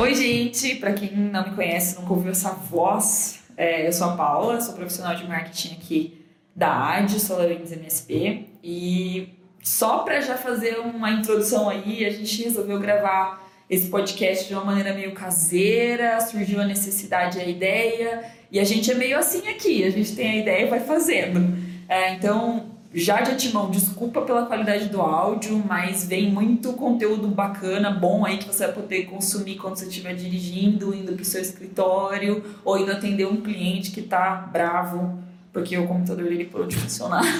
Oi, 0.00 0.14
gente! 0.14 0.76
Para 0.76 0.94
quem 0.94 1.14
não 1.14 1.44
me 1.44 1.54
conhece, 1.54 2.00
nunca 2.00 2.14
ouviu 2.14 2.32
essa 2.32 2.52
voz, 2.52 3.40
é, 3.54 3.86
eu 3.86 3.92
sou 3.92 4.08
a 4.08 4.16
Paula, 4.16 4.58
sou 4.58 4.72
profissional 4.72 5.14
de 5.14 5.28
marketing 5.28 5.74
aqui 5.74 6.24
da 6.56 6.96
AD, 6.96 7.20
SolarWinds 7.20 7.70
MSP. 7.70 8.46
E 8.64 9.28
só 9.62 9.98
para 9.98 10.22
já 10.22 10.38
fazer 10.38 10.78
uma 10.78 11.10
introdução 11.10 11.68
aí, 11.68 12.06
a 12.06 12.08
gente 12.08 12.42
resolveu 12.42 12.80
gravar 12.80 13.46
esse 13.68 13.90
podcast 13.90 14.48
de 14.48 14.54
uma 14.54 14.64
maneira 14.64 14.94
meio 14.94 15.12
caseira, 15.12 16.18
surgiu 16.22 16.62
a 16.62 16.64
necessidade, 16.64 17.38
a 17.38 17.44
ideia, 17.44 18.24
e 18.50 18.58
a 18.58 18.64
gente 18.64 18.90
é 18.90 18.94
meio 18.94 19.18
assim 19.18 19.46
aqui, 19.48 19.84
a 19.84 19.90
gente 19.90 20.16
tem 20.16 20.30
a 20.30 20.36
ideia 20.36 20.64
e 20.64 20.70
vai 20.70 20.80
fazendo. 20.80 21.58
É, 21.86 22.14
então, 22.14 22.69
já 22.92 23.20
de 23.20 23.30
antemão, 23.30 23.70
desculpa 23.70 24.22
pela 24.22 24.46
qualidade 24.46 24.88
do 24.88 25.00
áudio, 25.00 25.62
mas 25.66 26.04
vem 26.04 26.30
muito 26.30 26.72
conteúdo 26.72 27.28
bacana, 27.28 27.90
bom 27.90 28.26
aí 28.26 28.38
que 28.38 28.46
você 28.46 28.66
vai 28.66 28.74
poder 28.74 29.04
consumir 29.04 29.56
quando 29.56 29.76
você 29.76 29.86
estiver 29.86 30.14
dirigindo, 30.14 30.94
indo 30.94 31.12
para 31.12 31.22
o 31.22 31.24
seu 31.24 31.40
escritório 31.40 32.44
ou 32.64 32.78
indo 32.78 32.90
atender 32.90 33.26
um 33.26 33.36
cliente 33.36 33.90
que 33.92 34.00
está 34.00 34.34
bravo 34.34 35.18
porque 35.52 35.76
o 35.76 35.86
computador 35.86 36.24
dele 36.24 36.44
parou 36.44 36.66
de 36.66 36.76
funcionar. 36.76 37.24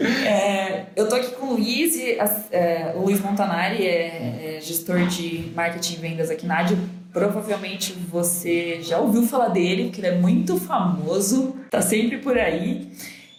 é, 0.00 0.86
eu 0.96 1.08
tô 1.08 1.16
aqui 1.16 1.32
com 1.32 1.46
o 1.46 1.52
Luiz, 1.54 1.96
é, 2.50 2.94
o 2.96 3.02
Luiz 3.02 3.20
Montanari 3.20 3.86
é, 3.86 4.56
é, 4.56 4.60
gestor 4.60 5.06
de 5.06 5.52
marketing 5.54 5.94
e 5.94 5.96
vendas 5.96 6.30
aqui 6.30 6.46
na 6.46 6.60
Ádio. 6.60 6.78
Provavelmente 7.14 7.92
você 7.92 8.82
já 8.82 8.98
ouviu 8.98 9.22
falar 9.22 9.46
dele, 9.46 9.84
porque 9.84 10.00
ele 10.00 10.08
é 10.08 10.18
muito 10.18 10.58
famoso, 10.58 11.54
tá 11.70 11.80
sempre 11.80 12.18
por 12.18 12.36
aí. 12.36 12.90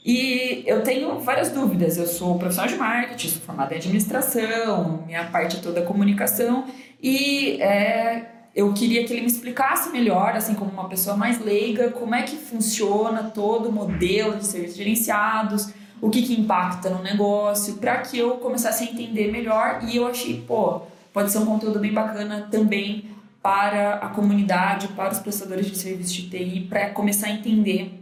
E 0.06 0.64
eu 0.66 0.82
tenho 0.82 1.20
várias 1.20 1.50
dúvidas. 1.50 1.98
Eu 1.98 2.08
sou 2.08 2.40
profissional 2.40 2.72
de 2.72 2.78
marketing, 2.78 3.28
sou 3.28 3.42
formada 3.42 3.74
em 3.74 3.78
administração, 3.78 5.04
minha 5.06 5.26
parte 5.26 5.58
é 5.58 5.60
toda 5.60 5.82
comunicação. 5.82 6.64
E 7.04 7.62
é, 7.62 8.26
eu 8.56 8.72
queria 8.72 9.04
que 9.04 9.12
ele 9.12 9.24
me 9.24 9.28
explicasse 9.28 9.90
melhor, 9.90 10.38
assim 10.38 10.56
como 10.56 10.72
uma 10.72 10.88
pessoa 10.88 11.18
mais 11.18 11.44
leiga, 11.44 11.92
como 11.92 12.16
é 12.16 12.22
que 12.22 12.38
funciona 12.38 13.24
todo 13.24 13.68
o 13.68 13.74
modelo 13.74 14.38
de 14.38 14.46
serviços 14.46 14.78
gerenciados, 14.78 15.70
o 16.00 16.10
que, 16.10 16.22
que 16.22 16.40
impacta 16.40 16.90
no 16.90 17.04
negócio, 17.04 17.74
para 17.74 17.98
que 17.98 18.18
eu 18.18 18.38
começasse 18.38 18.86
a 18.86 18.88
entender 18.88 19.34
melhor. 19.34 19.82
E 19.84 19.98
eu 19.98 20.08
achei, 20.08 20.40
pô, 20.48 20.84
pode 21.12 21.30
ser 21.30 21.40
um 21.40 21.46
conteúdo 21.46 21.78
bem 21.78 21.92
bacana 21.92 22.48
também 22.50 23.15
para 23.46 23.98
a 23.98 24.10
comunidade, 24.10 24.88
para 24.88 25.14
os 25.14 25.20
prestadores 25.20 25.68
de 25.68 25.78
serviços 25.78 26.14
de 26.14 26.30
TI, 26.32 26.62
para 26.68 26.90
começar 26.90 27.28
a 27.28 27.30
entender 27.30 27.94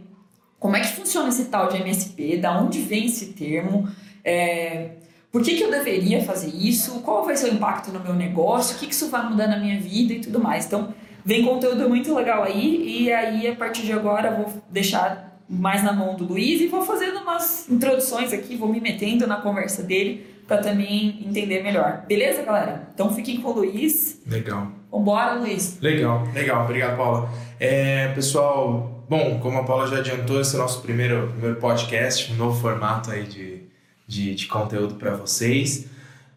como 0.58 0.74
é 0.74 0.80
que 0.80 0.86
funciona 0.86 1.28
esse 1.28 1.44
tal 1.50 1.68
de 1.68 1.76
MSP, 1.76 2.38
da 2.38 2.58
onde 2.58 2.80
vem 2.80 3.04
esse 3.04 3.34
termo, 3.34 3.86
é, 4.24 4.92
por 5.30 5.42
que, 5.42 5.54
que 5.54 5.62
eu 5.62 5.70
deveria 5.70 6.22
fazer 6.22 6.48
isso? 6.48 7.02
Qual 7.02 7.26
vai 7.26 7.36
ser 7.36 7.50
o 7.50 7.54
impacto 7.56 7.92
no 7.92 8.00
meu 8.00 8.14
negócio? 8.14 8.74
O 8.74 8.78
que, 8.78 8.86
que 8.86 8.94
isso 8.94 9.10
vai 9.10 9.28
mudar 9.28 9.46
na 9.46 9.58
minha 9.58 9.78
vida 9.78 10.14
e 10.14 10.20
tudo 10.20 10.40
mais. 10.40 10.64
Então, 10.64 10.94
vem 11.22 11.44
conteúdo 11.44 11.90
muito 11.90 12.14
legal 12.14 12.42
aí. 12.42 13.02
E 13.02 13.12
aí, 13.12 13.46
a 13.46 13.54
partir 13.54 13.82
de 13.82 13.92
agora, 13.92 14.30
vou 14.34 14.62
deixar 14.70 15.38
mais 15.46 15.84
na 15.84 15.92
mão 15.92 16.16
do 16.16 16.24
Luiz 16.24 16.58
e 16.62 16.68
vou 16.68 16.80
fazendo 16.80 17.18
umas 17.18 17.68
introduções 17.68 18.32
aqui, 18.32 18.56
vou 18.56 18.70
me 18.70 18.80
metendo 18.80 19.26
na 19.26 19.36
conversa 19.42 19.82
dele 19.82 20.26
para 20.48 20.58
também 20.62 21.22
entender 21.26 21.62
melhor. 21.62 22.04
Beleza, 22.08 22.42
galera? 22.42 22.88
Então 22.94 23.14
fiquem 23.14 23.42
com 23.42 23.50
o 23.50 23.52
Luiz. 23.52 24.22
Legal. 24.26 24.72
Vambora, 24.98 25.34
Luiz. 25.34 25.78
Legal, 25.80 26.26
legal. 26.32 26.64
Obrigado, 26.64 26.96
Paula. 26.96 27.28
É, 27.60 28.08
pessoal, 28.08 29.04
bom, 29.08 29.38
como 29.40 29.58
a 29.58 29.64
Paula 29.64 29.86
já 29.86 29.98
adiantou, 29.98 30.40
esse 30.40 30.54
é 30.54 30.58
o 30.58 30.62
nosso 30.62 30.80
primeiro, 30.82 31.28
primeiro 31.28 31.56
podcast, 31.56 32.32
um 32.32 32.36
novo 32.36 32.60
formato 32.60 33.10
aí 33.10 33.24
de 33.24 33.64
de, 34.06 34.34
de 34.34 34.46
conteúdo 34.46 34.94
para 34.94 35.14
vocês. 35.16 35.86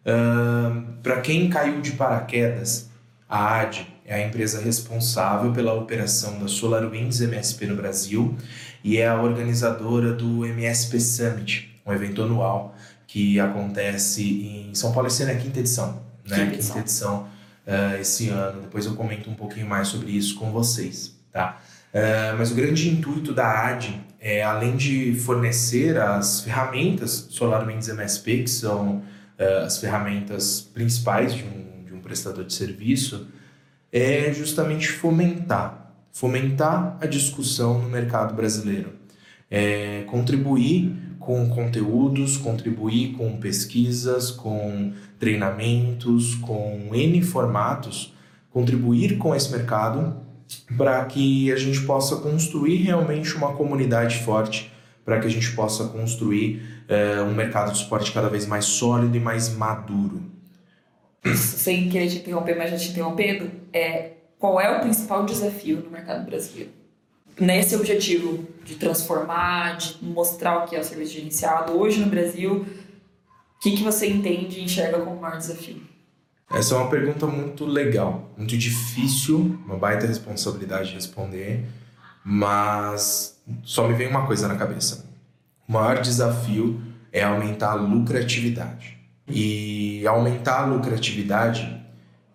Uh, 0.04 0.82
para 1.02 1.20
quem 1.20 1.48
caiu 1.50 1.80
de 1.80 1.92
paraquedas, 1.92 2.88
a 3.28 3.60
AD 3.60 3.86
é 4.04 4.14
a 4.14 4.26
empresa 4.26 4.60
responsável 4.60 5.52
pela 5.52 5.74
operação 5.74 6.38
da 6.38 6.48
SolarWinds 6.48 7.20
MSP 7.20 7.66
no 7.66 7.76
Brasil 7.76 8.36
e 8.82 8.96
é 8.96 9.06
a 9.06 9.20
organizadora 9.20 10.12
do 10.12 10.46
MSP 10.46 10.98
Summit, 10.98 11.80
um 11.84 11.92
evento 11.92 12.22
anual 12.22 12.74
que 13.06 13.38
acontece 13.38 14.22
em 14.22 14.74
São 14.74 14.92
Paulo. 14.92 15.08
Esse 15.08 15.22
ano 15.22 15.32
é 15.32 15.34
a 15.34 15.38
quinta 15.38 15.58
edição, 15.60 16.02
né? 16.26 16.36
Quinta 16.36 16.54
edição, 16.54 16.74
quinta 16.74 16.86
edição 16.86 17.37
uh, 17.68 18.00
esse 18.00 18.30
ano. 18.30 18.62
Depois 18.62 18.86
eu 18.86 18.96
comento 18.96 19.30
um 19.30 19.34
pouquinho 19.34 19.68
mais 19.68 19.86
sobre 19.86 20.10
isso 20.10 20.34
com 20.34 20.50
vocês, 20.50 21.14
tá? 21.30 21.60
Uh, 21.94 22.36
mas 22.36 22.50
o 22.50 22.54
grande 22.56 22.88
intuito 22.88 23.32
da 23.32 23.68
AD 23.68 24.08
é, 24.20 24.42
além 24.42 24.76
de 24.76 25.14
fornecer 25.14 25.96
as 25.98 26.40
ferramentas 26.40 27.28
SolarWinds 27.30 27.88
MSP, 27.88 28.42
que 28.42 28.50
são 28.50 28.96
uh, 28.96 29.64
as 29.64 29.78
ferramentas 29.78 30.60
principais 30.60 31.34
de 31.34 31.44
um, 31.44 31.84
de 31.84 31.94
um 31.94 32.00
prestador 32.00 32.44
de 32.44 32.52
serviço, 32.52 33.28
é 33.92 34.32
justamente 34.32 34.88
fomentar, 34.88 35.94
fomentar 36.12 36.98
a 37.00 37.06
discussão 37.06 37.80
no 37.80 37.88
mercado 37.88 38.34
brasileiro, 38.34 38.92
é, 39.50 40.02
contribuir 40.08 40.94
com 41.18 41.48
conteúdos, 41.48 42.36
contribuir 42.36 43.12
com 43.12 43.38
pesquisas, 43.38 44.30
com 44.30 44.92
treinamentos, 45.18 46.34
com 46.36 46.90
N 46.92 47.22
formatos, 47.22 48.14
contribuir 48.50 49.18
com 49.18 49.34
esse 49.34 49.50
mercado 49.50 50.16
para 50.76 51.04
que 51.04 51.52
a 51.52 51.56
gente 51.56 51.80
possa 51.82 52.16
construir 52.16 52.76
realmente 52.76 53.34
uma 53.34 53.54
comunidade 53.54 54.18
forte, 54.18 54.72
para 55.04 55.20
que 55.20 55.26
a 55.26 55.30
gente 55.30 55.52
possa 55.52 55.84
construir 55.88 56.84
é, 56.88 57.20
um 57.22 57.34
mercado 57.34 57.72
de 57.72 57.78
suporte 57.78 58.12
cada 58.12 58.28
vez 58.28 58.46
mais 58.46 58.64
sólido 58.64 59.16
e 59.16 59.20
mais 59.20 59.54
maduro. 59.54 60.22
Sem 61.34 61.88
querer 61.88 62.08
te 62.08 62.18
interromper, 62.18 62.56
mas 62.56 62.70
já 62.70 62.76
te 62.76 62.90
interrompendo, 62.90 63.50
é, 63.72 64.12
qual 64.38 64.60
é 64.60 64.76
o 64.76 64.80
principal 64.80 65.24
desafio 65.26 65.82
no 65.84 65.90
mercado 65.90 66.24
brasileiro? 66.24 66.70
Nesse 67.38 67.76
objetivo 67.76 68.46
de 68.64 68.74
transformar, 68.74 69.76
de 69.76 69.96
mostrar 70.02 70.64
o 70.64 70.68
que 70.68 70.74
é 70.74 70.80
o 70.80 70.84
serviço 70.84 71.14
gerenciado, 71.14 71.72
hoje 71.72 72.00
no 72.00 72.06
Brasil, 72.06 72.66
o 73.58 73.60
que, 73.60 73.72
que 73.72 73.82
você 73.82 74.08
entende 74.08 74.60
e 74.60 74.64
enxerga 74.64 75.00
como 75.00 75.20
maior 75.20 75.36
desafio? 75.36 75.82
Essa 76.48 76.74
é 76.74 76.78
uma 76.78 76.88
pergunta 76.88 77.26
muito 77.26 77.66
legal, 77.66 78.30
muito 78.36 78.56
difícil, 78.56 79.58
uma 79.66 79.76
baita 79.76 80.06
responsabilidade 80.06 80.90
de 80.90 80.94
responder, 80.94 81.64
mas 82.24 83.36
só 83.64 83.88
me 83.88 83.94
vem 83.94 84.06
uma 84.06 84.26
coisa 84.26 84.46
na 84.46 84.54
cabeça. 84.54 85.04
O 85.68 85.72
maior 85.72 86.00
desafio 86.00 86.80
é 87.12 87.24
aumentar 87.24 87.72
a 87.72 87.74
lucratividade. 87.74 88.96
E 89.26 90.06
aumentar 90.06 90.62
a 90.62 90.66
lucratividade 90.66 91.84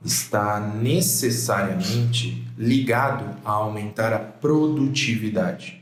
está 0.04 0.60
necessariamente 0.60 2.46
ligado 2.58 3.38
a 3.46 3.52
aumentar 3.52 4.12
a 4.12 4.20
produtividade. 4.20 5.82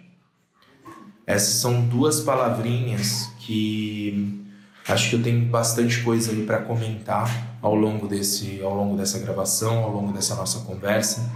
Essas 1.25 1.56
são 1.56 1.81
duas 1.81 2.19
palavrinhas 2.19 3.31
que 3.40 4.41
acho 4.88 5.09
que 5.09 5.16
eu 5.16 5.24
tenho 5.24 5.46
bastante 5.46 6.02
coisa 6.02 6.31
aí 6.31 6.46
para 6.46 6.59
comentar 6.59 7.58
ao 7.62 7.75
longo 7.75 8.08
desse 8.08 8.62
ao 8.62 8.75
longo 8.75 8.97
dessa 8.97 9.19
gravação, 9.19 9.84
ao 9.84 9.92
longo 9.92 10.12
dessa 10.12 10.36
nossa 10.36 10.62
conversa, 10.62 11.31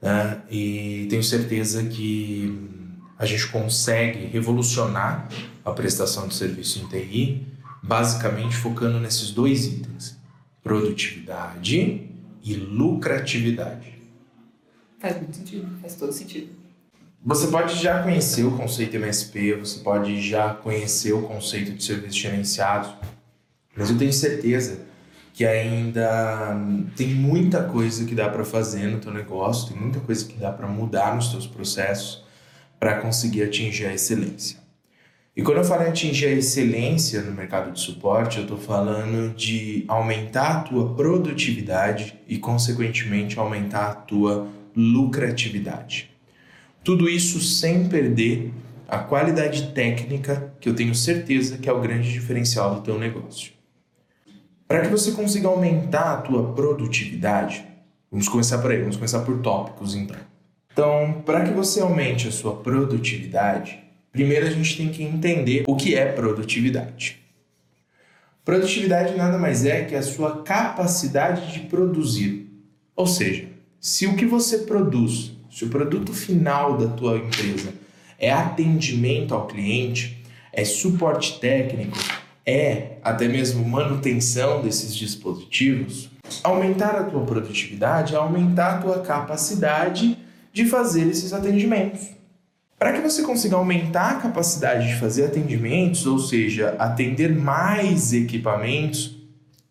né? 0.00 0.42
E 0.50 1.06
tenho 1.08 1.22
certeza 1.22 1.84
que 1.84 2.70
a 3.18 3.24
gente 3.24 3.46
consegue 3.48 4.26
revolucionar 4.26 5.28
a 5.64 5.70
prestação 5.70 6.26
de 6.26 6.34
serviço 6.34 6.80
em 6.80 6.86
TI, 6.86 7.46
basicamente 7.82 8.56
focando 8.56 8.98
nesses 8.98 9.30
dois 9.30 9.66
itens: 9.66 10.16
produtividade 10.62 12.10
e 12.42 12.54
lucratividade. 12.54 13.92
Faz 14.98 15.16
muito 15.16 15.36
sentido, 15.36 15.68
faz 15.80 15.94
todo 15.94 16.12
sentido. 16.12 16.61
Você 17.24 17.46
pode 17.46 17.80
já 17.80 18.02
conhecer 18.02 18.42
o 18.42 18.56
conceito 18.56 18.96
MSP, 18.96 19.54
você 19.54 19.78
pode 19.78 20.20
já 20.20 20.54
conhecer 20.54 21.12
o 21.12 21.22
conceito 21.22 21.72
de 21.72 21.84
serviços 21.84 22.16
gerenciados, 22.16 22.92
mas 23.76 23.90
eu 23.90 23.96
tenho 23.96 24.12
certeza 24.12 24.80
que 25.32 25.46
ainda 25.46 26.56
tem 26.96 27.14
muita 27.14 27.62
coisa 27.62 28.04
que 28.04 28.16
dá 28.16 28.28
para 28.28 28.44
fazer 28.44 28.88
no 28.88 28.98
teu 28.98 29.12
negócio, 29.12 29.72
tem 29.72 29.80
muita 29.80 30.00
coisa 30.00 30.24
que 30.24 30.36
dá 30.36 30.50
para 30.50 30.66
mudar 30.66 31.14
nos 31.14 31.28
teus 31.28 31.46
processos 31.46 32.24
para 32.80 33.00
conseguir 33.00 33.44
atingir 33.44 33.86
a 33.86 33.94
excelência. 33.94 34.58
E 35.36 35.42
quando 35.42 35.58
eu 35.58 35.64
falo 35.64 35.84
em 35.84 35.90
atingir 35.90 36.26
a 36.26 36.32
excelência 36.32 37.22
no 37.22 37.30
mercado 37.30 37.70
de 37.70 37.78
suporte, 37.78 38.38
eu 38.38 38.42
estou 38.42 38.58
falando 38.58 39.32
de 39.36 39.84
aumentar 39.86 40.56
a 40.56 40.60
tua 40.62 40.92
produtividade 40.94 42.18
e, 42.26 42.36
consequentemente, 42.36 43.38
aumentar 43.38 43.90
a 43.90 43.94
tua 43.94 44.48
lucratividade. 44.74 46.11
Tudo 46.84 47.08
isso 47.08 47.40
sem 47.40 47.88
perder 47.88 48.52
a 48.88 48.98
qualidade 48.98 49.68
técnica, 49.68 50.52
que 50.60 50.68
eu 50.68 50.74
tenho 50.74 50.94
certeza 50.94 51.56
que 51.56 51.68
é 51.68 51.72
o 51.72 51.80
grande 51.80 52.12
diferencial 52.12 52.74
do 52.74 52.80
teu 52.80 52.98
negócio. 52.98 53.52
Para 54.66 54.80
que 54.80 54.88
você 54.88 55.12
consiga 55.12 55.46
aumentar 55.46 56.12
a 56.12 56.16
tua 56.16 56.52
produtividade, 56.54 57.64
vamos 58.10 58.28
começar 58.28 58.58
por 58.58 58.72
aí, 58.72 58.80
vamos 58.80 58.96
começar 58.96 59.20
por 59.20 59.38
tópicos 59.38 59.94
então. 59.94 60.16
Então, 60.72 61.22
para 61.24 61.44
que 61.44 61.52
você 61.52 61.80
aumente 61.80 62.26
a 62.26 62.32
sua 62.32 62.56
produtividade, 62.56 63.78
primeiro 64.10 64.46
a 64.46 64.50
gente 64.50 64.76
tem 64.76 64.88
que 64.88 65.04
entender 65.04 65.62
o 65.68 65.76
que 65.76 65.94
é 65.94 66.10
produtividade. 66.10 67.22
Produtividade 68.44 69.14
nada 69.14 69.38
mais 69.38 69.64
é 69.64 69.84
que 69.84 69.94
a 69.94 70.02
sua 70.02 70.42
capacidade 70.42 71.52
de 71.52 71.60
produzir. 71.68 72.50
Ou 72.96 73.06
seja, 73.06 73.46
se 73.80 74.06
o 74.06 74.16
que 74.16 74.26
você 74.26 74.58
produz, 74.58 75.31
se 75.52 75.66
o 75.66 75.68
produto 75.68 76.14
final 76.14 76.78
da 76.78 76.88
tua 76.88 77.18
empresa 77.18 77.74
é 78.18 78.32
atendimento 78.32 79.34
ao 79.34 79.46
cliente, 79.46 80.24
é 80.50 80.64
suporte 80.64 81.38
técnico, 81.38 81.98
é 82.44 82.92
até 83.04 83.28
mesmo 83.28 83.62
manutenção 83.68 84.62
desses 84.62 84.96
dispositivos, 84.96 86.10
aumentar 86.42 86.96
a 86.96 87.04
tua 87.04 87.24
produtividade 87.26 88.14
é 88.14 88.16
aumentar 88.16 88.76
a 88.76 88.78
tua 88.78 89.00
capacidade 89.00 90.16
de 90.52 90.64
fazer 90.64 91.06
esses 91.08 91.34
atendimentos. 91.34 92.08
Para 92.78 92.94
que 92.94 93.00
você 93.00 93.22
consiga 93.22 93.56
aumentar 93.56 94.12
a 94.12 94.20
capacidade 94.20 94.88
de 94.88 94.98
fazer 94.98 95.26
atendimentos, 95.26 96.06
ou 96.06 96.18
seja, 96.18 96.74
atender 96.78 97.32
mais 97.32 98.12
equipamentos 98.12 99.18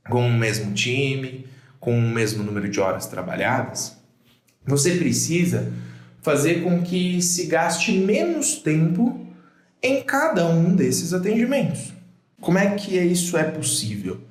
com 0.09 0.27
o 0.27 0.31
mesmo 0.31 0.73
time, 0.73 1.45
com 1.79 1.97
o 1.97 2.01
mesmo 2.01 2.43
número 2.43 2.69
de 2.69 2.79
horas 2.79 3.07
trabalhadas, 3.07 4.00
você 4.65 4.95
precisa 4.95 5.71
fazer 6.21 6.63
com 6.63 6.81
que 6.81 7.21
se 7.21 7.45
gaste 7.45 7.91
menos 7.91 8.55
tempo 8.55 9.25
em 9.81 10.03
cada 10.03 10.47
um 10.47 10.75
desses 10.75 11.13
atendimentos. 11.13 11.93
Como 12.39 12.57
é 12.57 12.75
que 12.75 12.97
isso 12.97 13.37
é 13.37 13.43
possível? 13.43 14.21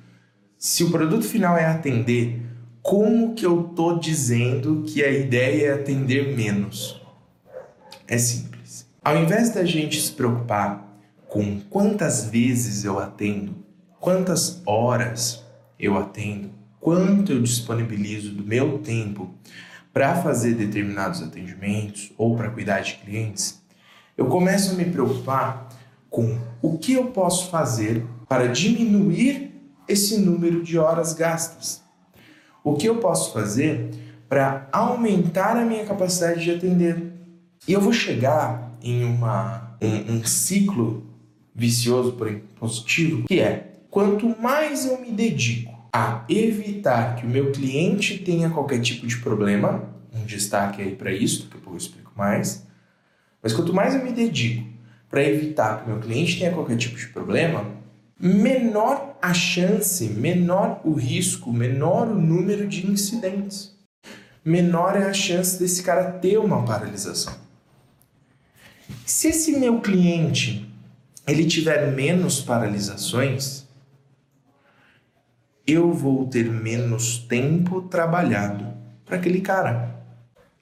Se 0.57 0.83
o 0.83 0.91
produto 0.91 1.25
final 1.25 1.57
é 1.57 1.65
atender, 1.65 2.41
como 2.81 3.33
que 3.33 3.45
eu 3.45 3.63
tô 3.75 3.99
dizendo 3.99 4.83
que 4.87 5.03
a 5.03 5.11
ideia 5.11 5.67
é 5.67 5.73
atender 5.73 6.35
menos? 6.35 7.01
É 8.07 8.17
simples. 8.17 8.85
Ao 9.03 9.17
invés 9.17 9.49
da 9.49 9.63
gente 9.65 9.99
se 9.99 10.11
preocupar 10.11 10.99
com 11.27 11.59
quantas 11.69 12.25
vezes 12.25 12.83
eu 12.83 12.99
atendo, 12.99 13.55
quantas 13.99 14.61
horas 14.65 15.43
eu 15.79 15.97
atendo, 15.97 16.51
quanto 16.79 17.31
eu 17.31 17.41
disponibilizo 17.41 18.31
do 18.33 18.43
meu 18.43 18.79
tempo 18.79 19.33
para 19.93 20.15
fazer 20.21 20.53
determinados 20.55 21.21
atendimentos 21.21 22.11
ou 22.17 22.35
para 22.35 22.49
cuidar 22.49 22.81
de 22.81 22.95
clientes, 22.95 23.61
eu 24.17 24.27
começo 24.27 24.71
a 24.71 24.75
me 24.75 24.85
preocupar 24.85 25.69
com 26.09 26.37
o 26.61 26.77
que 26.77 26.93
eu 26.93 27.05
posso 27.07 27.49
fazer 27.49 28.05
para 28.27 28.47
diminuir 28.47 29.51
esse 29.87 30.17
número 30.17 30.63
de 30.63 30.77
horas 30.77 31.13
gastas. 31.13 31.81
O 32.63 32.75
que 32.75 32.87
eu 32.87 32.97
posso 32.97 33.33
fazer 33.33 33.89
para 34.29 34.67
aumentar 34.71 35.57
a 35.57 35.65
minha 35.65 35.85
capacidade 35.85 36.41
de 36.41 36.51
atender. 36.51 37.11
E 37.67 37.73
eu 37.73 37.81
vou 37.81 37.91
chegar 37.91 38.77
em 38.81 39.03
uma, 39.03 39.77
um, 39.81 40.15
um 40.15 40.23
ciclo 40.23 41.05
vicioso, 41.53 42.13
porém 42.13 42.43
positivo, 42.55 43.27
que 43.27 43.39
é 43.41 43.73
quanto 43.89 44.27
mais 44.39 44.85
eu 44.85 45.01
me 45.01 45.11
dedico 45.11 45.70
a 45.91 46.23
evitar 46.29 47.15
que 47.15 47.25
o 47.25 47.29
meu 47.29 47.51
cliente 47.51 48.17
tenha 48.19 48.49
qualquer 48.49 48.79
tipo 48.81 49.05
de 49.05 49.17
problema, 49.17 49.83
um 50.13 50.23
destaque 50.25 50.81
aí 50.81 50.95
para 50.95 51.11
isso, 51.11 51.43
daqui 51.43 51.57
a 51.57 51.59
pouco 51.59 51.73
eu 51.73 51.77
explico 51.77 52.11
mais, 52.15 52.65
mas 53.41 53.53
quanto 53.53 53.73
mais 53.73 53.95
eu 53.95 54.03
me 54.03 54.11
dedico 54.11 54.69
para 55.09 55.23
evitar 55.23 55.79
que 55.79 55.85
o 55.85 55.93
meu 55.93 55.99
cliente 55.99 56.39
tenha 56.39 56.51
qualquer 56.51 56.77
tipo 56.77 56.95
de 56.95 57.07
problema, 57.07 57.65
menor 58.17 59.17
a 59.21 59.33
chance, 59.33 60.05
menor 60.07 60.79
o 60.85 60.93
risco, 60.93 61.51
menor 61.51 62.07
o 62.07 62.15
número 62.15 62.67
de 62.67 62.87
incidentes. 62.87 63.75
Menor 64.43 64.95
é 64.95 65.03
a 65.03 65.13
chance 65.13 65.59
desse 65.59 65.83
cara 65.83 66.13
ter 66.13 66.37
uma 66.37 66.63
paralisação. 66.63 67.33
Se 69.05 69.27
esse 69.27 69.51
meu 69.59 69.81
cliente 69.81 70.71
ele 71.27 71.45
tiver 71.45 71.91
menos 71.91 72.41
paralisações, 72.41 73.60
eu 75.65 75.93
vou 75.93 76.27
ter 76.27 76.45
menos 76.49 77.17
tempo 77.17 77.81
trabalhado 77.83 78.65
para 79.05 79.17
aquele 79.17 79.41
cara. 79.41 80.01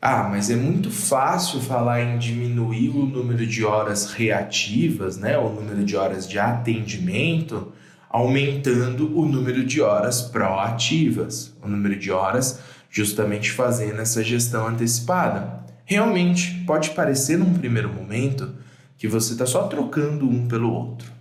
Ah, 0.01 0.30
mas 0.30 0.50
é 0.50 0.56
muito 0.56 0.90
fácil 0.90 1.60
falar 1.60 2.01
em 2.01 2.18
diminuir 2.18 2.90
o 2.90 3.06
número 3.06 3.46
de 3.46 3.66
horas 3.66 4.13
reativas, 4.13 5.18
né? 5.18 5.38
O 5.38 5.50
número 5.50 5.84
de 5.84 5.98
horas 5.98 6.28
de 6.28 6.40
atendimento, 6.40 7.74
aumentando 8.10 9.18
o 9.18 9.25
número 9.25 9.66
de 9.66 9.81
horas 9.81 10.22
proativas, 10.22 11.54
o 11.62 11.68
número 11.68 11.98
de 11.98 12.12
horas 12.12 12.60
justamente 12.90 13.51
fazendo 13.51 14.00
essa 14.00 14.24
gestão 14.24 14.68
antecipada. 14.68 15.66
Realmente, 15.86 16.63
pode 16.66 16.92
parecer 16.92 17.38
num 17.38 17.54
primeiro 17.54 17.92
momento 17.94 18.56
que 18.98 19.07
você 19.07 19.34
está 19.34 19.46
só 19.46 19.63
trocando 19.63 20.30
um 20.30 20.48
pelo 20.48 20.72
outro. 20.72 21.19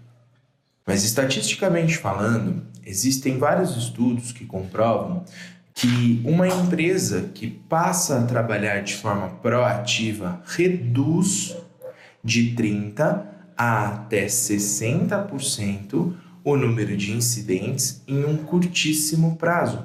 Mas 0.89 1.05
estatisticamente 1.05 1.99
falando, 1.99 2.63
existem 2.83 3.37
vários 3.37 3.77
estudos 3.77 4.33
que 4.33 4.47
comprovam 4.47 5.23
que 5.75 6.23
uma 6.25 6.49
empresa 6.49 7.31
que 7.35 7.47
passa 7.47 8.19
a 8.19 8.25
trabalhar 8.25 8.81
de 8.81 8.97
forma 8.97 9.29
proativa 9.29 10.41
reduz 10.47 11.55
de 12.25 12.55
30 12.55 13.29
a 13.55 13.89
até 13.89 14.25
60% 14.25 16.15
o 16.43 16.57
número 16.57 16.97
de 16.97 17.13
incidentes 17.13 18.03
em 18.09 18.25
um 18.25 18.39
curtíssimo 18.39 19.37
prazo. 19.37 19.85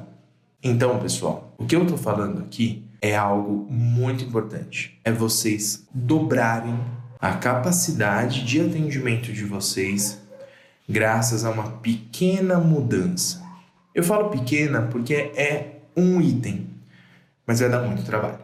Então, 0.63 0.99
pessoal, 0.99 1.53
o 1.57 1.65
que 1.65 1.75
eu 1.75 1.83
estou 1.83 1.97
falando 1.97 2.39
aqui 2.39 2.87
é 3.01 3.13
algo 3.13 3.67
muito 3.69 4.23
importante. 4.23 4.97
É 5.03 5.11
vocês 5.11 5.85
dobrarem 5.93 6.79
a 7.19 7.33
capacidade 7.33 8.45
de 8.45 8.61
atendimento 8.61 9.33
de 9.33 9.43
vocês 9.43 10.22
graças 10.87 11.45
a 11.45 11.49
uma 11.49 11.71
pequena 11.71 12.57
mudança. 12.59 13.41
Eu 13.93 14.03
falo 14.03 14.29
pequena 14.29 14.83
porque 14.83 15.13
é 15.13 15.81
um 15.95 16.19
item, 16.19 16.67
mas 17.45 17.59
vai 17.59 17.69
dar 17.69 17.81
muito 17.83 18.03
trabalho. 18.03 18.39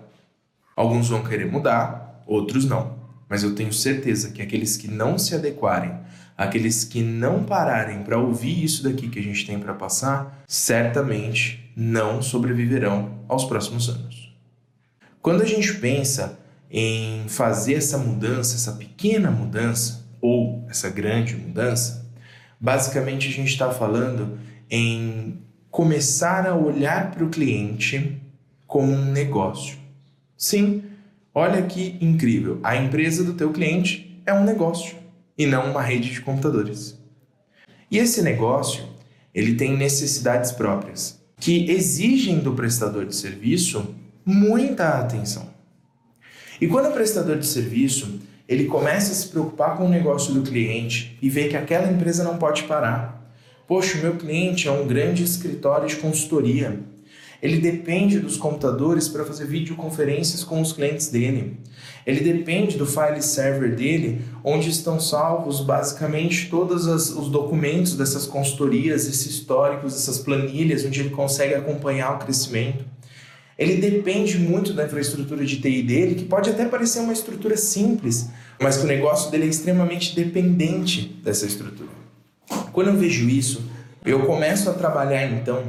Alguns 0.75 1.09
vão 1.09 1.23
querer 1.23 1.51
mudar, 1.51 2.23
outros 2.25 2.65
não. 2.65 2.99
Mas 3.27 3.43
eu 3.43 3.53
tenho 3.53 3.73
certeza 3.73 4.31
que 4.31 4.41
aqueles 4.41 4.77
que 4.77 4.87
não 4.87 5.17
se 5.17 5.35
adequarem, 5.35 5.93
aqueles 6.37 6.83
que 6.83 7.01
não 7.03 7.43
pararem 7.43 8.01
para 8.01 8.17
ouvir 8.17 8.63
isso 8.63 8.83
daqui 8.83 9.09
que 9.09 9.19
a 9.19 9.23
gente 9.23 9.45
tem 9.45 9.59
para 9.59 9.73
passar, 9.73 10.43
certamente 10.47 11.71
não 11.75 12.21
sobreviverão 12.21 13.19
aos 13.27 13.45
próximos 13.45 13.89
anos. 13.89 14.33
Quando 15.21 15.43
a 15.43 15.45
gente 15.45 15.73
pensa 15.75 16.39
em 16.71 17.27
fazer 17.27 17.73
essa 17.75 17.97
mudança, 17.97 18.55
essa 18.55 18.71
pequena 18.73 19.29
mudança, 19.29 20.07
ou 20.21 20.65
essa 20.69 20.89
grande 20.89 21.35
mudança, 21.35 21.98
basicamente 22.59 23.27
a 23.27 23.31
gente 23.31 23.49
está 23.49 23.71
falando 23.71 24.37
em 24.69 25.39
começar 25.71 26.47
a 26.47 26.55
olhar 26.55 27.11
para 27.11 27.23
o 27.23 27.29
cliente 27.29 28.19
como 28.67 28.91
um 28.91 29.11
negócio. 29.11 29.77
Sim, 30.37 30.83
olha 31.33 31.61
que 31.63 31.97
incrível, 32.01 32.59
a 32.63 32.75
empresa 32.75 33.23
do 33.23 33.33
teu 33.33 33.51
cliente 33.51 34.21
é 34.25 34.33
um 34.33 34.43
negócio 34.43 34.95
e 35.37 35.45
não 35.45 35.71
uma 35.71 35.81
rede 35.81 36.11
de 36.11 36.21
computadores. 36.21 36.97
E 37.89 37.97
esse 37.97 38.21
negócio, 38.21 38.83
ele 39.33 39.55
tem 39.55 39.75
necessidades 39.75 40.51
próprias 40.51 41.19
que 41.39 41.71
exigem 41.71 42.39
do 42.39 42.53
prestador 42.53 43.05
de 43.05 43.15
serviço 43.15 43.95
muita 44.25 44.99
atenção. 44.99 45.49
E 46.59 46.67
quando 46.67 46.89
o 46.89 46.93
prestador 46.93 47.39
de 47.39 47.47
serviço 47.47 48.18
ele 48.49 48.65
começa 48.65 49.11
a 49.11 49.15
se 49.15 49.27
preocupar 49.27 49.77
com 49.77 49.85
o 49.85 49.89
negócio 49.89 50.33
do 50.33 50.41
cliente 50.41 51.15
e 51.21 51.29
vê 51.29 51.47
que 51.47 51.55
aquela 51.55 51.91
empresa 51.91 52.23
não 52.23 52.39
pode 52.39 52.63
parar. 52.63 53.31
Poxa, 53.67 53.99
o 53.99 54.01
meu 54.01 54.15
cliente 54.15 54.67
é 54.67 54.71
um 54.71 54.87
grande 54.87 55.23
escritório 55.23 55.87
de 55.87 55.97
consultoria. 55.97 56.79
Ele 57.43 57.59
depende 57.59 58.19
dos 58.19 58.37
computadores 58.37 59.07
para 59.07 59.23
fazer 59.23 59.45
videoconferências 59.45 60.43
com 60.43 60.59
os 60.59 60.73
clientes 60.73 61.09
dele. 61.09 61.57
Ele 62.07 62.21
depende 62.21 62.75
do 62.75 62.87
file 62.87 63.21
server 63.21 63.75
dele, 63.75 64.21
onde 64.43 64.71
estão 64.71 64.99
salvos 64.99 65.61
basicamente 65.61 66.49
todos 66.49 66.87
os 66.87 67.29
documentos 67.29 67.93
dessas 67.93 68.25
consultorias, 68.25 69.07
esses 69.07 69.27
históricos, 69.27 69.93
essas 69.93 70.17
planilhas, 70.17 70.83
onde 70.83 71.01
ele 71.01 71.11
consegue 71.11 71.53
acompanhar 71.53 72.15
o 72.15 72.17
crescimento 72.17 72.83
ele 73.59 73.75
depende 73.75 74.37
muito 74.39 74.73
da 74.73 74.85
infraestrutura 74.85 75.45
de 75.45 75.59
TI 75.59 75.83
dele, 75.83 76.15
que 76.15 76.23
pode 76.23 76.49
até 76.49 76.63
parecer 76.63 77.01
uma 77.01 77.11
estrutura 77.11 77.57
simples, 77.57 78.29
mas 78.57 78.77
que 78.77 78.85
o 78.85 78.87
negócio 78.87 79.29
dele 79.29 79.43
é 79.43 79.47
extremamente 79.47 80.15
dependente 80.15 81.19
dessa 81.21 81.45
estrutura. 81.45 81.89
Quando 82.71 82.87
eu 82.87 82.95
vejo 82.95 83.27
isso, 83.27 83.69
eu 84.05 84.25
começo 84.25 84.69
a 84.69 84.73
trabalhar 84.73 85.29
então 85.29 85.61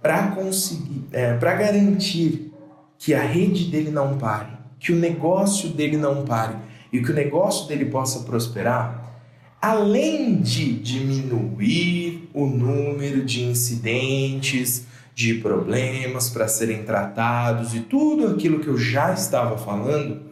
para 0.00 0.28
conseguir, 0.28 1.04
é, 1.12 1.34
para 1.34 1.52
garantir 1.54 2.50
que 2.98 3.12
a 3.12 3.22
rede 3.22 3.70
dele 3.70 3.90
não 3.90 4.16
pare, 4.16 4.48
que 4.80 4.90
o 4.90 4.96
negócio 4.96 5.68
dele 5.68 5.98
não 5.98 6.24
pare 6.24 6.56
e 6.90 7.02
que 7.02 7.10
o 7.10 7.14
negócio 7.14 7.68
dele 7.68 7.84
possa 7.84 8.20
prosperar, 8.20 9.20
além 9.60 10.40
de 10.40 10.72
diminuir 10.72 12.26
o 12.32 12.46
número 12.46 13.22
de 13.22 13.42
incidentes, 13.42 14.86
de 15.14 15.34
problemas 15.34 16.28
para 16.28 16.48
serem 16.48 16.82
tratados 16.82 17.74
e 17.74 17.80
tudo 17.80 18.26
aquilo 18.28 18.58
que 18.58 18.66
eu 18.66 18.76
já 18.76 19.12
estava 19.12 19.56
falando, 19.56 20.22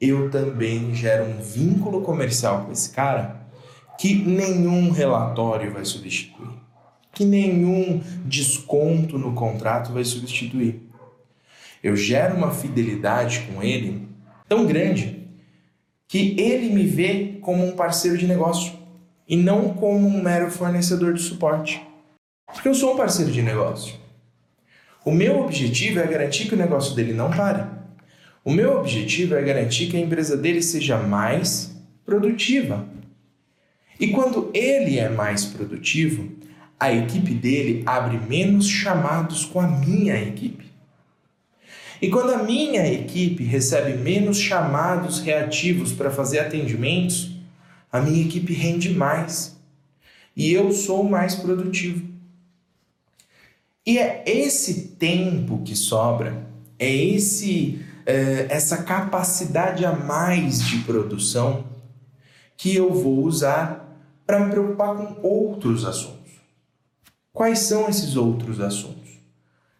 eu 0.00 0.30
também 0.30 0.94
gero 0.94 1.24
um 1.24 1.42
vínculo 1.42 2.02
comercial 2.02 2.64
com 2.64 2.72
esse 2.72 2.90
cara 2.90 3.42
que 3.98 4.14
nenhum 4.14 4.90
relatório 4.90 5.72
vai 5.72 5.84
substituir. 5.84 6.50
que 7.14 7.26
nenhum 7.26 8.02
desconto 8.24 9.18
no 9.18 9.34
contrato 9.34 9.92
vai 9.92 10.02
substituir. 10.02 10.80
Eu 11.82 11.94
gero 11.94 12.34
uma 12.36 12.52
fidelidade 12.52 13.40
com 13.40 13.62
ele 13.62 14.08
tão 14.48 14.64
grande 14.64 15.28
que 16.08 16.34
ele 16.40 16.70
me 16.70 16.86
vê 16.86 17.38
como 17.42 17.66
um 17.66 17.72
parceiro 17.72 18.16
de 18.16 18.26
negócio 18.26 18.72
e 19.28 19.36
não 19.36 19.74
como 19.74 20.08
um 20.08 20.22
mero 20.22 20.50
fornecedor 20.50 21.12
de 21.12 21.20
suporte. 21.20 21.82
Porque 22.46 22.68
eu 22.68 22.74
sou 22.74 22.94
um 22.94 22.96
parceiro 22.96 23.30
de 23.30 23.42
negócio. 23.42 24.01
O 25.04 25.10
meu 25.10 25.40
objetivo 25.40 25.98
é 25.98 26.06
garantir 26.06 26.46
que 26.46 26.54
o 26.54 26.58
negócio 26.58 26.94
dele 26.94 27.12
não 27.12 27.30
pare. 27.30 27.64
O 28.44 28.52
meu 28.52 28.78
objetivo 28.78 29.34
é 29.34 29.42
garantir 29.42 29.88
que 29.88 29.96
a 29.96 30.00
empresa 30.00 30.36
dele 30.36 30.62
seja 30.62 30.96
mais 30.96 31.74
produtiva. 32.04 32.86
E 33.98 34.08
quando 34.08 34.50
ele 34.54 34.98
é 34.98 35.08
mais 35.08 35.44
produtivo, 35.44 36.30
a 36.78 36.92
equipe 36.92 37.34
dele 37.34 37.82
abre 37.86 38.18
menos 38.18 38.68
chamados 38.68 39.44
com 39.44 39.60
a 39.60 39.66
minha 39.66 40.20
equipe. 40.20 40.72
E 42.00 42.08
quando 42.08 42.32
a 42.32 42.42
minha 42.42 42.92
equipe 42.92 43.44
recebe 43.44 43.96
menos 43.96 44.38
chamados 44.38 45.20
reativos 45.20 45.92
para 45.92 46.10
fazer 46.10 46.40
atendimentos, 46.40 47.30
a 47.92 48.00
minha 48.00 48.24
equipe 48.24 48.52
rende 48.52 48.90
mais. 48.90 49.56
E 50.36 50.52
eu 50.52 50.72
sou 50.72 51.04
mais 51.04 51.36
produtivo. 51.36 52.11
E 53.84 53.98
é 53.98 54.22
esse 54.26 54.88
tempo 54.96 55.62
que 55.62 55.74
sobra, 55.74 56.46
é 56.78 56.88
esse 56.88 57.84
é, 58.06 58.46
essa 58.48 58.82
capacidade 58.82 59.84
a 59.84 59.92
mais 59.92 60.62
de 60.62 60.78
produção 60.78 61.64
que 62.56 62.74
eu 62.74 62.92
vou 62.92 63.24
usar 63.24 64.00
para 64.26 64.40
me 64.40 64.50
preocupar 64.50 64.96
com 64.96 65.26
outros 65.26 65.84
assuntos. 65.84 66.32
Quais 67.32 67.60
são 67.60 67.88
esses 67.88 68.16
outros 68.16 68.60
assuntos? 68.60 69.10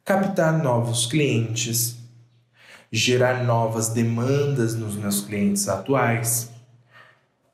Captar 0.04 0.62
novos 0.62 1.06
clientes, 1.06 1.96
gerar 2.90 3.44
novas 3.44 3.88
demandas 3.90 4.74
nos 4.74 4.96
meus 4.96 5.20
clientes 5.20 5.68
atuais, 5.68 6.50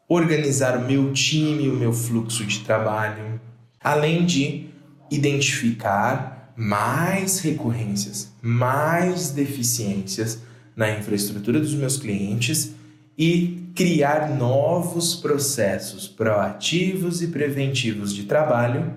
organizar 0.08 0.78
o 0.78 0.86
meu 0.86 1.12
time, 1.12 1.68
o 1.68 1.76
meu 1.76 1.92
fluxo 1.92 2.44
de 2.44 2.60
trabalho, 2.60 3.38
além 3.80 4.24
de 4.24 4.70
identificar 5.10 6.37
mais 6.58 7.38
recorrências, 7.38 8.32
mais 8.42 9.30
deficiências 9.30 10.40
na 10.74 10.90
infraestrutura 10.90 11.60
dos 11.60 11.72
meus 11.72 11.96
clientes 11.96 12.72
e 13.16 13.70
criar 13.76 14.36
novos 14.36 15.14
processos 15.14 16.08
proativos 16.08 17.22
e 17.22 17.28
preventivos 17.28 18.12
de 18.12 18.24
trabalho 18.24 18.92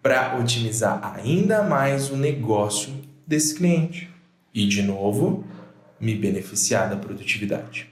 para 0.00 0.38
otimizar 0.38 1.00
ainda 1.16 1.64
mais 1.64 2.10
o 2.10 2.16
negócio 2.16 2.92
desse 3.26 3.56
cliente. 3.56 4.08
E, 4.54 4.66
de 4.68 4.82
novo, 4.82 5.44
me 6.00 6.14
beneficiar 6.14 6.88
da 6.88 6.96
produtividade. 6.96 7.88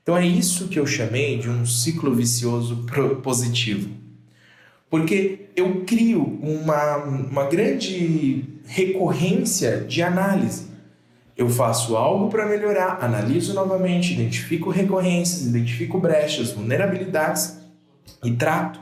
Então 0.00 0.16
é 0.16 0.24
isso 0.24 0.68
que 0.68 0.78
eu 0.78 0.86
chamei 0.86 1.38
de 1.38 1.50
um 1.50 1.66
ciclo 1.66 2.14
vicioso 2.14 2.86
positivo. 3.20 3.90
Porque 4.88 5.50
eu 5.54 5.84
crio 5.84 6.22
uma, 6.42 6.96
uma 6.96 7.44
grande 7.46 8.44
recorrência 8.70 9.78
de 9.80 10.00
análise. 10.00 10.68
Eu 11.36 11.48
faço 11.48 11.96
algo 11.96 12.28
para 12.28 12.46
melhorar, 12.46 13.02
analiso 13.02 13.52
novamente, 13.52 14.12
identifico 14.12 14.70
recorrências, 14.70 15.44
identifico 15.44 15.98
brechas, 15.98 16.52
vulnerabilidades 16.52 17.58
e 18.22 18.30
trato. 18.30 18.78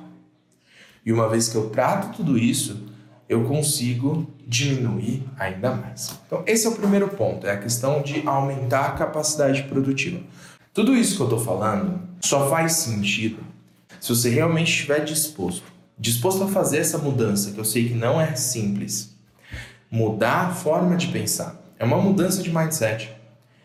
E 1.07 1.11
uma 1.11 1.27
vez 1.27 1.49
que 1.49 1.57
eu 1.57 1.71
trato 1.71 2.15
tudo 2.15 2.37
isso, 2.37 2.87
eu 3.27 3.45
consigo 3.45 4.31
diminuir 4.47 5.23
ainda 5.39 5.73
mais. 5.75 6.19
Então, 6.27 6.43
esse 6.47 6.67
é 6.67 6.69
o 6.69 6.75
primeiro 6.75 7.09
ponto, 7.09 7.47
é 7.47 7.53
a 7.53 7.59
questão 7.59 8.03
de 8.03 8.27
aumentar 8.29 8.89
a 8.89 8.93
capacidade 8.93 9.63
produtiva. 9.63 10.21
Tudo 10.75 10.95
isso 10.95 11.17
que 11.17 11.23
eu 11.23 11.29
estou 11.29 11.41
falando 11.41 11.99
só 12.21 12.51
faz 12.51 12.75
sentido 12.75 13.39
se 13.99 14.11
você 14.11 14.29
realmente 14.29 14.71
estiver 14.71 15.03
disposto, 15.03 15.65
disposto 15.99 16.45
a 16.45 16.49
fazer 16.49 16.79
essa 16.79 16.99
mudança, 16.99 17.53
que 17.53 17.59
eu 17.59 17.65
sei 17.65 17.89
que 17.89 17.95
não 17.95 18.21
é 18.21 18.35
simples. 18.35 19.17
Mudar 19.91 20.49
a 20.49 20.51
forma 20.51 20.97
de 20.97 21.07
pensar 21.09 21.59
é 21.79 21.85
uma 21.85 21.97
mudança 21.97 22.43
de 22.43 22.55
mindset, 22.55 23.11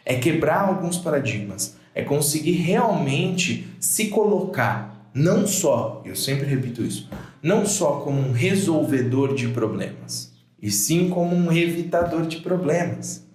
é 0.05 0.15
quebrar 0.15 0.69
alguns 0.69 0.97
paradigmas, 0.97 1.75
é 1.93 2.01
conseguir 2.01 2.53
realmente 2.53 3.67
se 3.79 4.07
colocar 4.07 5.09
não 5.13 5.45
só, 5.45 6.01
eu 6.05 6.15
sempre 6.15 6.45
repito 6.45 6.83
isso, 6.83 7.09
não 7.41 7.65
só 7.65 7.99
como 7.99 8.19
um 8.19 8.31
resolvedor 8.31 9.35
de 9.35 9.49
problemas, 9.49 10.31
e 10.61 10.71
sim 10.71 11.09
como 11.09 11.35
um 11.35 11.51
evitador 11.51 12.25
de 12.25 12.37
problemas. 12.37 13.27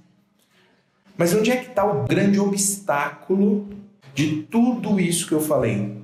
Mas 1.17 1.35
onde 1.35 1.51
é 1.51 1.57
que 1.57 1.69
está 1.69 1.85
o 1.85 2.05
grande 2.05 2.41
obstáculo 2.41 3.69
de 4.15 4.43
tudo 4.45 4.99
isso 4.99 5.27
que 5.27 5.35
eu 5.35 5.41
falei? 5.41 5.99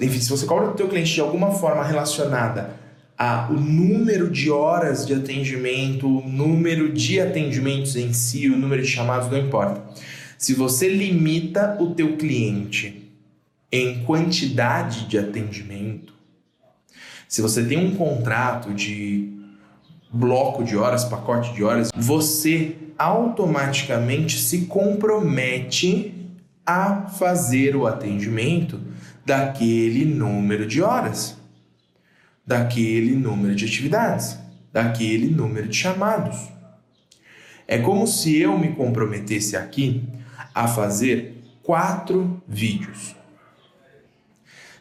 Enfim, 0.00 0.20
se 0.20 0.28
você 0.28 0.46
cobra 0.46 0.68
do 0.68 0.74
teu 0.74 0.88
cliente 0.88 1.14
de 1.14 1.20
alguma 1.20 1.52
forma 1.52 1.82
relacionada 1.82 2.81
ao 3.16 3.52
número 3.52 4.30
de 4.30 4.50
horas 4.50 5.06
de 5.06 5.14
atendimento, 5.14 6.06
o 6.06 6.28
número 6.28 6.92
de 6.92 7.20
atendimentos 7.20 7.96
em 7.96 8.12
si, 8.12 8.48
o 8.48 8.56
número 8.56 8.82
de 8.82 8.88
chamados, 8.88 9.30
não 9.30 9.38
importa. 9.38 9.82
Se 10.38 10.54
você 10.54 10.88
limita 10.88 11.76
o 11.80 11.94
teu 11.94 12.16
cliente 12.16 13.10
em 13.70 14.02
quantidade 14.04 15.06
de 15.06 15.18
atendimento, 15.18 16.12
se 17.28 17.40
você 17.40 17.64
tem 17.64 17.78
um 17.78 17.94
contrato 17.94 18.74
de 18.74 19.32
bloco 20.12 20.62
de 20.62 20.76
horas, 20.76 21.04
pacote 21.04 21.54
de 21.54 21.64
horas, 21.64 21.90
você 21.94 22.76
automaticamente 22.98 24.38
se 24.38 24.66
compromete 24.66 26.12
a 26.66 27.06
fazer 27.06 27.74
o 27.74 27.86
atendimento 27.86 28.80
daquele 29.24 30.04
número 30.04 30.66
de 30.66 30.82
horas, 30.82 31.38
daquele 32.46 33.14
número 33.14 33.54
de 33.54 33.64
atividades, 33.64 34.38
daquele 34.72 35.28
número 35.28 35.68
de 35.68 35.76
chamados. 35.76 36.48
É 37.66 37.78
como 37.78 38.06
se 38.06 38.38
eu 38.38 38.58
me 38.58 38.72
comprometesse 38.72 39.56
aqui 39.56 40.04
a 40.54 40.66
fazer 40.66 41.42
quatro 41.62 42.42
vídeos 42.46 43.14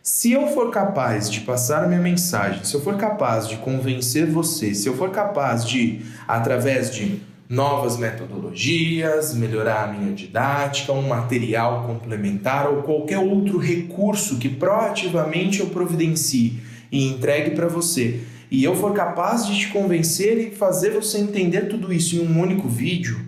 se 0.03 0.31
eu 0.31 0.47
for 0.47 0.71
capaz 0.71 1.29
de 1.29 1.41
passar 1.41 1.83
a 1.83 1.87
minha 1.87 2.01
mensagem, 2.01 2.63
se 2.63 2.73
eu 2.73 2.81
for 2.81 2.97
capaz 2.97 3.47
de 3.47 3.57
convencer 3.57 4.25
você, 4.25 4.73
se 4.73 4.87
eu 4.87 4.97
for 4.97 5.11
capaz 5.11 5.63
de, 5.63 6.01
através 6.27 6.93
de 6.93 7.21
novas 7.47 7.97
metodologias, 7.97 9.35
melhorar 9.35 9.83
a 9.83 9.87
minha 9.93 10.11
didática, 10.13 10.91
um 10.91 11.07
material 11.07 11.85
complementar 11.85 12.67
ou 12.67 12.81
qualquer 12.81 13.19
outro 13.19 13.59
recurso 13.59 14.37
que 14.37 14.49
proativamente 14.49 15.59
eu 15.59 15.67
providencie 15.67 16.59
e 16.91 17.07
entregue 17.07 17.51
para 17.51 17.67
você, 17.67 18.21
e 18.49 18.63
eu 18.63 18.75
for 18.75 18.93
capaz 18.93 19.47
de 19.47 19.57
te 19.57 19.67
convencer 19.69 20.37
e 20.37 20.51
fazer 20.51 20.89
você 20.91 21.17
entender 21.17 21.69
tudo 21.69 21.93
isso 21.93 22.15
em 22.15 22.19
um 22.19 22.39
único 22.39 22.67
vídeo, 22.67 23.25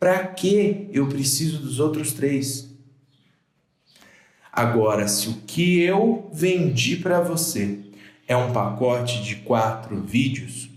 para 0.00 0.26
que 0.26 0.88
eu 0.92 1.06
preciso 1.06 1.58
dos 1.58 1.78
outros 1.78 2.12
três? 2.12 2.68
Agora, 4.52 5.06
se 5.06 5.28
o 5.28 5.34
que 5.46 5.80
eu 5.80 6.28
vendi 6.32 6.96
para 6.96 7.20
você 7.20 7.78
é 8.26 8.36
um 8.36 8.52
pacote 8.52 9.22
de 9.22 9.36
quatro 9.36 10.00
vídeos, 10.02 10.68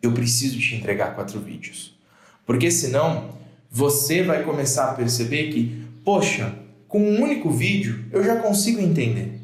eu 0.00 0.12
preciso 0.12 0.58
te 0.60 0.76
entregar 0.76 1.14
quatro 1.14 1.40
vídeos. 1.40 1.96
Porque 2.46 2.70
senão 2.70 3.30
você 3.70 4.22
vai 4.22 4.44
começar 4.44 4.90
a 4.90 4.94
perceber 4.94 5.50
que, 5.52 5.84
poxa, 6.04 6.54
com 6.86 7.00
um 7.00 7.20
único 7.20 7.50
vídeo 7.50 8.04
eu 8.12 8.22
já 8.22 8.36
consigo 8.36 8.80
entender. 8.80 9.40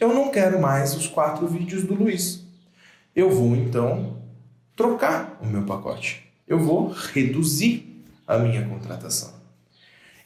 Eu 0.00 0.14
não 0.14 0.30
quero 0.30 0.58
mais 0.58 0.96
os 0.96 1.06
quatro 1.06 1.46
vídeos 1.46 1.84
do 1.84 1.92
Luiz. 1.92 2.42
Eu 3.14 3.30
vou 3.30 3.54
então 3.54 4.16
trocar 4.74 5.38
o 5.42 5.46
meu 5.46 5.62
pacote. 5.64 6.24
Eu 6.48 6.58
vou 6.58 6.88
reduzir 6.88 8.02
a 8.26 8.38
minha 8.38 8.66
contratação. 8.66 9.34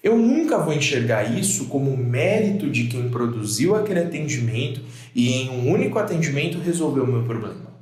Eu 0.00 0.16
nunca 0.16 0.58
vou 0.58 0.72
enxergar 0.72 1.24
isso 1.36 1.66
como 1.66 1.96
mérito 1.96 2.70
de 2.70 2.86
quem 2.86 3.08
produziu 3.08 3.74
aquele 3.74 4.00
atendimento 4.00 4.80
e 5.12 5.32
em 5.32 5.50
um 5.50 5.72
único 5.72 5.98
atendimento 5.98 6.58
resolveu 6.58 7.02
o 7.02 7.08
meu 7.08 7.24
problema. 7.24 7.74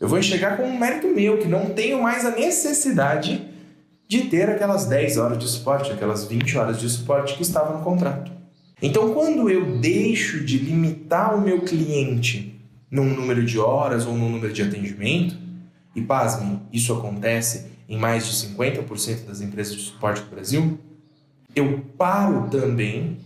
Eu 0.00 0.08
vou 0.08 0.18
enxergar 0.18 0.56
como 0.56 0.68
um 0.68 0.78
mérito 0.78 1.08
meu, 1.08 1.36
que 1.36 1.46
não 1.46 1.74
tenho 1.74 2.02
mais 2.02 2.24
a 2.24 2.30
necessidade 2.30 3.46
de 4.08 4.22
ter 4.22 4.48
aquelas 4.48 4.86
10 4.86 5.18
horas 5.18 5.38
de 5.38 5.46
suporte, 5.46 5.92
aquelas 5.92 6.24
20 6.24 6.56
horas 6.56 6.80
de 6.80 6.88
suporte 6.88 7.34
que 7.34 7.42
estavam 7.42 7.76
no 7.76 7.84
contrato. 7.84 8.39
Então, 8.82 9.12
quando 9.12 9.50
eu 9.50 9.78
deixo 9.78 10.44
de 10.44 10.58
limitar 10.58 11.34
o 11.34 11.40
meu 11.40 11.60
cliente 11.62 12.58
num 12.90 13.04
número 13.04 13.44
de 13.44 13.58
horas 13.58 14.06
ou 14.06 14.16
num 14.16 14.30
número 14.30 14.52
de 14.52 14.62
atendimento, 14.62 15.36
e 15.94 16.00
pasmem, 16.00 16.60
isso 16.72 16.92
acontece 16.92 17.66
em 17.88 17.98
mais 17.98 18.26
de 18.26 18.48
50% 18.48 19.26
das 19.26 19.40
empresas 19.40 19.74
de 19.74 19.82
suporte 19.82 20.22
do 20.22 20.30
Brasil, 20.30 20.78
eu 21.54 21.84
paro 21.98 22.48
também 22.48 23.18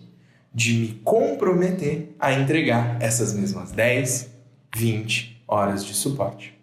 de 0.53 0.73
me 0.75 0.89
comprometer 1.05 2.15
a 2.19 2.33
entregar 2.33 2.97
essas 3.03 3.35
mesmas 3.35 3.73
10, 3.73 4.31
20 4.75 5.45
horas 5.47 5.85
de 5.85 5.93
suporte. 5.93 6.55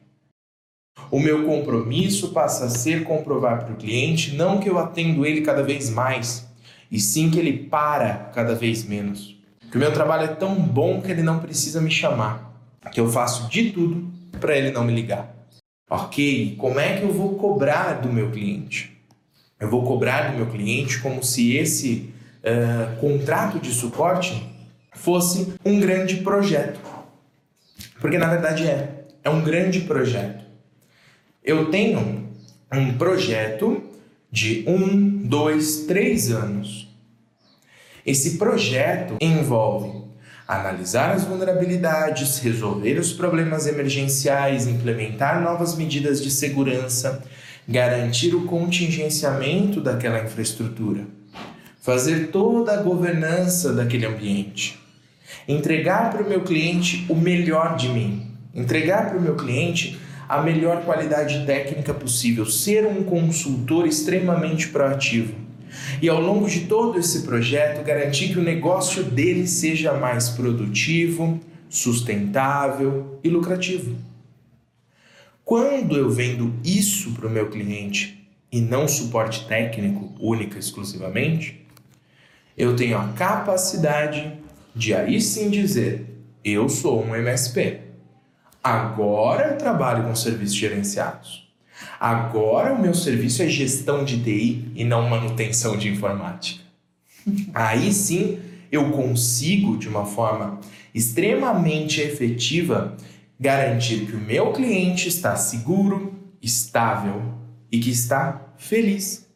O 1.11 1.19
meu 1.19 1.45
compromisso 1.45 2.29
passa 2.29 2.65
a 2.65 2.69
ser 2.69 3.03
comprovar 3.03 3.65
para 3.65 3.73
o 3.73 3.77
cliente 3.77 4.35
não 4.35 4.59
que 4.59 4.69
eu 4.69 4.79
atendo 4.79 5.25
ele 5.25 5.41
cada 5.41 5.61
vez 5.61 5.89
mais, 5.89 6.47
e 6.91 6.99
sim 6.99 7.31
que 7.31 7.39
ele 7.39 7.53
para 7.53 8.31
cada 8.35 8.53
vez 8.53 8.83
menos. 8.83 9.39
Que 9.71 9.77
o 9.77 9.79
meu 9.79 9.93
trabalho 9.93 10.25
é 10.25 10.35
tão 10.35 10.55
bom 10.55 11.01
que 11.01 11.09
ele 11.09 11.23
não 11.23 11.39
precisa 11.39 11.79
me 11.79 11.89
chamar, 11.89 12.53
que 12.91 12.99
eu 12.99 13.09
faço 13.09 13.49
de 13.49 13.71
tudo 13.71 14.11
para 14.39 14.57
ele 14.57 14.71
não 14.71 14.83
me 14.83 14.93
ligar. 14.93 15.33
Ok, 15.89 16.55
como 16.57 16.79
é 16.79 16.97
que 16.97 17.03
eu 17.03 17.13
vou 17.13 17.35
cobrar 17.35 17.93
do 17.93 18.11
meu 18.11 18.31
cliente? 18.31 18.97
Eu 19.59 19.69
vou 19.69 19.83
cobrar 19.83 20.31
do 20.31 20.37
meu 20.37 20.47
cliente 20.47 20.99
como 20.99 21.23
se 21.23 21.55
esse 21.55 22.13
uh, 22.43 22.99
contrato 22.99 23.59
de 23.59 23.71
suporte 23.71 24.49
fosse 24.93 25.53
um 25.63 25.79
grande 25.79 26.17
projeto. 26.17 26.79
Porque 27.99 28.17
na 28.17 28.27
verdade 28.27 28.67
é, 28.67 29.05
é 29.23 29.29
um 29.29 29.41
grande 29.41 29.81
projeto. 29.81 30.43
Eu 31.43 31.69
tenho 31.69 32.29
um 32.73 32.97
projeto 32.97 33.90
de 34.31 34.63
um, 34.65 35.27
dois, 35.27 35.85
três 35.85 36.31
anos. 36.31 36.87
Esse 38.05 38.37
projeto 38.37 39.17
envolve 39.19 40.01
analisar 40.47 41.11
as 41.11 41.23
vulnerabilidades, 41.23 42.39
resolver 42.39 42.99
os 42.99 43.13
problemas 43.13 43.67
emergenciais, 43.67 44.67
implementar 44.67 45.41
novas 45.41 45.75
medidas 45.75 46.21
de 46.21 46.31
segurança, 46.31 47.23
garantir 47.67 48.33
o 48.33 48.45
contingenciamento 48.45 49.79
daquela 49.79 50.23
infraestrutura, 50.23 51.05
fazer 51.79 52.27
toda 52.31 52.73
a 52.73 52.81
governança 52.81 53.71
daquele 53.71 54.05
ambiente, 54.05 54.79
entregar 55.47 56.09
para 56.09 56.23
o 56.23 56.27
meu 56.27 56.41
cliente 56.41 57.05
o 57.07 57.15
melhor 57.15 57.77
de 57.77 57.89
mim, 57.89 58.35
entregar 58.53 59.09
para 59.09 59.17
o 59.17 59.21
meu 59.21 59.35
cliente 59.35 60.00
a 60.31 60.41
melhor 60.41 60.85
qualidade 60.85 61.45
técnica 61.45 61.93
possível, 61.93 62.45
ser 62.45 62.85
um 62.85 63.03
consultor 63.03 63.85
extremamente 63.85 64.69
proativo. 64.69 65.35
E 66.01 66.07
ao 66.07 66.21
longo 66.21 66.47
de 66.47 66.61
todo 66.67 66.97
esse 66.97 67.23
projeto, 67.23 67.83
garantir 67.83 68.29
que 68.29 68.39
o 68.39 68.41
negócio 68.41 69.03
dele 69.03 69.45
seja 69.45 69.91
mais 69.91 70.29
produtivo, 70.29 71.37
sustentável 71.69 73.19
e 73.21 73.27
lucrativo. 73.27 73.93
Quando 75.43 75.97
eu 75.97 76.09
vendo 76.09 76.53
isso 76.63 77.11
para 77.11 77.27
o 77.27 77.29
meu 77.29 77.49
cliente 77.49 78.25
e 78.49 78.61
não 78.61 78.87
suporte 78.87 79.45
técnico 79.49 80.13
única 80.17 80.57
exclusivamente, 80.57 81.67
eu 82.57 82.73
tenho 82.73 82.97
a 82.97 83.09
capacidade 83.09 84.31
de 84.73 84.93
aí 84.93 85.19
sim 85.19 85.49
dizer: 85.49 86.05
eu 86.41 86.69
sou 86.69 87.03
um 87.03 87.13
MSP. 87.13 87.90
Agora 88.63 89.49
eu 89.49 89.57
trabalho 89.57 90.03
com 90.03 90.15
serviços 90.15 90.55
gerenciados. 90.55 91.49
Agora 91.99 92.73
o 92.73 92.81
meu 92.81 92.93
serviço 92.93 93.41
é 93.41 93.47
gestão 93.47 94.03
de 94.03 94.21
TI 94.23 94.71
e 94.75 94.83
não 94.83 95.09
manutenção 95.09 95.75
de 95.77 95.89
informática. 95.89 96.63
Aí 97.53 97.91
sim 97.91 98.39
eu 98.71 98.91
consigo, 98.91 99.77
de 99.77 99.87
uma 99.87 100.05
forma 100.05 100.59
extremamente 100.93 102.01
efetiva, 102.01 102.95
garantir 103.39 104.05
que 104.05 104.15
o 104.15 104.19
meu 104.19 104.53
cliente 104.53 105.07
está 105.07 105.35
seguro, 105.35 106.13
estável 106.41 107.33
e 107.71 107.79
que 107.79 107.89
está 107.89 108.53
feliz, 108.57 109.27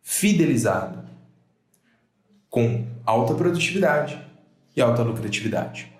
fidelizado, 0.00 1.04
com 2.48 2.86
alta 3.04 3.34
produtividade 3.34 4.18
e 4.74 4.80
alta 4.80 5.02
lucratividade. 5.02 5.91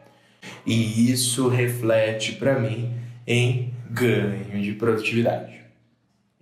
E 0.65 1.11
isso 1.11 1.49
reflete 1.49 2.33
para 2.33 2.59
mim 2.59 2.95
em 3.27 3.73
ganho 3.91 4.63
de 4.63 4.73
produtividade. 4.73 5.61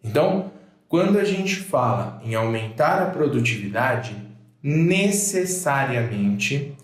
Então, 0.02 0.52
quando 0.88 1.18
a 1.18 1.24
gente 1.24 1.56
fala 1.56 2.20
em 2.24 2.34
aumentar 2.34 3.02
a 3.02 3.06
produtividade, 3.06 4.16
necessariamente 4.62 6.74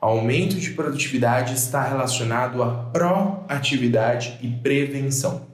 aumento 0.00 0.56
de 0.56 0.70
produtividade 0.70 1.54
está 1.54 1.82
relacionado 1.82 2.62
a 2.62 2.68
proatividade 2.68 4.38
e 4.42 4.48
prevenção. 4.48 5.46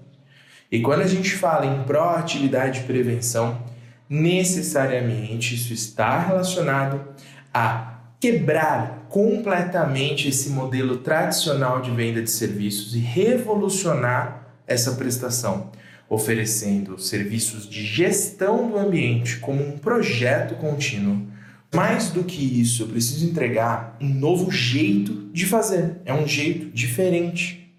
E 0.70 0.80
quando 0.80 1.02
a 1.02 1.06
gente 1.06 1.32
fala 1.32 1.66
em 1.66 1.82
proatividade 1.84 2.80
e 2.80 2.84
prevenção, 2.84 3.62
necessariamente 4.08 5.54
isso 5.54 5.72
está 5.72 6.18
relacionado 6.18 7.00
a 7.52 7.98
quebrar 8.20 9.01
completamente 9.12 10.26
esse 10.26 10.48
modelo 10.48 10.96
tradicional 10.96 11.82
de 11.82 11.90
venda 11.90 12.22
de 12.22 12.30
serviços 12.30 12.96
e 12.96 12.98
revolucionar 12.98 14.48
essa 14.66 14.92
prestação, 14.92 15.70
oferecendo 16.08 16.98
serviços 16.98 17.68
de 17.68 17.84
gestão 17.84 18.70
do 18.70 18.78
ambiente 18.78 19.36
como 19.36 19.62
um 19.62 19.76
projeto 19.76 20.54
contínuo. 20.54 21.26
Mais 21.74 22.08
do 22.08 22.24
que 22.24 22.42
isso, 22.58 22.84
eu 22.84 22.88
preciso 22.88 23.26
entregar 23.26 23.98
um 24.00 24.08
novo 24.08 24.50
jeito 24.50 25.30
de 25.30 25.44
fazer, 25.44 25.98
é 26.06 26.14
um 26.14 26.26
jeito 26.26 26.70
diferente. 26.70 27.70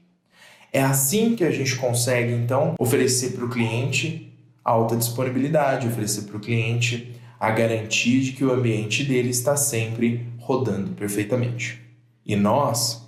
É 0.72 0.84
assim 0.84 1.36
que 1.36 1.44
a 1.44 1.52
gente 1.52 1.76
consegue 1.78 2.32
então 2.32 2.76
oferecer 2.80 3.32
para 3.32 3.46
o 3.46 3.50
cliente 3.50 4.32
alta 4.64 4.96
disponibilidade, 4.96 5.88
oferecer 5.88 6.24
para 6.24 6.38
o 6.38 6.40
cliente 6.40 7.12
a 7.40 7.50
garantia 7.50 8.22
de 8.22 8.34
que 8.34 8.46
o 8.46 8.54
ambiente 8.54 9.04
dele 9.04 9.30
está 9.30 9.58
sempre 9.58 10.32
rodando 10.44 10.92
perfeitamente. 10.92 11.82
E 12.26 12.36
nós 12.36 13.02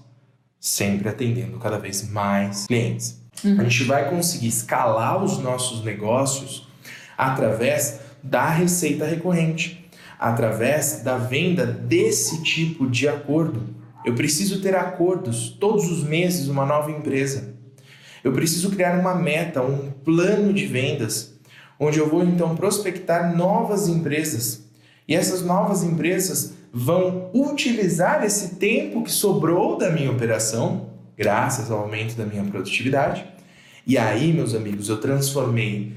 sempre 0.60 1.10
atendendo 1.10 1.58
cada 1.60 1.78
vez 1.78 2.10
mais 2.10 2.66
clientes. 2.66 3.22
Uhum. 3.44 3.60
A 3.60 3.64
gente 3.64 3.84
vai 3.84 4.10
conseguir 4.10 4.48
escalar 4.48 5.24
os 5.24 5.38
nossos 5.40 5.84
negócios 5.84 6.68
através 7.18 8.00
da 8.24 8.50
receita 8.50 9.06
recorrente, 9.06 9.86
através 10.18 11.02
da 11.04 11.18
venda 11.18 11.66
desse 11.66 12.42
tipo 12.42 12.90
de 12.90 13.08
acordo. 13.08 13.64
Eu 14.04 14.16
preciso 14.16 14.62
ter 14.62 14.76
acordos 14.76 15.50
todos 15.50 15.92
os 15.92 16.04
meses, 16.04 16.48
uma 16.48 16.66
nova 16.66 16.90
empresa. 16.90 17.54
Eu 18.24 18.32
preciso 18.32 18.72
criar 18.72 18.98
uma 19.00 19.14
meta, 19.14 19.62
um 19.62 19.92
plano 19.92 20.52
de 20.54 20.66
vendas, 20.66 21.36
onde 21.80 22.00
eu 22.00 22.10
vou 22.10 22.24
então 22.24 22.56
prospectar 22.56 23.36
novas 23.36 23.88
empresas. 23.88 24.64
E 25.08 25.14
essas 25.14 25.44
novas 25.44 25.84
empresas 25.84 26.54
vão 26.78 27.30
utilizar 27.34 28.26
esse 28.26 28.56
tempo 28.56 29.02
que 29.02 29.12
sobrou 29.12 29.78
da 29.78 29.90
minha 29.90 30.12
operação, 30.12 30.90
graças 31.18 31.72
ao 31.72 31.80
aumento 31.80 32.16
da 32.16 32.26
minha 32.26 32.44
produtividade. 32.44 33.26
E 33.88 33.98
aí, 33.98 34.34
meus 34.34 34.54
amigos, 34.54 34.90
eu 34.90 34.98
transformei 34.98 35.94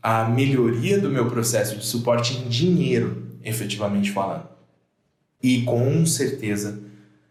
a 0.00 0.26
melhoria 0.26 1.00
do 1.00 1.10
meu 1.10 1.28
processo 1.28 1.76
de 1.76 1.84
suporte 1.84 2.36
em 2.36 2.48
dinheiro, 2.48 3.26
efetivamente 3.42 4.12
falando. 4.12 4.44
E 5.42 5.62
com 5.62 6.06
certeza 6.06 6.80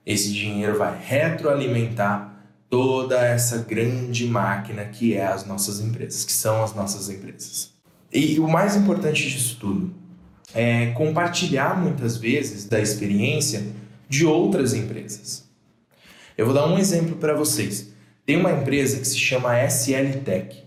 esse 0.05 0.33
dinheiro 0.33 0.77
vai 0.77 0.99
retroalimentar 1.01 2.43
toda 2.69 3.25
essa 3.25 3.59
grande 3.59 4.27
máquina 4.27 4.83
que 4.83 5.13
é 5.13 5.25
as 5.25 5.45
nossas 5.45 5.79
empresas, 5.79 6.25
que 6.25 6.33
são 6.33 6.61
as 6.61 6.75
nossas 6.75 7.09
empresas. 7.09 7.71
E 8.11 8.37
o 8.41 8.47
mais 8.47 8.75
importante 8.75 9.29
disso 9.29 9.57
tudo 9.57 10.08
é, 10.53 10.87
compartilhar 10.87 11.79
muitas 11.79 12.17
vezes 12.17 12.65
da 12.65 12.79
experiência 12.79 13.63
de 14.07 14.25
outras 14.25 14.73
empresas. 14.73 15.47
Eu 16.37 16.45
vou 16.45 16.55
dar 16.55 16.67
um 16.67 16.77
exemplo 16.77 17.15
para 17.17 17.33
vocês. 17.33 17.93
Tem 18.25 18.37
uma 18.37 18.51
empresa 18.51 18.99
que 18.99 19.07
se 19.07 19.19
chama 19.19 19.59
SL 19.67 20.19
Tech, 20.23 20.63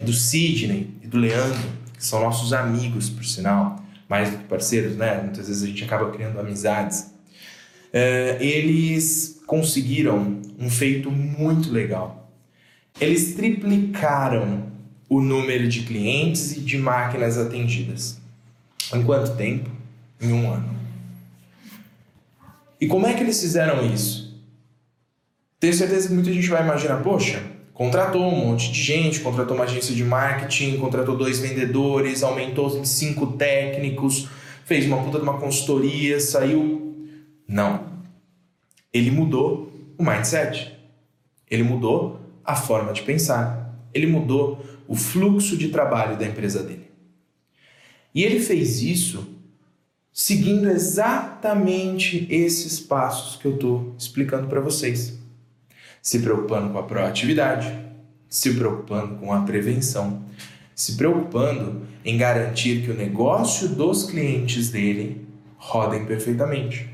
do 0.00 0.12
Sidney 0.12 0.90
e 1.02 1.06
do 1.06 1.18
Leandro, 1.18 1.68
que 1.96 2.04
são 2.04 2.20
nossos 2.20 2.52
amigos, 2.52 3.08
por 3.08 3.24
sinal, 3.24 3.82
mais 4.08 4.30
do 4.30 4.38
que 4.38 4.44
parceiros, 4.44 4.96
né? 4.96 5.20
Muitas 5.22 5.48
vezes 5.48 5.62
a 5.62 5.66
gente 5.66 5.84
acaba 5.84 6.10
criando 6.10 6.38
amizades. 6.38 7.12
É, 7.92 8.36
eles 8.40 9.40
conseguiram 9.46 10.40
um 10.58 10.68
feito 10.68 11.10
muito 11.10 11.70
legal. 11.72 12.30
Eles 13.00 13.34
triplicaram 13.34 14.72
o 15.08 15.20
número 15.20 15.68
de 15.68 15.82
clientes 15.82 16.56
e 16.56 16.60
de 16.60 16.76
máquinas 16.78 17.38
atendidas. 17.38 18.20
Em 18.92 19.02
quanto 19.02 19.36
tempo? 19.36 19.70
Em 20.20 20.32
um 20.32 20.52
ano. 20.52 20.74
E 22.80 22.86
como 22.86 23.06
é 23.06 23.14
que 23.14 23.22
eles 23.22 23.40
fizeram 23.40 23.86
isso? 23.86 24.24
Tenho 25.58 25.72
certeza 25.72 26.08
que 26.08 26.14
muita 26.14 26.32
gente 26.32 26.48
vai 26.48 26.62
imaginar, 26.62 27.02
poxa, 27.02 27.42
contratou 27.72 28.22
um 28.22 28.46
monte 28.46 28.70
de 28.70 28.82
gente, 28.82 29.20
contratou 29.20 29.56
uma 29.56 29.64
agência 29.64 29.94
de 29.94 30.04
marketing, 30.04 30.76
contratou 30.76 31.16
dois 31.16 31.38
vendedores, 31.38 32.22
aumentou 32.22 32.76
em 32.78 32.84
cinco 32.84 33.28
técnicos, 33.28 34.28
fez 34.64 34.84
uma 34.84 35.02
puta 35.02 35.18
de 35.18 35.22
uma 35.22 35.38
consultoria, 35.38 36.20
saiu. 36.20 36.94
Não. 37.48 37.94
Ele 38.92 39.10
mudou 39.10 39.72
o 39.96 40.04
mindset. 40.04 40.72
Ele 41.50 41.62
mudou 41.62 42.20
a 42.44 42.54
forma 42.54 42.92
de 42.92 43.02
pensar. 43.02 43.74
Ele 43.94 44.06
mudou 44.06 44.62
o 44.86 44.94
fluxo 44.94 45.56
de 45.56 45.68
trabalho 45.68 46.16
da 46.16 46.26
empresa 46.26 46.62
dele. 46.62 46.83
E 48.14 48.22
ele 48.22 48.40
fez 48.40 48.80
isso 48.80 49.26
seguindo 50.12 50.70
exatamente 50.70 52.26
esses 52.30 52.78
passos 52.78 53.36
que 53.36 53.46
eu 53.46 53.54
estou 53.54 53.94
explicando 53.98 54.46
para 54.46 54.60
vocês. 54.60 55.18
se 56.00 56.18
preocupando 56.18 56.70
com 56.70 56.78
a 56.78 56.82
proatividade, 56.82 57.72
se 58.28 58.52
preocupando 58.52 59.14
com 59.14 59.32
a 59.32 59.40
prevenção, 59.40 60.22
se 60.74 60.96
preocupando 60.96 61.80
em 62.04 62.18
garantir 62.18 62.82
que 62.82 62.90
o 62.90 62.94
negócio 62.94 63.70
dos 63.70 64.04
clientes 64.04 64.68
dele 64.68 65.26
rodem 65.56 66.04
perfeitamente. 66.04 66.90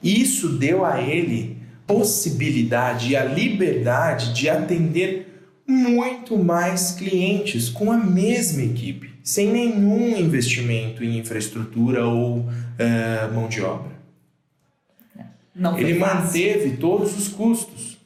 Isso 0.00 0.50
deu 0.50 0.84
a 0.84 1.02
ele 1.02 1.56
possibilidade 1.84 3.10
e 3.10 3.16
a 3.16 3.24
liberdade 3.24 4.32
de 4.32 4.48
atender 4.48 5.50
muito 5.66 6.38
mais 6.38 6.92
clientes 6.92 7.68
com 7.68 7.90
a 7.90 7.96
mesma 7.96 8.62
equipe, 8.62 9.15
sem 9.26 9.48
nenhum 9.48 10.16
investimento 10.16 11.02
em 11.02 11.18
infraestrutura 11.18 12.06
ou 12.06 12.38
uh, 12.38 13.34
mão 13.34 13.48
de 13.48 13.60
obra. 13.60 13.90
ele 15.76 15.98
fácil. 15.98 16.24
manteve 16.24 16.76
todos 16.76 17.18
os 17.18 17.26
custos. 17.26 17.98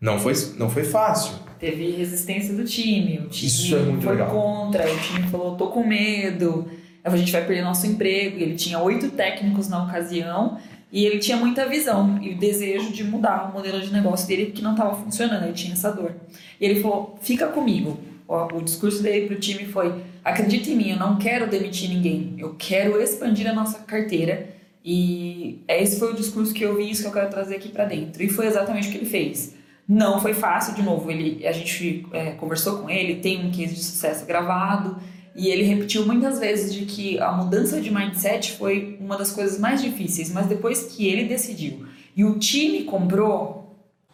Não 0.00 0.18
foi, 0.18 0.34
não 0.58 0.68
foi 0.68 0.82
fácil. 0.82 1.34
Teve 1.60 1.92
resistência 1.92 2.52
do 2.52 2.64
time, 2.64 3.18
o 3.18 3.28
time 3.28 3.46
Isso 3.46 3.76
é 3.76 3.78
muito 3.78 4.02
foi 4.02 4.12
legal. 4.12 4.30
contra, 4.30 4.92
o 4.92 4.98
time 4.98 5.28
falou, 5.28 5.54
tô 5.56 5.68
com 5.68 5.86
medo, 5.86 6.68
a 7.04 7.16
gente 7.16 7.30
vai 7.30 7.46
perder 7.46 7.62
nosso 7.62 7.86
emprego. 7.86 8.36
Ele 8.36 8.56
tinha 8.56 8.80
oito 8.80 9.08
técnicos 9.10 9.68
na 9.68 9.84
ocasião 9.84 10.58
e 10.90 11.06
ele 11.06 11.20
tinha 11.20 11.36
muita 11.36 11.68
visão 11.68 12.18
e 12.20 12.30
o 12.30 12.36
desejo 12.36 12.92
de 12.92 13.04
mudar 13.04 13.50
o 13.50 13.52
modelo 13.52 13.80
de 13.80 13.92
negócio 13.92 14.26
dele 14.26 14.46
porque 14.46 14.62
não 14.62 14.72
estava 14.72 14.96
funcionando, 14.96 15.44
ele 15.44 15.52
tinha 15.52 15.74
essa 15.74 15.92
dor. 15.92 16.12
E 16.60 16.64
ele 16.64 16.82
falou: 16.82 17.16
fica 17.22 17.46
comigo. 17.46 18.09
O 18.30 18.60
discurso 18.60 19.02
dele 19.02 19.26
para 19.26 19.36
o 19.36 19.40
time 19.40 19.66
foi: 19.66 19.92
acredita 20.24 20.70
em 20.70 20.76
mim, 20.76 20.90
eu 20.90 20.96
não 20.96 21.18
quero 21.18 21.48
demitir 21.48 21.88
ninguém, 21.88 22.36
eu 22.38 22.54
quero 22.56 23.00
expandir 23.00 23.48
a 23.48 23.52
nossa 23.52 23.80
carteira. 23.80 24.48
E 24.84 25.62
esse 25.68 25.98
foi 25.98 26.12
o 26.12 26.16
discurso 26.16 26.54
que 26.54 26.64
eu 26.64 26.76
vi, 26.76 26.90
isso 26.90 27.02
que 27.02 27.08
eu 27.08 27.12
quero 27.12 27.28
trazer 27.28 27.56
aqui 27.56 27.68
para 27.68 27.84
dentro. 27.84 28.22
E 28.22 28.28
foi 28.28 28.46
exatamente 28.46 28.88
o 28.88 28.92
que 28.92 28.98
ele 28.98 29.06
fez. 29.06 29.54
Não 29.86 30.20
foi 30.20 30.32
fácil, 30.32 30.74
de 30.74 30.82
novo, 30.82 31.10
ele, 31.10 31.44
a 31.46 31.52
gente 31.52 32.06
é, 32.12 32.30
conversou 32.32 32.78
com 32.78 32.88
ele, 32.88 33.16
tem 33.16 33.44
um 33.44 33.50
case 33.50 33.74
de 33.74 33.82
sucesso 33.82 34.24
gravado, 34.24 34.96
e 35.34 35.48
ele 35.48 35.64
repetiu 35.64 36.06
muitas 36.06 36.38
vezes 36.38 36.72
de 36.72 36.84
que 36.84 37.18
a 37.18 37.32
mudança 37.32 37.80
de 37.80 37.92
mindset 37.92 38.52
foi 38.52 38.96
uma 39.00 39.18
das 39.18 39.32
coisas 39.32 39.58
mais 39.58 39.82
difíceis, 39.82 40.32
mas 40.32 40.46
depois 40.46 40.84
que 40.84 41.08
ele 41.08 41.24
decidiu 41.24 41.84
e 42.16 42.24
o 42.24 42.38
time 42.38 42.84
comprou, 42.84 43.59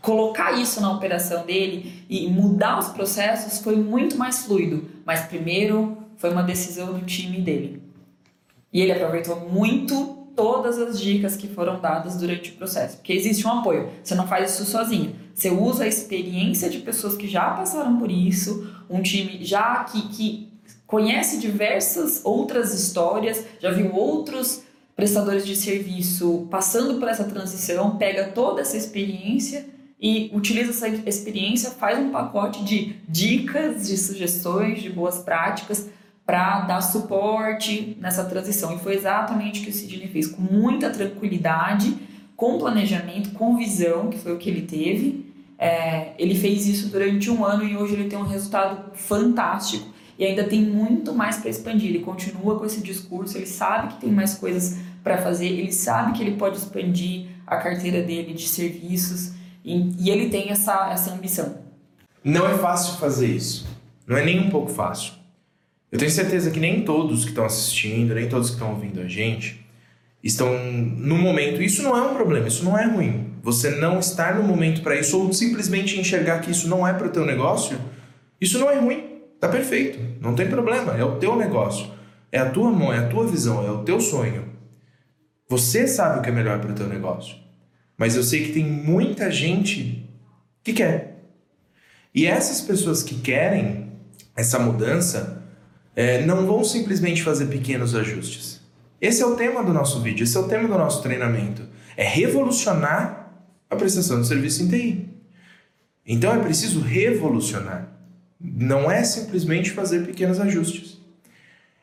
colocar 0.07 0.53
isso 0.53 0.81
na 0.81 0.93
operação 0.93 1.45
dele 1.45 2.05
e 2.09 2.29
mudar 2.29 2.79
os 2.79 2.91
processos 2.91 3.59
foi 3.59 3.75
muito 3.75 4.17
mais 4.17 4.47
fluido. 4.47 4.85
Mas 5.05 5.23
primeiro 5.23 5.99
foi 6.17 6.31
uma 6.31 6.45
decisão 6.45 6.93
do 6.93 7.05
time 7.05 7.41
dele. 7.41 7.83
E 8.73 8.81
ele 8.81 8.93
aproveitou 8.93 9.51
muito 9.51 10.29
todas 10.37 10.79
as 10.79 11.01
dicas 11.01 11.35
que 11.35 11.49
foram 11.49 11.81
dadas 11.81 12.15
durante 12.15 12.51
o 12.51 12.55
processo, 12.55 12.99
porque 12.99 13.13
existe 13.13 13.45
um 13.45 13.51
apoio. 13.51 13.91
Você 14.05 14.15
não 14.15 14.29
faz 14.29 14.53
isso 14.53 14.65
sozinho. 14.65 15.17
Você 15.35 15.51
usa 15.51 15.83
a 15.83 15.89
experiência 15.89 16.71
de 16.71 16.79
pessoas 16.79 17.17
que 17.17 17.27
já 17.27 17.51
passaram 17.51 17.99
por 17.99 18.09
isso, 18.09 18.71
um 18.89 19.03
time 19.03 19.45
já 19.45 19.83
que, 19.83 20.09
que 20.11 20.53
conhece 20.87 21.39
diversas 21.39 22.21
outras 22.25 22.73
histórias, 22.73 23.45
já 23.59 23.73
viu 23.73 23.93
outros 23.93 24.63
prestadores 24.95 25.45
de 25.45 25.57
serviço 25.57 26.47
passando 26.49 27.01
por 27.01 27.09
essa 27.09 27.25
transição, 27.25 27.97
pega 27.97 28.29
toda 28.29 28.61
essa 28.61 28.77
experiência 28.77 29.75
e 30.01 30.31
utiliza 30.35 30.71
essa 30.71 30.89
experiência, 30.89 31.71
faz 31.71 31.99
um 31.99 32.11
pacote 32.11 32.63
de 32.63 32.97
dicas, 33.09 33.89
de 33.89 33.97
sugestões, 33.97 34.83
de 34.83 34.91
boas 34.91 35.19
práticas 35.19 35.89
para 36.25 36.61
dar 36.63 36.81
suporte 36.83 37.97
nessa 38.01 38.25
transição. 38.25 38.75
E 38.75 38.79
foi 38.79 38.95
exatamente 38.95 39.61
o 39.61 39.65
que 39.65 39.71
o 39.71 39.73
Sidney 39.73 40.09
fez, 40.09 40.27
com 40.27 40.43
muita 40.43 40.91
tranquilidade, 40.91 41.97
com 42.37 42.59
planejamento, 42.59 43.31
com 43.31 43.57
visão, 43.57 44.11
que 44.11 44.19
foi 44.19 44.35
o 44.35 44.39
que 44.39 44.51
ele 44.51 44.63
teve. 44.63 45.25
É, 45.59 46.13
ele 46.19 46.35
fez 46.35 46.67
isso 46.67 46.89
durante 46.89 47.31
um 47.31 47.45
ano 47.45 47.65
e 47.65 47.77
hoje 47.77 47.95
ele 47.95 48.09
tem 48.09 48.19
um 48.19 48.27
resultado 48.27 48.95
fantástico 48.95 49.95
e 50.19 50.25
ainda 50.25 50.45
tem 50.45 50.61
muito 50.61 51.15
mais 51.15 51.39
para 51.39 51.49
expandir. 51.49 51.89
Ele 51.89 52.01
continua 52.01 52.59
com 52.59 52.67
esse 52.67 52.83
discurso, 52.83 53.39
ele 53.39 53.47
sabe 53.47 53.95
que 53.95 54.01
tem 54.01 54.11
mais 54.11 54.35
coisas 54.35 54.79
para 55.03 55.17
fazer, 55.19 55.47
ele 55.47 55.73
sabe 55.73 56.13
que 56.13 56.23
ele 56.23 56.37
pode 56.37 56.59
expandir 56.59 57.29
a 57.47 57.57
carteira 57.57 58.03
dele 58.03 58.35
de 58.35 58.47
serviços 58.49 59.36
e, 59.67 59.93
e 59.99 60.11
ele 60.11 60.31
tem 60.31 60.51
essa, 60.51 60.91
essa 60.93 61.13
ambição. 61.13 61.59
Não 62.23 62.49
é 62.49 62.57
fácil 62.57 62.99
fazer 62.99 63.27
isso, 63.27 63.67
não 64.07 64.17
é 64.17 64.25
nem 64.25 64.39
um 64.39 64.49
pouco 64.49 64.71
fácil. 64.71 65.15
Eu 65.91 65.99
tenho 65.99 66.11
certeza 66.11 66.51
que 66.51 66.61
nem 66.61 66.85
todos 66.85 67.25
que 67.25 67.31
estão 67.31 67.45
assistindo, 67.45 68.15
nem 68.15 68.29
todos 68.29 68.49
que 68.49 68.55
estão 68.55 68.71
ouvindo 68.71 69.01
a 69.01 69.09
gente, 69.09 69.67
estão 70.23 70.57
no 70.59 71.17
momento. 71.17 71.63
Isso 71.63 71.83
não 71.83 71.97
é 71.97 72.03
um 72.03 72.15
problema, 72.15 72.49
isso 72.49 72.65
não 72.65 72.79
é 72.79 72.85
ruim. 72.87 73.35
Você 73.43 73.71
não 73.71 73.99
estar 73.99 74.35
no 74.35 74.43
momento 74.43 74.83
para 74.83 74.99
isso 74.99 75.21
ou 75.21 75.33
simplesmente 75.33 75.99
enxergar 75.99 76.41
que 76.41 76.51
isso 76.51 76.69
não 76.69 76.87
é 76.87 76.93
para 76.93 77.07
o 77.07 77.11
teu 77.11 77.25
negócio, 77.25 77.79
isso 78.41 78.59
não 78.59 78.71
é 78.71 78.79
ruim. 78.79 79.17
Tá 79.41 79.49
perfeito, 79.49 79.99
não 80.21 80.35
tem 80.35 80.49
problema, 80.49 80.97
é 80.97 81.05
o 81.05 81.17
teu 81.17 81.37
negócio, 81.37 81.91
é 82.33 82.39
a 82.39 82.51
tua 82.51 82.71
mão, 82.71 82.93
é 82.93 82.99
a 82.99 83.09
tua 83.09 83.27
visão, 83.27 83.65
é 83.67 83.71
o 83.71 83.85
teu 83.85 84.01
sonho. 84.01 84.47
Você 85.49 85.87
sabe 85.87 86.19
o 86.19 86.23
que 86.23 86.31
é 86.31 86.33
melhor 86.33 86.59
para 86.59 86.73
o 86.73 86.75
teu 86.75 86.89
negócio. 86.89 87.46
Mas 87.97 88.15
eu 88.15 88.23
sei 88.23 88.47
que 88.47 88.53
tem 88.53 88.65
muita 88.65 89.31
gente 89.31 90.09
que 90.63 90.73
quer. 90.73 91.25
E 92.15 92.27
essas 92.27 92.61
pessoas 92.61 93.03
que 93.03 93.15
querem 93.17 93.93
essa 94.35 94.59
mudança 94.59 95.43
é, 95.95 96.25
não 96.25 96.47
vão 96.47 96.63
simplesmente 96.63 97.23
fazer 97.23 97.47
pequenos 97.47 97.95
ajustes. 97.95 98.61
Esse 99.01 99.23
é 99.23 99.27
o 99.27 99.37
tema 99.37 99.63
do 99.63 99.73
nosso 99.73 100.01
vídeo, 100.01 100.25
esse 100.25 100.37
é 100.37 100.41
o 100.41 100.49
tema 100.49 100.69
do 100.69 100.77
nosso 100.77 101.03
treinamento. 101.03 101.63
É 101.97 102.07
revolucionar 102.07 103.33
a 103.69 103.77
prestação 103.77 104.21
de 104.21 104.27
serviço 104.27 104.63
em 104.63 104.69
TI. 104.69 105.09
Então 106.07 106.35
é 106.35 106.39
preciso 106.39 106.81
revolucionar. 106.81 107.89
Não 108.39 108.91
é 108.91 109.03
simplesmente 109.03 109.71
fazer 109.71 110.07
pequenos 110.07 110.39
ajustes. 110.39 111.01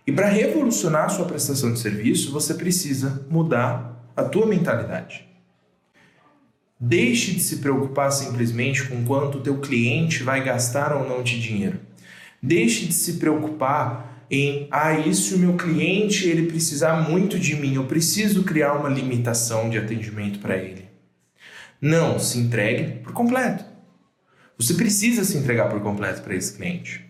E 0.05 0.11
para 0.11 0.27
revolucionar 0.27 1.05
a 1.05 1.09
sua 1.09 1.25
prestação 1.25 1.73
de 1.73 1.79
serviço, 1.79 2.31
você 2.31 2.53
precisa 2.53 3.25
mudar 3.29 4.11
a 4.15 4.23
tua 4.23 4.45
mentalidade. 4.45 5.27
Deixe 6.79 7.33
de 7.33 7.39
se 7.39 7.57
preocupar 7.57 8.11
simplesmente 8.11 8.87
com 8.87 9.03
quanto 9.03 9.37
o 9.37 9.41
teu 9.41 9.59
cliente 9.59 10.23
vai 10.23 10.43
gastar 10.43 10.93
ou 10.95 11.07
não 11.07 11.23
de 11.23 11.39
dinheiro. 11.39 11.79
Deixe 12.41 12.85
de 12.85 12.93
se 12.93 13.13
preocupar 13.13 14.25
em, 14.29 14.67
ah, 14.71 14.97
isso 14.97 15.35
o 15.35 15.39
meu 15.39 15.55
cliente 15.55 16.27
ele 16.27 16.47
precisar 16.47 17.07
muito 17.09 17.37
de 17.37 17.55
mim, 17.55 17.75
eu 17.75 17.85
preciso 17.85 18.43
criar 18.43 18.73
uma 18.73 18.89
limitação 18.89 19.69
de 19.69 19.77
atendimento 19.77 20.39
para 20.39 20.57
ele. 20.57 20.85
Não, 21.79 22.17
se 22.17 22.39
entregue 22.39 22.99
por 22.99 23.13
completo. 23.13 23.63
Você 24.57 24.73
precisa 24.73 25.23
se 25.23 25.37
entregar 25.37 25.69
por 25.69 25.81
completo 25.81 26.21
para 26.21 26.35
esse 26.35 26.55
cliente. 26.55 27.05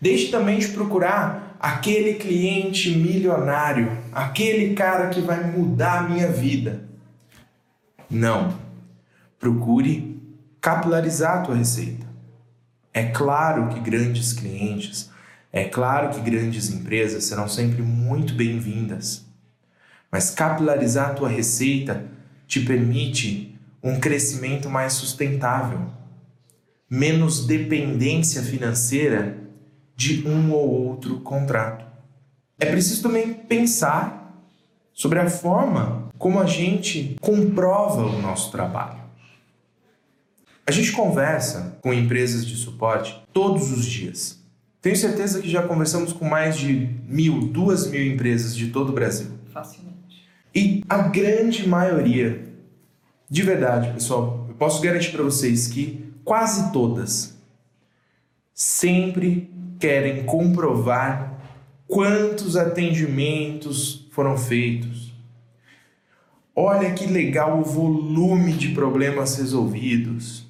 Deixe 0.00 0.30
também 0.30 0.58
de 0.58 0.68
procurar 0.68 1.56
aquele 1.58 2.14
cliente 2.14 2.90
milionário, 2.90 3.96
aquele 4.12 4.74
cara 4.74 5.08
que 5.08 5.20
vai 5.20 5.42
mudar 5.50 6.00
a 6.00 6.08
minha 6.08 6.28
vida. 6.28 6.88
Não. 8.10 8.58
Procure 9.38 10.20
capilarizar 10.60 11.38
a 11.38 11.42
tua 11.42 11.56
receita. 11.56 12.06
É 12.92 13.04
claro 13.04 13.68
que 13.68 13.80
grandes 13.80 14.32
clientes, 14.32 15.10
é 15.52 15.64
claro 15.64 16.10
que 16.10 16.20
grandes 16.20 16.70
empresas 16.70 17.24
serão 17.24 17.48
sempre 17.48 17.82
muito 17.82 18.34
bem-vindas. 18.34 19.24
Mas 20.10 20.30
capilarizar 20.30 21.10
a 21.10 21.14
tua 21.14 21.28
receita 21.28 22.06
te 22.46 22.60
permite 22.60 23.58
um 23.82 24.00
crescimento 24.00 24.70
mais 24.70 24.94
sustentável 24.94 25.96
menos 26.88 27.46
dependência 27.46 28.42
financeira 28.42 29.38
de 29.96 30.26
um 30.26 30.52
ou 30.52 30.86
outro 30.86 31.20
contrato. 31.20 31.84
É 32.58 32.66
preciso 32.66 33.02
também 33.02 33.34
pensar 33.34 34.40
sobre 34.92 35.18
a 35.18 35.28
forma 35.28 36.05
como 36.18 36.40
a 36.40 36.46
gente 36.46 37.16
comprova 37.20 38.06
o 38.06 38.20
nosso 38.20 38.50
trabalho. 38.50 39.00
A 40.66 40.72
gente 40.72 40.92
conversa 40.92 41.78
com 41.80 41.92
empresas 41.92 42.44
de 42.44 42.56
suporte 42.56 43.22
todos 43.32 43.70
os 43.70 43.84
dias. 43.84 44.40
Tenho 44.80 44.96
certeza 44.96 45.40
que 45.40 45.48
já 45.48 45.62
conversamos 45.62 46.12
com 46.12 46.24
mais 46.24 46.56
de 46.56 46.90
mil, 47.06 47.48
duas 47.48 47.88
mil 47.88 48.04
empresas 48.04 48.54
de 48.54 48.68
todo 48.68 48.90
o 48.90 48.92
Brasil. 48.92 49.28
Facilmente. 49.52 50.26
E 50.54 50.82
a 50.88 50.98
grande 50.98 51.68
maioria, 51.68 52.46
de 53.28 53.42
verdade, 53.42 53.92
pessoal, 53.92 54.46
eu 54.48 54.54
posso 54.54 54.80
garantir 54.80 55.12
para 55.12 55.22
vocês 55.22 55.68
que 55.68 56.12
quase 56.24 56.72
todas, 56.72 57.36
sempre 58.52 59.50
querem 59.78 60.24
comprovar 60.24 61.38
quantos 61.86 62.56
atendimentos 62.56 64.08
foram 64.10 64.36
feitos. 64.36 64.95
Olha 66.58 66.94
que 66.94 67.06
legal 67.06 67.60
o 67.60 67.62
volume 67.62 68.54
de 68.54 68.68
problemas 68.68 69.36
resolvidos. 69.36 70.46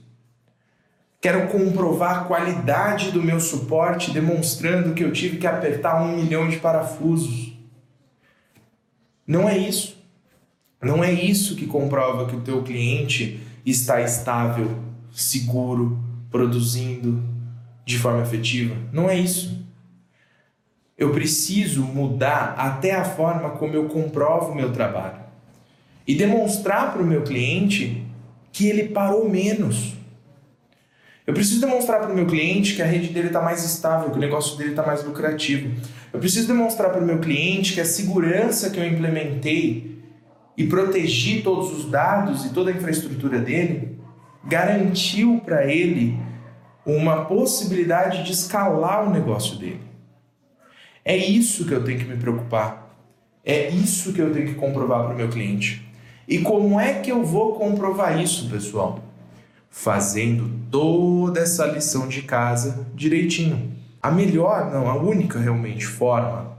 Quero 1.20 1.48
comprovar 1.48 2.18
a 2.18 2.24
qualidade 2.26 3.10
do 3.10 3.20
meu 3.20 3.40
suporte, 3.40 4.12
demonstrando 4.12 4.94
que 4.94 5.02
eu 5.02 5.12
tive 5.12 5.36
que 5.36 5.48
apertar 5.48 6.00
um 6.00 6.14
milhão 6.16 6.48
de 6.48 6.58
parafusos. 6.58 7.52
Não 9.26 9.48
é 9.48 9.58
isso. 9.58 10.00
Não 10.80 11.02
é 11.02 11.10
isso 11.10 11.56
que 11.56 11.66
comprova 11.66 12.26
que 12.26 12.36
o 12.36 12.40
teu 12.40 12.62
cliente 12.62 13.40
estar 13.64 14.00
estável, 14.00 14.78
seguro, 15.10 15.98
produzindo 16.30 17.20
de 17.84 17.98
forma 17.98 18.22
efetiva. 18.22 18.76
Não 18.92 19.10
é 19.10 19.18
isso. 19.18 19.66
Eu 20.96 21.10
preciso 21.10 21.82
mudar 21.82 22.54
até 22.56 22.94
a 22.94 23.04
forma 23.04 23.50
como 23.50 23.74
eu 23.74 23.88
comprovo 23.88 24.52
o 24.52 24.54
meu 24.54 24.72
trabalho 24.72 25.25
e 26.06 26.14
demonstrar 26.14 26.92
para 26.92 27.02
o 27.02 27.06
meu 27.06 27.22
cliente 27.22 28.04
que 28.52 28.68
ele 28.68 28.88
parou 28.88 29.28
menos. 29.28 29.94
Eu 31.26 31.34
preciso 31.34 31.60
demonstrar 31.60 32.00
para 32.00 32.12
o 32.12 32.14
meu 32.14 32.26
cliente 32.26 32.74
que 32.74 32.82
a 32.82 32.86
rede 32.86 33.08
dele 33.08 33.26
está 33.26 33.42
mais 33.42 33.64
estável, 33.64 34.10
que 34.10 34.16
o 34.16 34.20
negócio 34.20 34.56
dele 34.56 34.70
está 34.70 34.86
mais 34.86 35.04
lucrativo. 35.04 35.74
Eu 36.12 36.20
preciso 36.20 36.46
demonstrar 36.46 36.90
para 36.90 37.02
o 37.02 37.04
meu 37.04 37.18
cliente 37.18 37.74
que 37.74 37.80
a 37.80 37.84
segurança 37.84 38.70
que 38.70 38.78
eu 38.78 38.86
implementei 38.86 39.98
e 40.56 40.66
protegi 40.66 41.42
todos 41.42 41.72
os 41.72 41.90
dados 41.90 42.44
e 42.44 42.50
toda 42.50 42.70
a 42.70 42.74
infraestrutura 42.74 43.40
dele 43.40 43.98
garantiu 44.44 45.40
para 45.44 45.66
ele 45.66 46.16
uma 46.86 47.24
possibilidade 47.24 48.22
de 48.22 48.32
escalar 48.32 49.08
o 49.08 49.10
negócio 49.10 49.58
dele. 49.58 49.80
É 51.04 51.16
isso 51.16 51.66
que 51.66 51.72
eu 51.72 51.82
tenho 51.82 51.98
que 51.98 52.04
me 52.04 52.16
preocupar. 52.16 52.96
É 53.44 53.68
isso 53.68 54.12
que 54.12 54.20
eu 54.20 54.32
tenho 54.32 54.46
que 54.46 54.54
comprovar 54.54 55.04
para 55.04 55.14
o 55.14 55.16
meu 55.16 55.28
cliente. 55.28 55.85
E 56.28 56.38
como 56.38 56.78
é 56.80 56.94
que 56.94 57.10
eu 57.10 57.24
vou 57.24 57.54
comprovar 57.54 58.20
isso, 58.20 58.48
pessoal? 58.48 59.02
Fazendo 59.70 60.50
toda 60.70 61.40
essa 61.40 61.66
lição 61.66 62.08
de 62.08 62.22
casa 62.22 62.86
direitinho. 62.94 63.72
A 64.02 64.10
melhor, 64.10 64.70
não, 64.70 64.88
a 64.88 64.96
única 64.96 65.38
realmente 65.38 65.86
forma 65.86 66.56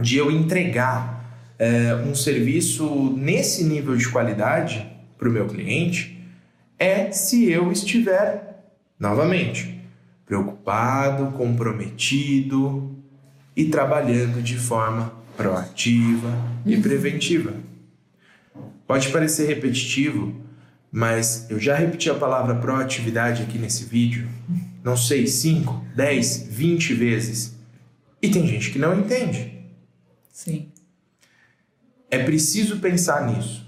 de 0.00 0.16
eu 0.16 0.30
entregar 0.30 1.54
é, 1.58 1.94
um 1.94 2.14
serviço 2.14 3.14
nesse 3.16 3.64
nível 3.64 3.96
de 3.96 4.08
qualidade 4.08 4.86
para 5.16 5.28
o 5.28 5.32
meu 5.32 5.46
cliente 5.46 6.18
é 6.78 7.10
se 7.10 7.50
eu 7.50 7.72
estiver 7.72 8.46
Novamente, 8.98 9.78
preocupado, 10.24 11.26
comprometido 11.32 12.96
e 13.54 13.66
trabalhando 13.66 14.42
de 14.42 14.56
forma 14.56 15.12
proativa 15.36 16.32
e 16.64 16.78
preventiva. 16.78 17.52
Pode 18.86 19.08
parecer 19.08 19.46
repetitivo, 19.46 20.34
mas 20.92 21.46
eu 21.50 21.58
já 21.58 21.74
repeti 21.74 22.08
a 22.08 22.14
palavra 22.14 22.54
proatividade 22.54 23.42
aqui 23.42 23.58
nesse 23.58 23.84
vídeo, 23.84 24.28
não 24.84 24.96
sei, 24.96 25.26
5, 25.26 25.84
10, 25.94 26.46
20 26.48 26.94
vezes. 26.94 27.56
E 28.22 28.28
tem 28.28 28.46
gente 28.46 28.70
que 28.70 28.78
não 28.78 28.98
entende. 28.98 29.52
Sim. 30.32 30.70
É 32.10 32.22
preciso 32.22 32.78
pensar 32.78 33.26
nisso. 33.26 33.66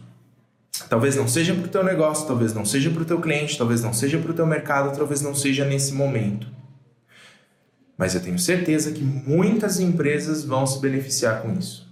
Talvez 0.88 1.16
não 1.16 1.26
seja 1.26 1.54
para 1.54 1.64
o 1.64 1.68
teu 1.68 1.82
negócio, 1.82 2.26
talvez 2.26 2.54
não 2.54 2.64
seja 2.64 2.88
para 2.90 3.02
o 3.02 3.04
teu 3.04 3.20
cliente, 3.20 3.58
talvez 3.58 3.82
não 3.82 3.92
seja 3.92 4.18
para 4.18 4.30
o 4.30 4.34
teu 4.34 4.46
mercado, 4.46 4.96
talvez 4.96 5.20
não 5.20 5.34
seja 5.34 5.64
nesse 5.64 5.92
momento. 5.92 6.46
Mas 7.96 8.14
eu 8.14 8.22
tenho 8.22 8.38
certeza 8.38 8.92
que 8.92 9.02
muitas 9.02 9.80
empresas 9.80 10.44
vão 10.44 10.64
se 10.64 10.80
beneficiar 10.80 11.42
com 11.42 11.52
isso. 11.58 11.87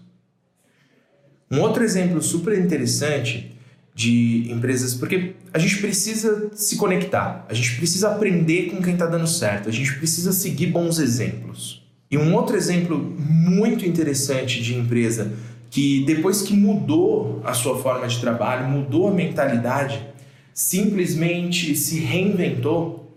Um 1.50 1.60
outro 1.60 1.84
exemplo 1.84 2.20
super 2.20 2.58
interessante 2.58 3.56
de 3.94 4.50
empresas, 4.52 4.94
porque 4.94 5.34
a 5.54 5.58
gente 5.58 5.78
precisa 5.78 6.50
se 6.54 6.76
conectar, 6.76 7.46
a 7.48 7.54
gente 7.54 7.76
precisa 7.76 8.10
aprender 8.10 8.70
com 8.70 8.82
quem 8.82 8.92
está 8.92 9.06
dando 9.06 9.26
certo, 9.26 9.70
a 9.70 9.72
gente 9.72 9.94
precisa 9.94 10.32
seguir 10.32 10.66
bons 10.66 10.98
exemplos. 10.98 11.82
E 12.10 12.18
um 12.18 12.34
outro 12.34 12.56
exemplo 12.56 12.98
muito 12.98 13.86
interessante 13.86 14.62
de 14.62 14.74
empresa 14.74 15.32
que 15.70 16.04
depois 16.04 16.42
que 16.42 16.54
mudou 16.54 17.40
a 17.44 17.54
sua 17.54 17.78
forma 17.78 18.06
de 18.06 18.20
trabalho, 18.20 18.68
mudou 18.68 19.08
a 19.08 19.12
mentalidade, 19.12 20.06
simplesmente 20.52 21.74
se 21.74 21.98
reinventou, 21.98 23.14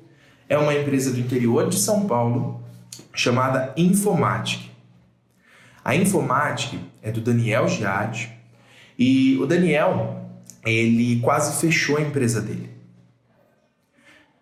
é 0.48 0.58
uma 0.58 0.74
empresa 0.74 1.12
do 1.12 1.20
interior 1.20 1.70
de 1.70 1.78
São 1.78 2.08
Paulo 2.08 2.64
chamada 3.14 3.74
Infomatic. 3.76 4.69
A 5.84 5.96
Infomatic 5.96 6.80
é 7.02 7.12
do 7.12 7.22
Daniel 7.22 7.68
Giatti 7.68 8.30
e 8.98 9.38
o 9.38 9.46
Daniel 9.46 10.20
ele 10.66 11.20
quase 11.22 11.60
fechou 11.60 11.98
a 11.98 12.02
empresa 12.02 12.42
dele. 12.42 12.70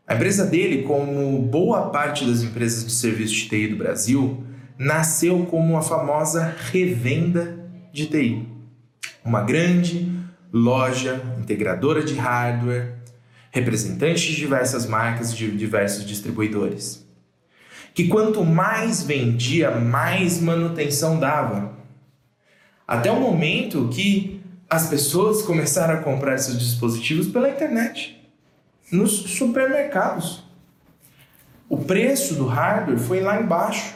A 0.07 0.15
empresa 0.15 0.45
dele, 0.45 0.83
como 0.83 1.41
boa 1.41 1.89
parte 1.89 2.25
das 2.25 2.41
empresas 2.41 2.85
de 2.85 2.91
serviço 2.91 3.33
de 3.33 3.49
TI 3.49 3.67
do 3.67 3.75
Brasil, 3.75 4.43
nasceu 4.77 5.45
como 5.45 5.77
a 5.77 5.81
famosa 5.81 6.55
revenda 6.71 7.57
de 7.91 8.07
TI. 8.07 8.47
Uma 9.23 9.41
grande 9.41 10.09
loja 10.51 11.21
integradora 11.37 12.03
de 12.03 12.15
hardware, 12.15 12.95
representante 13.51 14.27
de 14.27 14.35
diversas 14.35 14.85
marcas 14.85 15.35
de 15.35 15.51
diversos 15.51 16.05
distribuidores. 16.05 17.06
Que 17.97 18.07
quanto 18.07 18.45
mais 18.45 19.01
vendia, 19.01 19.71
mais 19.71 20.39
manutenção 20.39 21.19
dava. 21.19 21.73
Até 22.87 23.11
o 23.11 23.19
momento 23.19 23.89
que 23.91 24.39
as 24.69 24.87
pessoas 24.87 25.41
começaram 25.41 25.95
a 25.95 26.03
comprar 26.03 26.37
seus 26.37 26.59
dispositivos 26.59 27.27
pela 27.27 27.49
internet, 27.49 28.23
nos 28.91 29.13
supermercados. 29.13 30.43
O 31.67 31.79
preço 31.79 32.35
do 32.35 32.45
hardware 32.45 32.99
foi 32.99 33.19
lá 33.19 33.41
embaixo. 33.41 33.95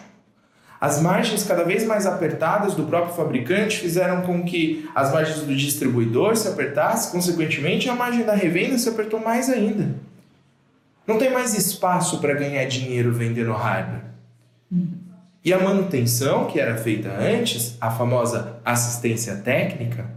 As 0.79 0.99
margens 0.99 1.43
cada 1.43 1.63
vez 1.63 1.85
mais 1.85 2.07
apertadas 2.07 2.73
do 2.73 2.85
próprio 2.85 3.13
fabricante 3.13 3.77
fizeram 3.77 4.23
com 4.23 4.43
que 4.43 4.89
as 4.95 5.13
margens 5.13 5.41
do 5.41 5.55
distribuidor 5.55 6.35
se 6.35 6.47
apertassem, 6.47 7.11
consequentemente, 7.11 7.87
a 7.87 7.93
margem 7.93 8.25
da 8.25 8.33
revenda 8.33 8.79
se 8.79 8.89
apertou 8.89 9.19
mais 9.19 9.47
ainda. 9.47 9.93
Não 11.05 11.17
tem 11.17 11.31
mais 11.31 11.53
espaço 11.53 12.19
para 12.19 12.33
ganhar 12.33 12.65
dinheiro 12.65 13.11
vendendo 13.13 13.51
hardware. 13.51 14.03
E 15.43 15.51
a 15.51 15.59
manutenção 15.59 16.45
que 16.47 16.59
era 16.59 16.77
feita 16.77 17.09
antes, 17.11 17.75
a 17.81 17.89
famosa 17.89 18.59
assistência 18.63 19.37
técnica, 19.37 20.09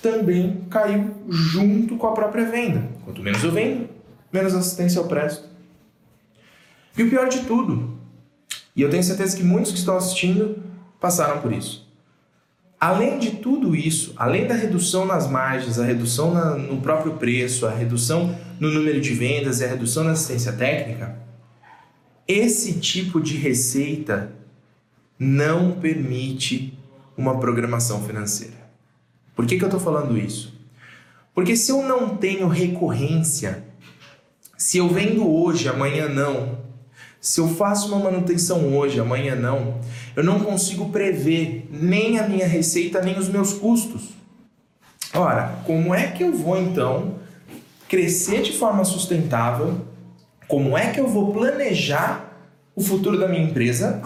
também 0.00 0.64
caiu 0.70 1.14
junto 1.28 1.96
com 1.96 2.06
a 2.06 2.12
própria 2.12 2.44
venda. 2.44 2.88
Quanto 3.04 3.20
menos 3.20 3.42
eu 3.42 3.50
vendo, 3.50 3.88
menos 4.32 4.54
assistência 4.54 5.00
eu 5.00 5.06
presto. 5.06 5.48
E 6.96 7.02
o 7.02 7.10
pior 7.10 7.28
de 7.28 7.40
tudo, 7.40 7.98
e 8.74 8.82
eu 8.82 8.88
tenho 8.88 9.02
certeza 9.02 9.36
que 9.36 9.42
muitos 9.42 9.72
que 9.72 9.78
estão 9.78 9.96
assistindo 9.96 10.62
passaram 11.00 11.40
por 11.40 11.52
isso. 11.52 11.85
Além 12.78 13.18
de 13.18 13.32
tudo 13.32 13.74
isso, 13.74 14.12
além 14.16 14.46
da 14.46 14.54
redução 14.54 15.06
nas 15.06 15.30
margens, 15.30 15.78
a 15.78 15.84
redução 15.84 16.32
na, 16.32 16.56
no 16.56 16.80
próprio 16.80 17.14
preço, 17.14 17.66
a 17.66 17.70
redução 17.70 18.38
no 18.60 18.70
número 18.70 19.00
de 19.00 19.14
vendas 19.14 19.60
e 19.60 19.64
a 19.64 19.68
redução 19.68 20.04
na 20.04 20.12
assistência 20.12 20.52
técnica, 20.52 21.18
esse 22.28 22.74
tipo 22.74 23.20
de 23.20 23.36
receita 23.36 24.32
não 25.18 25.72
permite 25.72 26.78
uma 27.16 27.38
programação 27.38 28.02
financeira. 28.02 28.66
Por 29.34 29.46
que, 29.46 29.56
que 29.56 29.64
eu 29.64 29.68
estou 29.68 29.80
falando 29.80 30.18
isso? 30.18 30.54
Porque 31.34 31.56
se 31.56 31.70
eu 31.70 31.82
não 31.82 32.16
tenho 32.16 32.48
recorrência, 32.48 33.64
se 34.56 34.78
eu 34.78 34.88
vendo 34.88 35.30
hoje, 35.30 35.68
amanhã 35.68 36.08
não, 36.08 36.58
se 37.20 37.40
eu 37.40 37.48
faço 37.48 37.88
uma 37.88 37.98
manutenção 38.10 38.74
hoje, 38.74 39.00
amanhã 39.00 39.34
não, 39.34 39.80
eu 40.16 40.24
não 40.24 40.40
consigo 40.40 40.88
prever 40.88 41.68
nem 41.70 42.18
a 42.18 42.26
minha 42.26 42.48
receita, 42.48 43.02
nem 43.02 43.18
os 43.18 43.28
meus 43.28 43.52
custos. 43.52 44.14
Ora, 45.12 45.60
como 45.66 45.94
é 45.94 46.10
que 46.10 46.24
eu 46.24 46.32
vou 46.32 46.58
então 46.58 47.16
crescer 47.86 48.40
de 48.40 48.52
forma 48.52 48.82
sustentável? 48.82 49.86
Como 50.48 50.76
é 50.76 50.90
que 50.90 50.98
eu 50.98 51.06
vou 51.06 51.34
planejar 51.34 52.32
o 52.74 52.80
futuro 52.80 53.18
da 53.18 53.28
minha 53.28 53.42
empresa 53.42 54.02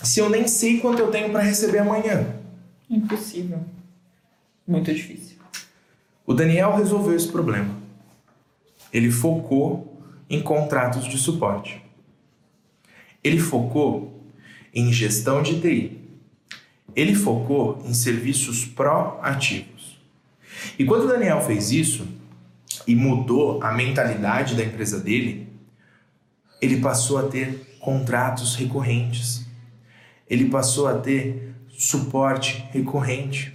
se 0.00 0.20
eu 0.20 0.30
nem 0.30 0.46
sei 0.46 0.78
quanto 0.78 1.00
eu 1.00 1.10
tenho 1.10 1.30
para 1.30 1.42
receber 1.42 1.78
amanhã? 1.78 2.36
Impossível. 2.88 3.58
Muito 4.66 4.94
difícil. 4.94 5.38
O 6.24 6.34
Daniel 6.34 6.76
resolveu 6.76 7.16
esse 7.16 7.28
problema. 7.28 7.74
Ele 8.92 9.10
focou 9.10 10.00
em 10.30 10.40
contratos 10.40 11.04
de 11.04 11.18
suporte. 11.18 11.82
Ele 13.24 13.40
focou 13.40 14.15
em 14.76 14.92
gestão 14.92 15.42
de 15.42 15.58
TI. 15.58 15.98
Ele 16.94 17.14
focou 17.14 17.82
em 17.86 17.94
serviços 17.94 18.66
proativos. 18.66 19.98
E 20.78 20.84
quando 20.84 21.04
o 21.04 21.08
Daniel 21.08 21.40
fez 21.40 21.72
isso 21.72 22.06
e 22.86 22.94
mudou 22.94 23.62
a 23.62 23.72
mentalidade 23.72 24.54
da 24.54 24.62
empresa 24.62 25.00
dele, 25.00 25.48
ele 26.60 26.76
passou 26.80 27.16
a 27.18 27.22
ter 27.22 27.76
contratos 27.80 28.54
recorrentes. 28.54 29.46
Ele 30.28 30.50
passou 30.50 30.86
a 30.86 30.98
ter 30.98 31.54
suporte 31.70 32.68
recorrente. 32.70 33.52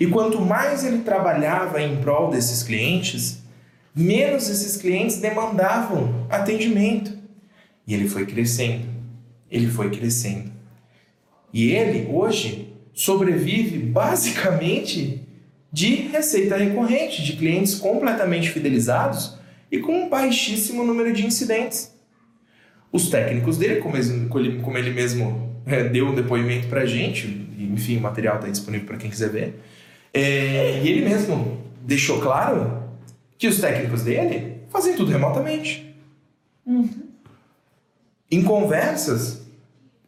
E 0.00 0.06
quanto 0.06 0.40
mais 0.40 0.84
ele 0.84 1.02
trabalhava 1.02 1.80
em 1.80 2.00
prol 2.00 2.30
desses 2.30 2.64
clientes, 2.64 3.42
menos 3.94 4.48
esses 4.48 4.76
clientes 4.76 5.20
demandavam 5.20 6.26
atendimento. 6.28 7.16
E 7.86 7.94
ele 7.94 8.08
foi 8.08 8.26
crescendo 8.26 8.87
ele 9.50 9.68
foi 9.68 9.90
crescendo. 9.90 10.50
E 11.52 11.72
ele, 11.72 12.08
hoje, 12.10 12.74
sobrevive 12.92 13.78
basicamente 13.78 15.22
de 15.72 15.94
receita 15.94 16.56
recorrente, 16.56 17.22
de 17.22 17.36
clientes 17.36 17.74
completamente 17.74 18.50
fidelizados 18.50 19.38
e 19.70 19.78
com 19.78 20.04
um 20.04 20.08
baixíssimo 20.08 20.82
número 20.84 21.12
de 21.12 21.26
incidentes. 21.26 21.94
Os 22.90 23.10
técnicos 23.10 23.58
dele, 23.58 23.76
como 23.76 23.96
ele, 23.96 24.60
como 24.60 24.78
ele 24.78 24.90
mesmo 24.90 25.62
é, 25.66 25.84
deu 25.84 26.08
um 26.08 26.14
depoimento 26.14 26.68
para 26.68 26.82
a 26.82 26.86
gente, 26.86 27.26
enfim, 27.58 27.98
o 27.98 28.00
material 28.00 28.36
está 28.36 28.48
disponível 28.48 28.86
para 28.86 28.96
quem 28.96 29.10
quiser 29.10 29.30
ver, 29.30 29.60
é, 30.12 30.80
e 30.82 30.88
ele 30.88 31.06
mesmo 31.06 31.62
deixou 31.82 32.20
claro 32.20 32.82
que 33.36 33.46
os 33.46 33.60
técnicos 33.60 34.02
dele 34.02 34.62
fazem 34.70 34.96
tudo 34.96 35.12
remotamente. 35.12 35.94
Uhum. 36.66 36.88
Em 38.30 38.42
conversas 38.42 39.37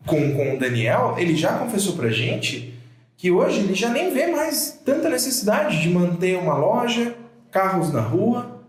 com, 0.07 0.35
com 0.35 0.55
o 0.55 0.59
Daniel, 0.59 1.15
ele 1.19 1.37
já 1.37 1.59
confessou 1.59 1.95
para 1.95 2.09
a 2.09 2.13
gente 2.13 2.75
que 3.17 3.31
hoje 3.31 3.61
ele 3.61 3.75
já 3.75 3.91
nem 3.91 4.13
vê 4.15 4.29
mais 4.29 4.81
tanta 4.85 5.11
necessidade 5.11 5.81
de 5.83 5.91
manter 5.91 6.39
uma 6.39 6.57
loja, 6.57 7.15
carros 7.51 7.93
na 7.93 8.01
rua. 8.01 8.63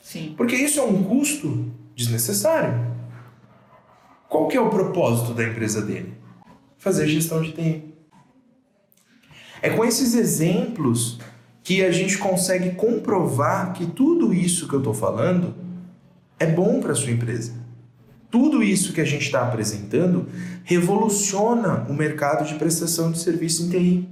Sim. 0.00 0.34
Porque 0.36 0.56
isso 0.56 0.80
é 0.80 0.82
um 0.82 1.04
custo 1.04 1.70
desnecessário. 1.94 2.96
Qual 4.28 4.48
que 4.48 4.56
é 4.56 4.60
o 4.60 4.70
propósito 4.70 5.34
da 5.34 5.44
empresa 5.44 5.82
dele? 5.82 6.14
Fazer 6.78 7.06
gestão 7.06 7.42
de 7.42 7.52
tempo. 7.52 7.88
É 9.60 9.70
com 9.70 9.84
esses 9.84 10.14
exemplos 10.14 11.18
que 11.62 11.84
a 11.84 11.90
gente 11.90 12.16
consegue 12.18 12.76
comprovar 12.76 13.72
que 13.72 13.86
tudo 13.86 14.32
isso 14.32 14.68
que 14.68 14.74
eu 14.74 14.78
estou 14.78 14.94
falando 14.94 15.54
é 16.38 16.46
bom 16.46 16.80
para 16.80 16.94
sua 16.94 17.10
empresa. 17.10 17.65
Tudo 18.38 18.62
isso 18.62 18.92
que 18.92 19.00
a 19.00 19.04
gente 19.04 19.22
está 19.22 19.40
apresentando 19.40 20.28
revoluciona 20.62 21.86
o 21.88 21.94
mercado 21.94 22.46
de 22.46 22.54
prestação 22.56 23.10
de 23.10 23.18
serviço 23.18 23.62
em 23.62 23.70
TI. 23.70 24.08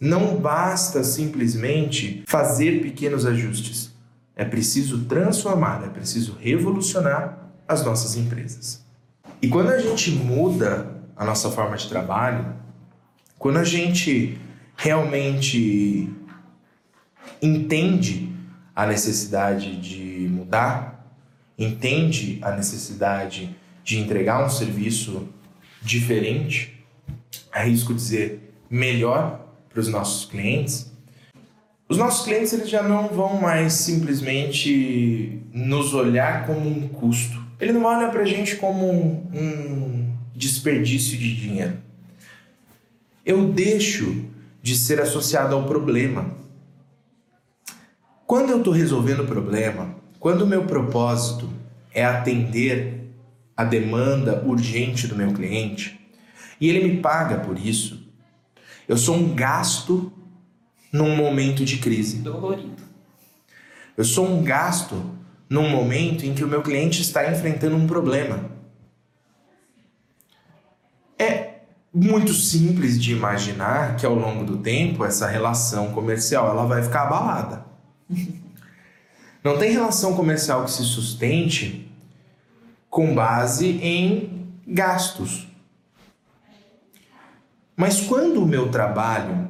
Não 0.00 0.36
basta 0.36 1.04
simplesmente 1.04 2.24
fazer 2.26 2.82
pequenos 2.82 3.24
ajustes. 3.24 3.92
É 4.34 4.44
preciso 4.44 5.04
transformar, 5.04 5.84
é 5.84 5.88
preciso 5.88 6.36
revolucionar 6.40 7.38
as 7.68 7.84
nossas 7.84 8.16
empresas. 8.16 8.84
E 9.40 9.46
quando 9.46 9.70
a 9.70 9.78
gente 9.78 10.10
muda 10.10 10.90
a 11.16 11.24
nossa 11.24 11.48
forma 11.52 11.76
de 11.76 11.88
trabalho, 11.88 12.52
quando 13.38 13.58
a 13.58 13.64
gente 13.64 14.40
realmente 14.76 16.12
entende 17.40 18.28
a 18.74 18.84
necessidade 18.86 19.76
de 19.76 20.28
mudar, 20.32 20.95
entende 21.58 22.38
a 22.42 22.52
necessidade 22.52 23.54
de 23.82 23.98
entregar 23.98 24.44
um 24.44 24.48
serviço 24.48 25.28
diferente, 25.80 26.84
arrisco 27.52 27.94
dizer 27.94 28.52
melhor 28.68 29.46
para 29.68 29.80
os 29.80 29.88
nossos 29.88 30.24
clientes, 30.24 30.92
os 31.88 31.98
nossos 31.98 32.24
clientes 32.24 32.52
eles 32.52 32.68
já 32.68 32.82
não 32.82 33.08
vão 33.08 33.40
mais 33.40 33.72
simplesmente 33.74 35.40
nos 35.52 35.94
olhar 35.94 36.44
como 36.44 36.68
um 36.68 36.88
custo. 36.88 37.40
Ele 37.60 37.72
não 37.72 37.84
olha 37.84 38.08
para 38.08 38.22
a 38.22 38.24
gente 38.24 38.56
como 38.56 38.90
um, 39.32 40.12
desperdício 40.34 41.16
de 41.16 41.34
dinheiro. 41.36 41.78
Eu 43.24 43.48
deixo 43.52 44.24
de 44.60 44.76
ser 44.76 45.00
associado 45.00 45.54
ao 45.54 45.64
problema. 45.64 46.34
Quando 48.26 48.50
eu 48.50 48.58
estou 48.58 48.72
resolvendo 48.72 49.20
o 49.20 49.26
problema, 49.26 49.94
quando 50.26 50.42
o 50.42 50.46
meu 50.48 50.64
propósito 50.64 51.48
é 51.94 52.04
atender 52.04 53.12
a 53.56 53.62
demanda 53.62 54.42
urgente 54.44 55.06
do 55.06 55.14
meu 55.14 55.32
cliente 55.32 56.00
e 56.60 56.68
ele 56.68 56.82
me 56.82 57.00
paga 57.00 57.36
por 57.36 57.56
isso, 57.56 58.10
eu 58.88 58.96
sou 58.96 59.14
um 59.14 59.36
gasto 59.36 60.12
num 60.92 61.14
momento 61.14 61.64
de 61.64 61.78
crise. 61.78 62.16
Dolorido. 62.16 62.82
Eu 63.96 64.02
sou 64.02 64.26
um 64.26 64.42
gasto 64.42 65.00
num 65.48 65.70
momento 65.70 66.26
em 66.26 66.34
que 66.34 66.42
o 66.42 66.48
meu 66.48 66.60
cliente 66.60 67.00
está 67.02 67.30
enfrentando 67.30 67.76
um 67.76 67.86
problema. 67.86 68.50
É 71.16 71.60
muito 71.94 72.34
simples 72.34 73.00
de 73.00 73.12
imaginar 73.12 73.94
que 73.94 74.04
ao 74.04 74.16
longo 74.16 74.44
do 74.44 74.56
tempo 74.56 75.04
essa 75.04 75.28
relação 75.28 75.92
comercial 75.92 76.50
ela 76.50 76.66
vai 76.66 76.82
ficar 76.82 77.02
abalada. 77.02 77.64
Não 79.46 79.56
tem 79.56 79.70
relação 79.70 80.16
comercial 80.16 80.64
que 80.64 80.72
se 80.72 80.82
sustente 80.82 81.88
com 82.90 83.14
base 83.14 83.78
em 83.80 84.44
gastos. 84.66 85.46
Mas 87.76 88.00
quando 88.00 88.42
o 88.42 88.46
meu 88.46 88.70
trabalho 88.72 89.46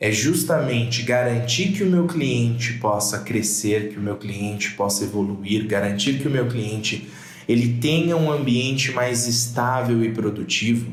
é 0.00 0.10
justamente 0.10 1.02
garantir 1.02 1.72
que 1.72 1.82
o 1.82 1.90
meu 1.90 2.06
cliente 2.06 2.78
possa 2.78 3.18
crescer, 3.18 3.90
que 3.90 3.98
o 3.98 4.00
meu 4.00 4.16
cliente 4.16 4.70
possa 4.70 5.04
evoluir, 5.04 5.66
garantir 5.66 6.20
que 6.20 6.26
o 6.26 6.30
meu 6.30 6.48
cliente 6.48 7.10
ele 7.46 7.76
tenha 7.82 8.16
um 8.16 8.32
ambiente 8.32 8.92
mais 8.92 9.26
estável 9.26 10.02
e 10.02 10.10
produtivo, 10.10 10.90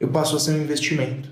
eu 0.00 0.08
passo 0.08 0.34
a 0.34 0.40
ser 0.40 0.50
um 0.50 0.62
investimento. 0.64 1.30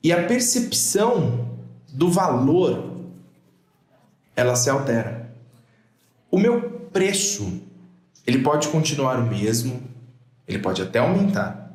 E 0.00 0.12
a 0.12 0.22
percepção 0.22 1.58
do 1.92 2.08
valor 2.08 2.94
ela 4.36 4.54
se 4.54 4.70
altera. 4.70 5.34
O 6.30 6.38
meu 6.38 6.70
preço 6.92 7.62
ele 8.24 8.38
pode 8.42 8.68
continuar 8.68 9.18
o 9.18 9.26
mesmo, 9.26 9.82
ele 10.46 10.58
pode 10.58 10.82
até 10.82 10.98
aumentar 10.98 11.66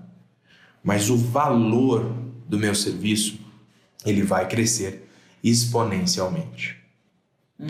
mas 0.84 1.10
o 1.10 1.18
valor 1.18 2.16
do 2.48 2.58
meu 2.58 2.74
serviço 2.74 3.40
ele 4.06 4.24
vai 4.24 4.48
crescer 4.48 5.08
exponencialmente. 5.44 6.78
Hum. 7.60 7.70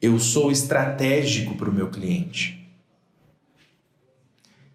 Eu 0.00 0.18
sou 0.18 0.50
estratégico 0.50 1.54
para 1.56 1.70
o 1.70 1.72
meu 1.72 1.88
cliente. 1.90 2.68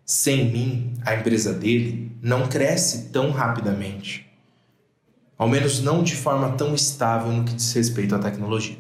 Sem 0.04 0.52
mim, 0.52 0.94
a 1.06 1.16
empresa 1.16 1.54
dele 1.54 2.12
não 2.22 2.48
cresce 2.48 3.10
tão 3.10 3.32
rapidamente. 3.32 4.28
Ao 5.38 5.48
menos 5.48 5.80
não 5.80 6.04
de 6.04 6.16
forma 6.16 6.52
tão 6.54 6.74
estável 6.74 7.32
no 7.32 7.46
que 7.46 7.54
diz 7.54 7.72
respeito 7.74 8.16
à 8.16 8.20
tecnologia. 8.20 8.78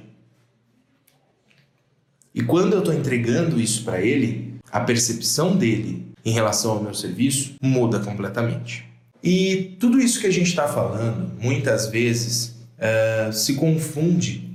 E 2.33 2.41
quando 2.41 2.73
eu 2.73 2.79
estou 2.79 2.93
entregando 2.93 3.59
isso 3.59 3.83
para 3.83 4.01
ele, 4.01 4.55
a 4.71 4.79
percepção 4.79 5.55
dele 5.55 6.07
em 6.23 6.31
relação 6.31 6.71
ao 6.71 6.83
meu 6.83 6.93
serviço 6.93 7.55
muda 7.61 7.99
completamente. 7.99 8.85
E 9.23 9.75
tudo 9.79 9.99
isso 9.99 10.19
que 10.19 10.27
a 10.27 10.31
gente 10.31 10.47
está 10.47 10.67
falando, 10.67 11.31
muitas 11.39 11.87
vezes, 11.87 12.55
uh, 12.77 13.31
se 13.31 13.55
confunde 13.55 14.49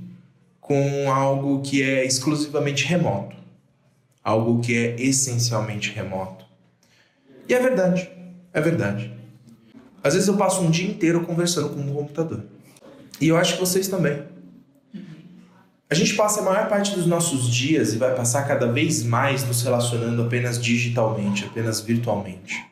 com 0.59 1.11
algo 1.11 1.61
que 1.61 1.81
é 1.81 2.05
exclusivamente 2.05 2.85
remoto, 2.85 3.35
algo 4.23 4.59
que 4.59 4.75
é 4.75 4.95
essencialmente 5.01 5.91
remoto. 5.91 6.45
E 7.47 7.53
é 7.53 7.59
verdade, 7.59 8.09
é 8.51 8.59
verdade. 8.59 9.13
Às 10.03 10.13
vezes 10.13 10.27
eu 10.27 10.35
passo 10.35 10.61
um 10.61 10.69
dia 10.69 10.89
inteiro 10.89 11.21
conversando 11.25 11.69
com 11.69 11.79
um 11.79 11.93
computador. 11.93 12.43
E 13.21 13.29
eu 13.29 13.37
acho 13.37 13.53
que 13.53 13.59
vocês 13.61 13.87
também. 13.87 14.21
A 15.89 15.95
gente 15.95 16.15
passa 16.15 16.41
a 16.41 16.43
maior 16.43 16.67
parte 16.67 16.93
dos 16.93 17.05
nossos 17.05 17.49
dias 17.49 17.93
e 17.93 17.97
vai 17.97 18.13
passar 18.13 18.45
cada 18.45 18.69
vez 18.69 19.03
mais 19.03 19.47
nos 19.47 19.61
relacionando 19.61 20.21
apenas 20.21 20.61
digitalmente, 20.61 21.45
apenas 21.45 21.79
virtualmente. 21.79 22.65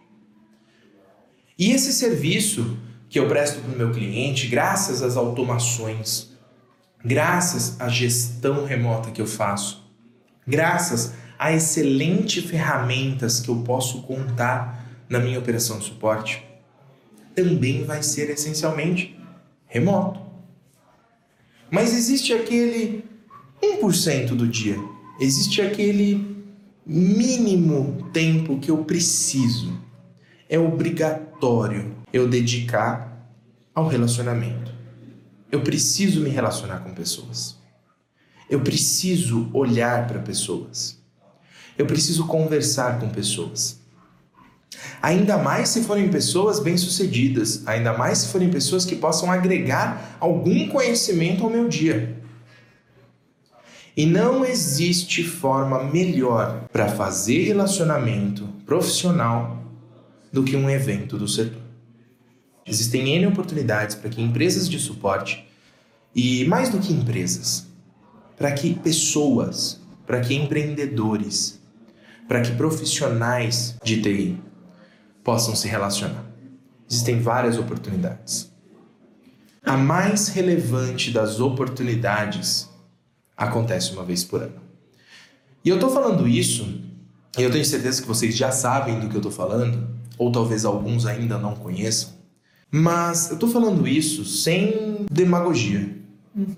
E 1.58 1.72
esse 1.72 1.94
serviço 1.94 2.78
que 3.08 3.18
eu 3.18 3.30
presto 3.30 3.62
para 3.62 3.74
o 3.74 3.78
meu 3.78 3.92
cliente, 3.94 4.48
graças 4.48 5.02
às 5.02 5.16
automações, 5.16 6.36
graças 7.04 7.80
à 7.80 7.88
gestão 7.88 8.66
remota 8.66 9.10
que 9.12 9.22
eu 9.22 9.28
faço, 9.28 9.90
graças 10.46 11.14
a 11.40 11.54
excelentes 11.54 12.44
ferramentas 12.44 13.40
que 13.40 13.48
eu 13.48 13.62
posso 13.62 14.02
contar 14.02 14.86
na 15.08 15.20
minha 15.20 15.40
operação 15.40 15.80
de 15.80 15.86
suporte, 15.86 16.44
também 17.34 17.86
vai 17.86 18.04
ser 18.04 18.30
essencialmente 18.30 19.18
remoto. 19.68 20.20
Mas 21.72 21.94
existe 21.94 22.34
aquele 22.34 23.05
1% 23.62 24.30
do 24.30 24.48
dia, 24.48 24.78
existe 25.20 25.62
aquele 25.62 26.36
mínimo 26.86 28.10
tempo 28.14 28.60
que 28.60 28.70
eu 28.70 28.84
preciso, 28.84 29.74
é 30.48 30.60
obrigatório 30.60 31.96
eu 32.14 32.28
dedicar 32.28 33.30
ao 33.74 33.88
relacionamento. 33.88 34.74
Eu 35.52 35.62
preciso 35.62 36.22
me 36.22 36.30
relacionar 36.30 36.80
com 36.80 36.94
pessoas. 36.94 37.58
Eu 38.50 38.62
preciso 38.62 39.50
olhar 39.54 40.08
para 40.08 40.20
pessoas. 40.20 41.00
Eu 41.78 41.86
preciso 41.86 42.28
conversar 42.28 43.00
com 43.00 43.10
pessoas. 43.10 43.80
Ainda 45.02 45.38
mais 45.38 45.70
se 45.70 45.84
forem 45.84 46.10
pessoas 46.10 46.60
bem-sucedidas, 46.60 47.66
ainda 47.68 47.94
mais 47.98 48.20
se 48.20 48.28
forem 48.28 48.50
pessoas 48.50 48.86
que 48.86 48.96
possam 48.96 49.32
agregar 49.32 50.18
algum 50.20 50.68
conhecimento 50.68 51.44
ao 51.44 51.50
meu 51.50 51.68
dia. 51.68 52.22
E 53.98 54.06
não 54.06 54.44
existe 54.44 55.24
forma 55.24 55.84
melhor 55.86 56.66
para 56.72 56.90
fazer 56.90 57.44
relacionamento 57.44 58.46
profissional 58.66 59.64
do 60.34 60.44
que 60.44 60.56
um 60.58 60.70
evento 60.70 61.18
do 61.18 61.28
setor. 61.28 61.62
Existem 62.66 63.16
N 63.16 63.28
oportunidades 63.28 63.96
para 63.96 64.10
que 64.10 64.22
empresas 64.22 64.68
de 64.68 64.80
suporte, 64.80 65.48
e 66.14 66.44
mais 66.46 66.70
do 66.70 66.80
que 66.80 66.92
empresas, 66.92 67.68
para 68.38 68.52
que 68.52 68.74
pessoas, 68.74 69.80
para 70.06 70.20
que 70.20 70.34
empreendedores, 70.34 71.62
para 72.28 72.42
que 72.42 72.52
profissionais 72.52 73.78
de 73.84 74.02
TI 74.02 74.38
possam 75.24 75.56
se 75.56 75.68
relacionar. 75.70 76.26
Existem 76.90 77.22
várias 77.22 77.58
oportunidades. 77.58 78.52
A 79.64 79.78
mais 79.78 80.28
relevante 80.28 81.12
das 81.12 81.40
oportunidades 81.40 82.70
acontece 83.38 83.92
uma 83.94 84.04
vez 84.04 84.24
por 84.24 84.42
ano. 84.42 84.62
E 85.64 85.70
eu 85.70 85.76
estou 85.76 85.90
falando 85.90 86.28
isso, 86.28 86.82
e 87.38 87.42
eu 87.42 87.52
tenho 87.52 87.66
certeza 87.66 88.02
que 88.02 88.08
vocês 88.08 88.36
já 88.36 88.52
sabem 88.52 89.00
do 89.00 89.10
que 89.10 89.16
eu 89.16 89.20
estou 89.20 89.32
falando, 89.32 89.88
ou 90.18 90.32
talvez 90.32 90.64
alguns 90.64 91.06
ainda 91.06 91.38
não 91.38 91.56
conheçam, 91.56 92.14
mas 92.72 93.30
eu 93.30 93.36
estou 93.36 93.50
falando 93.50 93.88
isso 93.88 94.24
sem 94.26 95.06
demagogia. 95.12 95.98
Uhum. 96.36 96.56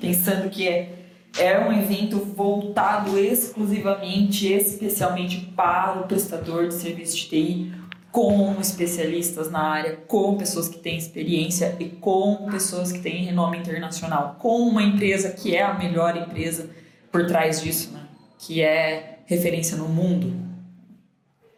Pensando 0.00 0.50
que 0.50 0.66
é, 0.66 1.06
é 1.38 1.60
um 1.60 1.72
evento 1.72 2.18
voltado 2.18 3.18
exclusivamente, 3.18 4.52
especialmente 4.52 5.52
para 5.56 6.00
o 6.00 6.08
prestador 6.08 6.68
de 6.68 6.74
serviço 6.74 7.16
de 7.16 7.28
TI, 7.28 7.72
com 8.12 8.60
especialistas 8.60 9.50
na 9.50 9.62
área, 9.62 9.96
com 10.06 10.36
pessoas 10.36 10.68
que 10.68 10.78
têm 10.78 10.98
experiência 10.98 11.74
e 11.80 11.86
com 11.86 12.46
pessoas 12.50 12.92
que 12.92 13.00
têm 13.00 13.24
renome 13.24 13.56
internacional, 13.56 14.36
com 14.38 14.68
uma 14.68 14.82
empresa 14.82 15.30
que 15.30 15.56
é 15.56 15.62
a 15.62 15.72
melhor 15.72 16.14
empresa 16.14 16.68
por 17.10 17.26
trás 17.26 17.62
disso, 17.62 17.90
né? 17.92 18.06
que 18.38 18.60
é 18.60 19.20
referência 19.24 19.78
no 19.78 19.88
mundo. 19.88 20.34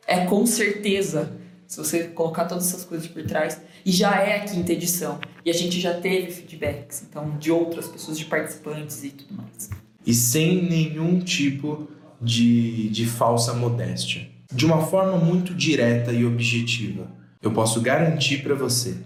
É 0.07 0.27
com 0.27 0.47
certeza, 0.47 1.33
se 1.67 1.77
você 1.77 2.05
colocar 2.05 2.45
todas 2.45 2.69
essas 2.69 2.85
coisas 2.85 3.09
por 3.09 3.25
trás, 3.25 3.61
e 3.85 3.91
já 3.91 4.23
é 4.23 4.37
a 4.37 4.45
quinta 4.45 4.73
edição, 4.73 5.19
e 5.45 5.51
a 5.51 5.55
gente 5.55 5.81
já 5.81 5.95
teve 5.95 6.31
feedbacks, 6.31 7.05
então, 7.09 7.37
de 7.37 7.51
outras 7.51 7.89
pessoas, 7.89 8.17
de 8.17 8.27
participantes 8.27 9.03
e 9.03 9.11
tudo 9.11 9.35
mais. 9.35 9.71
E 10.07 10.15
sem 10.15 10.63
nenhum 10.63 11.19
tipo 11.19 11.89
de, 12.23 12.89
de 12.91 13.07
falsa 13.07 13.53
modéstia 13.55 14.34
de 14.55 14.65
uma 14.65 14.87
forma 14.87 15.19
muito 15.19 15.53
direta 15.53 16.13
e 16.13 16.25
objetiva. 16.25 17.09
Eu 17.43 17.51
posso 17.51 17.81
garantir 17.81 18.43
para 18.43 18.55
você. 18.55 18.97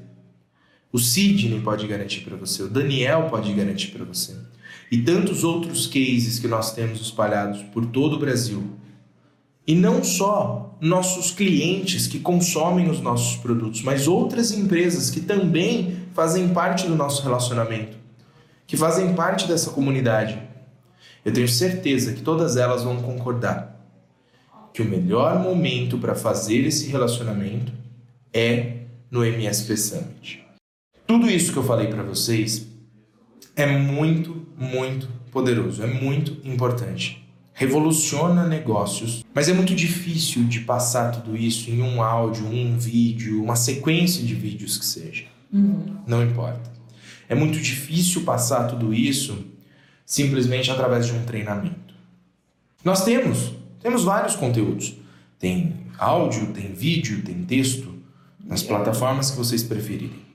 O 0.93 0.99
Sidney 0.99 1.61
pode 1.61 1.87
garantir 1.87 2.21
para 2.21 2.37
você, 2.37 2.63
o 2.63 2.69
Daniel 2.69 3.29
pode 3.31 3.53
garantir 3.53 3.89
para 3.89 4.05
você. 4.05 4.37
E 4.91 4.99
tantos 4.99 5.45
outros 5.45 5.87
cases 5.87 6.39
que 6.39 6.49
nós 6.49 6.75
temos 6.75 7.01
espalhados 7.01 7.63
por 7.75 7.85
todo 7.87 8.17
o 8.17 8.19
Brasil. 8.19 8.63
E 9.67 9.75
não 9.75 10.03
só 10.03 10.79
nossos 10.81 11.31
clientes 11.31 12.07
que 12.07 12.19
consomem 12.21 12.89
os 12.89 13.01
nossos 13.01 13.37
produtos, 13.37 13.83
mas 13.83 14.09
outras 14.09 14.51
empresas 14.51 15.11
que 15.11 15.21
também 15.21 15.97
fazem 16.15 16.49
parte 16.49 16.87
do 16.87 16.97
nosso 16.97 17.23
relacionamento, 17.23 17.99
que 18.67 18.77
fazem 18.77 19.15
parte 19.15 19.47
dessa 19.47 19.71
comunidade. 19.71 20.41
Eu 21.23 21.33
tenho 21.33 21.49
certeza 21.49 22.15
que 22.15 22.23
todas 22.23 22.57
elas 22.57 22.83
vão 22.83 22.97
concordar 23.03 23.78
que 24.73 24.83
o 24.83 24.85
melhor 24.85 25.43
momento 25.43 25.99
para 25.99 26.15
fazer 26.15 26.67
esse 26.67 26.89
relacionamento 26.89 27.73
é 28.33 28.83
no 29.11 29.25
MSP 29.25 29.77
Summit. 29.77 30.45
Tudo 31.07 31.31
isso 31.31 31.53
que 31.53 31.59
eu 31.59 31.65
falei 31.65 31.89
para 31.89 32.03
vocês 32.03 32.67
é 33.57 33.67
muito, 33.67 34.47
muito 34.57 35.09
poderoso, 35.31 35.83
é 35.83 35.87
muito 35.87 36.39
importante. 36.45 37.27
Revoluciona 37.55 38.47
negócios, 38.47 39.25
mas 39.35 39.49
é 39.49 39.53
muito 39.53 39.75
difícil 39.75 40.45
de 40.45 40.61
passar 40.61 41.11
tudo 41.11 41.37
isso 41.37 41.71
em 41.71 41.83
um 41.83 42.01
áudio, 42.01 42.47
um 42.47 42.79
vídeo, 42.79 43.43
uma 43.43 43.57
sequência 43.57 44.25
de 44.25 44.35
vídeos 44.35 44.79
que 44.79 44.85
seja. 44.85 45.25
Uhum. 45.53 45.97
Não 46.07 46.23
importa. 46.23 46.71
É 47.29 47.35
muito 47.35 47.59
difícil 47.59 48.23
passar 48.23 48.69
tudo 48.69 48.95
isso 48.95 49.45
simplesmente 50.07 50.71
através 50.71 51.07
de 51.07 51.13
um 51.13 51.25
treinamento. 51.25 51.95
Nós 52.85 53.05
temos 53.05 53.53
temos 53.81 54.05
vários 54.05 54.37
conteúdos. 54.37 54.97
Tem 55.39 55.87
áudio, 55.99 56.53
tem 56.53 56.73
vídeo, 56.73 57.23
tem 57.23 57.45
texto, 57.45 57.95
nas 58.45 58.63
plataformas 58.63 59.31
que 59.31 59.37
vocês 59.37 59.63
preferirem. 59.63 60.27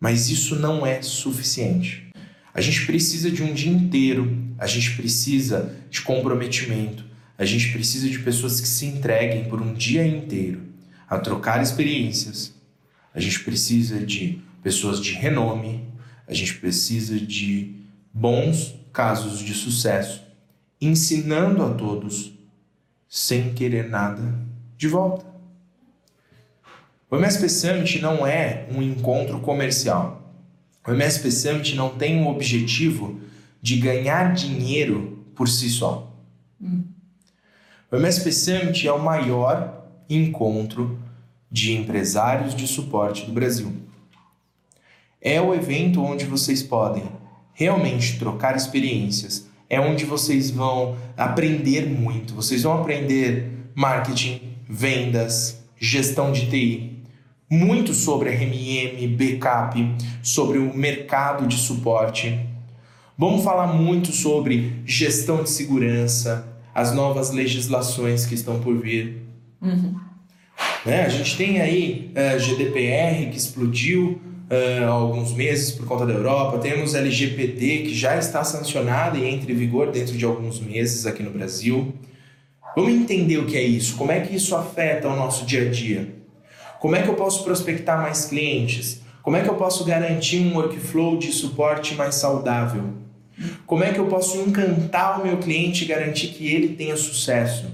Mas 0.00 0.30
isso 0.30 0.56
não 0.56 0.84
é 0.84 1.02
suficiente. 1.02 2.10
A 2.54 2.60
gente 2.60 2.84
precisa 2.86 3.30
de 3.30 3.42
um 3.42 3.52
dia 3.52 3.70
inteiro, 3.70 4.36
a 4.58 4.66
gente 4.66 4.96
precisa 4.96 5.74
de 5.90 6.02
comprometimento, 6.02 7.04
a 7.38 7.44
gente 7.44 7.70
precisa 7.72 8.08
de 8.08 8.18
pessoas 8.18 8.60
que 8.60 8.68
se 8.68 8.86
entreguem 8.86 9.44
por 9.44 9.60
um 9.60 9.72
dia 9.72 10.06
inteiro 10.06 10.62
a 11.08 11.18
trocar 11.18 11.62
experiências. 11.62 12.52
A 13.14 13.20
gente 13.20 13.40
precisa 13.40 13.98
de 14.00 14.40
pessoas 14.62 15.00
de 15.00 15.12
renome, 15.12 15.86
a 16.26 16.34
gente 16.34 16.54
precisa 16.54 17.18
de 17.18 17.74
bons 18.12 18.74
casos 18.92 19.40
de 19.40 19.54
sucesso 19.54 20.21
ensinando 20.86 21.64
a 21.64 21.72
todos 21.74 22.32
sem 23.08 23.54
querer 23.54 23.88
nada 23.88 24.36
de 24.76 24.88
volta. 24.88 25.24
O 27.08 27.16
MSP 27.16 27.48
Summit 27.48 28.00
não 28.00 28.26
é 28.26 28.66
um 28.70 28.82
encontro 28.82 29.38
comercial. 29.40 30.34
O 30.84 30.90
MSP 30.90 31.30
Summit 31.30 31.76
não 31.76 31.90
tem 31.90 32.22
o 32.22 32.28
objetivo 32.28 33.20
de 33.60 33.76
ganhar 33.76 34.34
dinheiro 34.34 35.24
por 35.36 35.48
si 35.48 35.70
só. 35.70 36.12
O 37.90 37.96
MSP 37.96 38.32
Summit 38.32 38.88
é 38.88 38.92
o 38.92 39.02
maior 39.02 39.86
encontro 40.08 40.98
de 41.50 41.72
empresários 41.74 42.56
de 42.56 42.66
suporte 42.66 43.26
do 43.26 43.32
Brasil. 43.32 43.72
É 45.20 45.40
o 45.40 45.54
evento 45.54 46.02
onde 46.02 46.24
vocês 46.24 46.62
podem 46.62 47.04
realmente 47.52 48.18
trocar 48.18 48.56
experiências, 48.56 49.46
é 49.72 49.80
onde 49.80 50.04
vocês 50.04 50.50
vão 50.50 50.98
aprender 51.16 51.88
muito. 51.88 52.34
Vocês 52.34 52.62
vão 52.62 52.74
aprender 52.74 53.50
marketing, 53.74 54.58
vendas, 54.68 55.64
gestão 55.80 56.30
de 56.30 56.46
TI, 56.50 57.02
muito 57.50 57.94
sobre 57.94 58.28
RMM, 58.28 59.16
backup, 59.16 59.96
sobre 60.22 60.58
o 60.58 60.76
mercado 60.76 61.46
de 61.46 61.56
suporte. 61.56 62.38
Vamos 63.16 63.42
falar 63.42 63.68
muito 63.68 64.12
sobre 64.12 64.82
gestão 64.84 65.42
de 65.42 65.48
segurança, 65.48 66.46
as 66.74 66.94
novas 66.94 67.30
legislações 67.30 68.26
que 68.26 68.34
estão 68.34 68.60
por 68.60 68.76
vir. 68.76 69.22
Uhum. 69.62 69.94
Né? 70.84 71.06
A 71.06 71.08
gente 71.08 71.34
tem 71.34 71.62
aí 71.62 72.12
uh, 72.14 72.18
eh, 72.18 72.38
GDPR 72.38 73.30
que 73.30 73.38
explodiu, 73.38 74.20
há 74.84 74.88
alguns 74.88 75.32
meses 75.32 75.70
por 75.70 75.86
conta 75.86 76.04
da 76.04 76.12
Europa. 76.12 76.58
Temos 76.58 76.94
LGPD 76.94 77.84
que 77.84 77.94
já 77.94 78.18
está 78.18 78.44
sancionada 78.44 79.16
e 79.16 79.26
entra 79.26 79.50
em 79.50 79.54
vigor 79.54 79.90
dentro 79.90 80.16
de 80.16 80.24
alguns 80.24 80.60
meses 80.60 81.06
aqui 81.06 81.22
no 81.22 81.30
Brasil. 81.30 81.94
Vamos 82.76 82.92
entender 82.92 83.38
o 83.38 83.46
que 83.46 83.56
é 83.56 83.62
isso, 83.62 83.96
como 83.96 84.12
é 84.12 84.20
que 84.20 84.34
isso 84.34 84.54
afeta 84.54 85.08
o 85.08 85.16
nosso 85.16 85.44
dia 85.44 85.68
a 85.68 85.70
dia. 85.70 86.14
Como 86.80 86.96
é 86.96 87.02
que 87.02 87.08
eu 87.08 87.14
posso 87.14 87.44
prospectar 87.44 88.00
mais 88.00 88.26
clientes? 88.26 89.00
Como 89.22 89.36
é 89.36 89.42
que 89.42 89.48
eu 89.48 89.54
posso 89.54 89.84
garantir 89.84 90.40
um 90.40 90.56
workflow 90.56 91.16
de 91.16 91.30
suporte 91.32 91.94
mais 91.94 92.16
saudável? 92.16 92.94
Como 93.66 93.84
é 93.84 93.92
que 93.92 93.98
eu 93.98 94.06
posso 94.06 94.38
encantar 94.38 95.20
o 95.20 95.26
meu 95.26 95.38
cliente 95.38 95.84
e 95.84 95.86
garantir 95.86 96.28
que 96.28 96.46
ele 96.46 96.70
tenha 96.70 96.96
sucesso? 96.96 97.66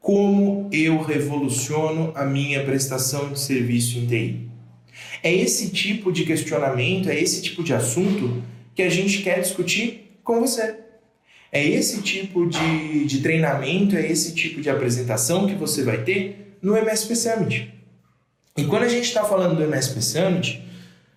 Como 0.00 0.68
eu 0.72 1.02
revoluciono 1.02 2.12
a 2.14 2.24
minha 2.24 2.64
prestação 2.64 3.32
de 3.32 3.40
serviço 3.40 3.98
em 3.98 4.06
TI? 4.06 4.49
É 5.22 5.32
esse 5.32 5.70
tipo 5.70 6.10
de 6.10 6.24
questionamento, 6.24 7.08
é 7.08 7.18
esse 7.18 7.42
tipo 7.42 7.62
de 7.62 7.74
assunto 7.74 8.42
que 8.74 8.82
a 8.82 8.88
gente 8.88 9.22
quer 9.22 9.40
discutir 9.40 10.18
com 10.24 10.40
você. 10.40 10.76
É 11.52 11.66
esse 11.66 12.00
tipo 12.02 12.48
de, 12.48 13.04
de 13.04 13.20
treinamento, 13.20 13.96
é 13.96 14.10
esse 14.10 14.34
tipo 14.34 14.60
de 14.60 14.70
apresentação 14.70 15.46
que 15.46 15.54
você 15.54 15.82
vai 15.82 16.02
ter 16.02 16.56
no 16.62 16.76
MSP 16.76 17.16
Summit. 17.16 17.74
E 18.56 18.64
quando 18.64 18.84
a 18.84 18.88
gente 18.88 19.04
está 19.04 19.24
falando 19.24 19.56
do 19.56 19.62
MSP 19.62 20.00
Summit, 20.00 20.62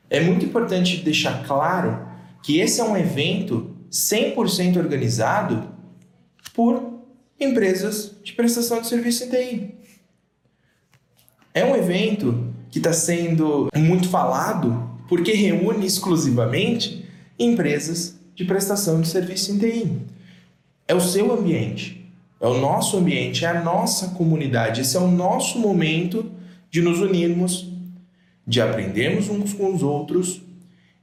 é 0.10 0.20
muito 0.20 0.45
importante 0.45 0.97
deixar 0.97 1.45
claro 1.45 2.08
que 2.41 2.60
esse 2.60 2.82
é 2.82 2.84
um 2.84 2.97
evento 2.97 3.76
100% 3.91 4.78
organizado 4.78 5.72
por 6.54 7.01
empresas 7.39 8.16
de 8.24 8.34
prestação 8.34 8.82
de 8.82 8.88
serviço 8.88 9.24
em 9.24 9.30
TI. 9.30 9.76
É 11.54 11.64
um 11.64 11.76
evento 11.76 12.53
que 12.74 12.80
está 12.80 12.91
sendo 12.91 13.69
muito 13.78 14.09
falado 14.09 14.89
porque 15.07 15.32
reúne 15.32 15.86
exclusivamente 15.86 17.05
empresas 17.38 18.19
de 18.34 18.45
prestação 18.45 18.99
de 18.99 19.07
serviço 19.07 19.51
em 19.51 19.59
TI. 19.59 19.91
É 20.88 20.95
o 20.95 20.99
seu 20.99 21.32
ambiente, 21.32 22.11
é 22.41 22.47
o 22.47 22.59
nosso 22.59 22.97
ambiente, 22.97 23.45
é 23.45 23.49
a 23.49 23.63
nossa 23.63 24.07
comunidade. 24.15 24.82
Esse 24.82 24.97
é 24.97 24.99
o 24.99 25.07
nosso 25.07 25.59
momento 25.59 26.32
de 26.71 26.82
nos 26.82 26.99
unirmos, 26.99 27.71
de 28.47 28.59
aprendermos 28.59 29.30
uns 29.30 29.53
com 29.53 29.71
os 29.71 29.84
outros 29.84 30.41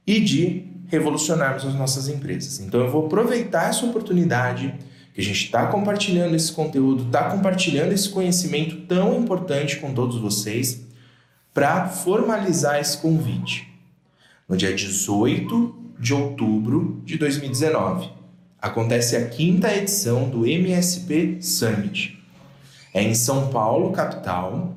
e 0.05 0.19
de 0.19 0.65
revolucionarmos 0.87 1.65
as 1.65 1.73
nossas 1.73 2.09
empresas. 2.09 2.59
Então 2.59 2.81
eu 2.81 2.91
vou 2.91 3.05
aproveitar 3.05 3.69
essa 3.69 3.85
oportunidade 3.85 4.75
que 5.13 5.21
a 5.21 5.23
gente 5.23 5.45
está 5.45 5.67
compartilhando 5.67 6.35
esse 6.35 6.51
conteúdo, 6.51 7.05
está 7.05 7.29
compartilhando 7.29 7.93
esse 7.93 8.09
conhecimento 8.09 8.75
tão 8.87 9.21
importante 9.21 9.77
com 9.77 9.93
todos 9.93 10.19
vocês 10.19 10.90
para 11.53 11.87
formalizar 11.87 12.79
esse 12.79 12.97
convite. 12.97 13.67
No 14.47 14.55
dia 14.55 14.73
18 14.73 15.75
de 15.99 16.13
outubro 16.13 17.01
de 17.03 17.17
2019, 17.17 18.09
acontece 18.61 19.15
a 19.15 19.27
quinta 19.27 19.73
edição 19.75 20.29
do 20.29 20.45
MSP 20.45 21.41
Summit. 21.41 22.21
É 22.93 23.01
em 23.01 23.13
São 23.13 23.49
Paulo, 23.49 23.91
capital, 23.91 24.75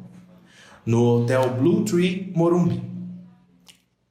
no 0.84 1.22
Hotel 1.22 1.50
Blue 1.54 1.84
Tree 1.84 2.32
Morumbi. 2.34 2.82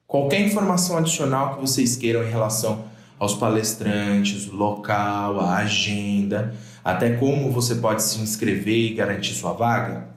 Qualquer 0.08 0.42
informação 0.42 0.98
adicional 0.98 1.56
que 1.56 1.62
vocês 1.62 1.96
queiram 1.96 2.24
em 2.24 2.30
relação 2.30 2.86
aos 3.18 3.34
palestrantes, 3.34 4.48
o 4.48 4.56
local, 4.56 5.40
a 5.40 5.58
agenda, 5.58 6.54
até 6.84 7.16
como 7.16 7.52
você 7.52 7.76
pode 7.76 8.04
se 8.04 8.20
inscrever 8.20 8.92
e 8.92 8.94
garantir 8.94 9.34
sua 9.34 9.54
vaga, 9.54 10.10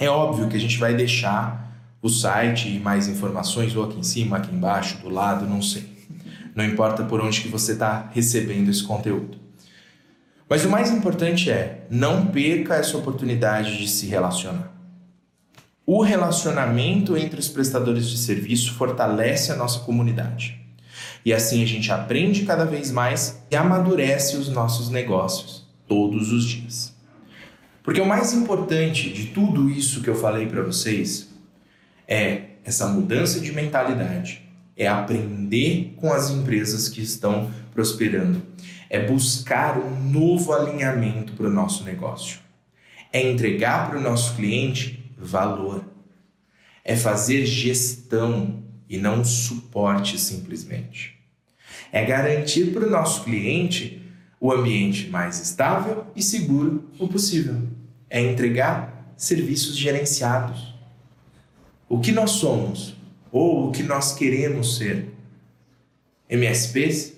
É 0.00 0.08
óbvio 0.08 0.48
que 0.48 0.56
a 0.56 0.60
gente 0.60 0.78
vai 0.78 0.94
deixar 0.94 1.62
o 2.02 2.08
site 2.08 2.68
e 2.68 2.80
mais 2.80 3.06
informações 3.06 3.76
ou 3.76 3.84
aqui 3.84 4.00
em 4.00 4.02
cima, 4.02 4.38
aqui 4.38 4.52
embaixo, 4.52 4.98
do 4.98 5.08
lado, 5.08 5.46
não 5.46 5.62
sei. 5.62 5.92
Não 6.56 6.64
importa 6.64 7.04
por 7.04 7.20
onde 7.20 7.40
que 7.40 7.48
você 7.48 7.72
está 7.72 8.10
recebendo 8.12 8.68
esse 8.68 8.82
conteúdo. 8.82 9.38
Mas 10.48 10.64
o 10.64 10.68
mais 10.68 10.90
importante 10.90 11.50
é, 11.50 11.86
não 11.88 12.26
perca 12.26 12.74
essa 12.74 12.98
oportunidade 12.98 13.78
de 13.78 13.88
se 13.88 14.06
relacionar. 14.06 14.72
O 15.86 16.02
relacionamento 16.02 17.16
entre 17.16 17.38
os 17.38 17.48
prestadores 17.48 18.08
de 18.08 18.18
serviço 18.18 18.74
fortalece 18.74 19.52
a 19.52 19.56
nossa 19.56 19.78
comunidade. 19.80 20.60
E 21.24 21.32
assim 21.32 21.62
a 21.62 21.66
gente 21.66 21.92
aprende 21.92 22.44
cada 22.44 22.64
vez 22.64 22.90
mais 22.90 23.40
e 23.50 23.56
amadurece 23.56 24.36
os 24.36 24.48
nossos 24.48 24.90
negócios 24.90 25.61
todos 25.92 26.32
os 26.32 26.46
dias. 26.46 26.96
Porque 27.82 28.00
o 28.00 28.06
mais 28.06 28.32
importante 28.32 29.12
de 29.12 29.26
tudo 29.26 29.68
isso 29.68 30.00
que 30.00 30.08
eu 30.08 30.14
falei 30.14 30.46
para 30.46 30.62
vocês 30.62 31.28
é 32.08 32.44
essa 32.64 32.86
mudança 32.86 33.38
de 33.38 33.52
mentalidade, 33.52 34.40
é 34.74 34.88
aprender 34.88 35.92
com 35.96 36.10
as 36.10 36.30
empresas 36.30 36.88
que 36.88 37.02
estão 37.02 37.50
prosperando, 37.74 38.40
é 38.88 39.06
buscar 39.06 39.78
um 39.78 40.10
novo 40.10 40.54
alinhamento 40.54 41.34
para 41.34 41.48
o 41.48 41.52
nosso 41.52 41.84
negócio, 41.84 42.38
é 43.12 43.30
entregar 43.30 43.90
para 43.90 43.98
o 43.98 44.02
nosso 44.02 44.34
cliente 44.34 45.12
valor, 45.18 45.84
é 46.82 46.96
fazer 46.96 47.44
gestão 47.44 48.62
e 48.88 48.96
não 48.96 49.22
suporte 49.22 50.18
simplesmente. 50.18 51.20
É 51.92 52.02
garantir 52.02 52.72
para 52.72 52.86
o 52.86 52.90
nosso 52.90 53.24
cliente 53.24 54.01
o 54.42 54.50
ambiente 54.50 55.08
mais 55.08 55.40
estável 55.40 56.04
e 56.16 56.22
seguro 56.22 56.90
o 56.98 57.06
possível. 57.06 57.62
É 58.10 58.20
entregar 58.20 59.14
serviços 59.16 59.76
gerenciados. 59.76 60.74
O 61.88 62.00
que 62.00 62.10
nós 62.10 62.32
somos 62.32 62.96
ou 63.30 63.68
o 63.68 63.70
que 63.70 63.84
nós 63.84 64.16
queremos 64.16 64.78
ser? 64.78 65.14
MSPs? 66.28 67.12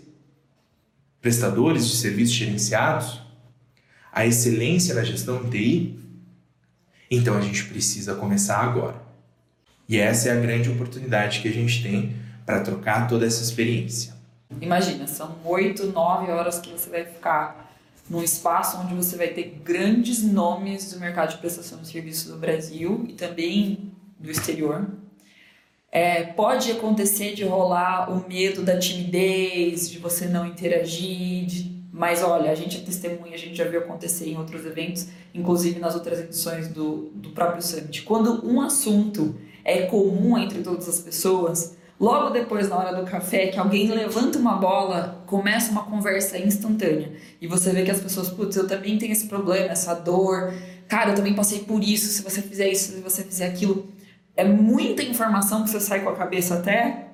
Prestadores 1.22 1.88
de 1.88 1.96
serviços 1.96 2.34
gerenciados? 2.34 3.22
A 4.12 4.26
excelência 4.26 4.94
na 4.94 5.02
gestão 5.02 5.48
TI? 5.48 5.98
Então 7.10 7.38
a 7.38 7.40
gente 7.40 7.64
precisa 7.64 8.16
começar 8.16 8.58
agora. 8.58 9.00
E 9.88 9.96
essa 9.96 10.28
é 10.28 10.32
a 10.32 10.40
grande 10.40 10.68
oportunidade 10.68 11.40
que 11.40 11.48
a 11.48 11.52
gente 11.52 11.82
tem 11.82 12.16
para 12.44 12.60
trocar 12.60 13.08
toda 13.08 13.24
essa 13.24 13.42
experiência. 13.42 14.13
Imagina, 14.60 15.06
são 15.06 15.36
oito, 15.44 15.86
nove 15.86 16.30
horas 16.30 16.58
que 16.58 16.70
você 16.70 16.88
vai 16.88 17.04
ficar 17.04 17.72
num 18.08 18.22
espaço 18.22 18.78
onde 18.78 18.94
você 18.94 19.16
vai 19.16 19.28
ter 19.28 19.60
grandes 19.64 20.22
nomes 20.22 20.92
do 20.92 21.00
mercado 21.00 21.30
de 21.30 21.38
prestação 21.38 21.80
de 21.80 21.88
serviço 21.88 22.30
do 22.30 22.38
Brasil 22.38 23.04
e 23.08 23.12
também 23.14 23.92
do 24.18 24.30
exterior. 24.30 24.86
É, 25.90 26.24
pode 26.24 26.72
acontecer 26.72 27.34
de 27.34 27.44
rolar 27.44 28.10
o 28.10 28.28
medo 28.28 28.62
da 28.62 28.78
timidez, 28.78 29.88
de 29.88 29.98
você 29.98 30.26
não 30.26 30.44
interagir, 30.44 31.46
de... 31.46 31.70
mas 31.92 32.22
olha, 32.22 32.50
a 32.50 32.54
gente 32.54 32.78
é 32.78 32.80
testemunha, 32.80 33.34
a 33.34 33.38
gente 33.38 33.54
já 33.54 33.64
viu 33.64 33.78
acontecer 33.78 34.28
em 34.28 34.36
outros 34.36 34.66
eventos, 34.66 35.06
inclusive 35.32 35.78
nas 35.78 35.94
outras 35.94 36.18
edições 36.18 36.68
do, 36.68 37.10
do 37.14 37.30
próprio 37.30 37.62
Summit. 37.62 38.02
Quando 38.02 38.44
um 38.44 38.60
assunto 38.60 39.36
é 39.64 39.82
comum 39.82 40.36
entre 40.36 40.62
todas 40.62 40.88
as 40.88 40.98
pessoas, 40.98 41.76
logo 41.98 42.30
depois, 42.30 42.68
na 42.68 42.76
hora 42.76 42.96
do 42.96 43.08
café, 43.08 43.48
que 43.48 43.58
alguém 43.58 43.88
levanta 43.90 44.38
uma 44.38 44.56
bola, 44.56 45.22
começa 45.26 45.70
uma 45.70 45.84
conversa 45.84 46.38
instantânea. 46.38 47.12
E 47.40 47.46
você 47.46 47.72
vê 47.72 47.82
que 47.82 47.90
as 47.90 48.00
pessoas, 48.00 48.28
putz, 48.30 48.56
eu 48.56 48.66
também 48.66 48.98
tenho 48.98 49.12
esse 49.12 49.26
problema, 49.26 49.72
essa 49.72 49.94
dor. 49.94 50.52
Cara, 50.88 51.10
eu 51.10 51.14
também 51.14 51.34
passei 51.34 51.60
por 51.60 51.82
isso. 51.82 52.06
Se 52.08 52.22
você 52.22 52.42
fizer 52.42 52.68
isso, 52.68 52.92
se 52.92 53.00
você 53.00 53.22
fizer 53.22 53.46
aquilo. 53.46 53.92
É 54.36 54.44
muita 54.44 55.02
informação 55.02 55.62
que 55.62 55.70
você 55.70 55.80
sai 55.80 56.00
com 56.00 56.08
a 56.08 56.16
cabeça 56.16 56.54
até 56.54 57.06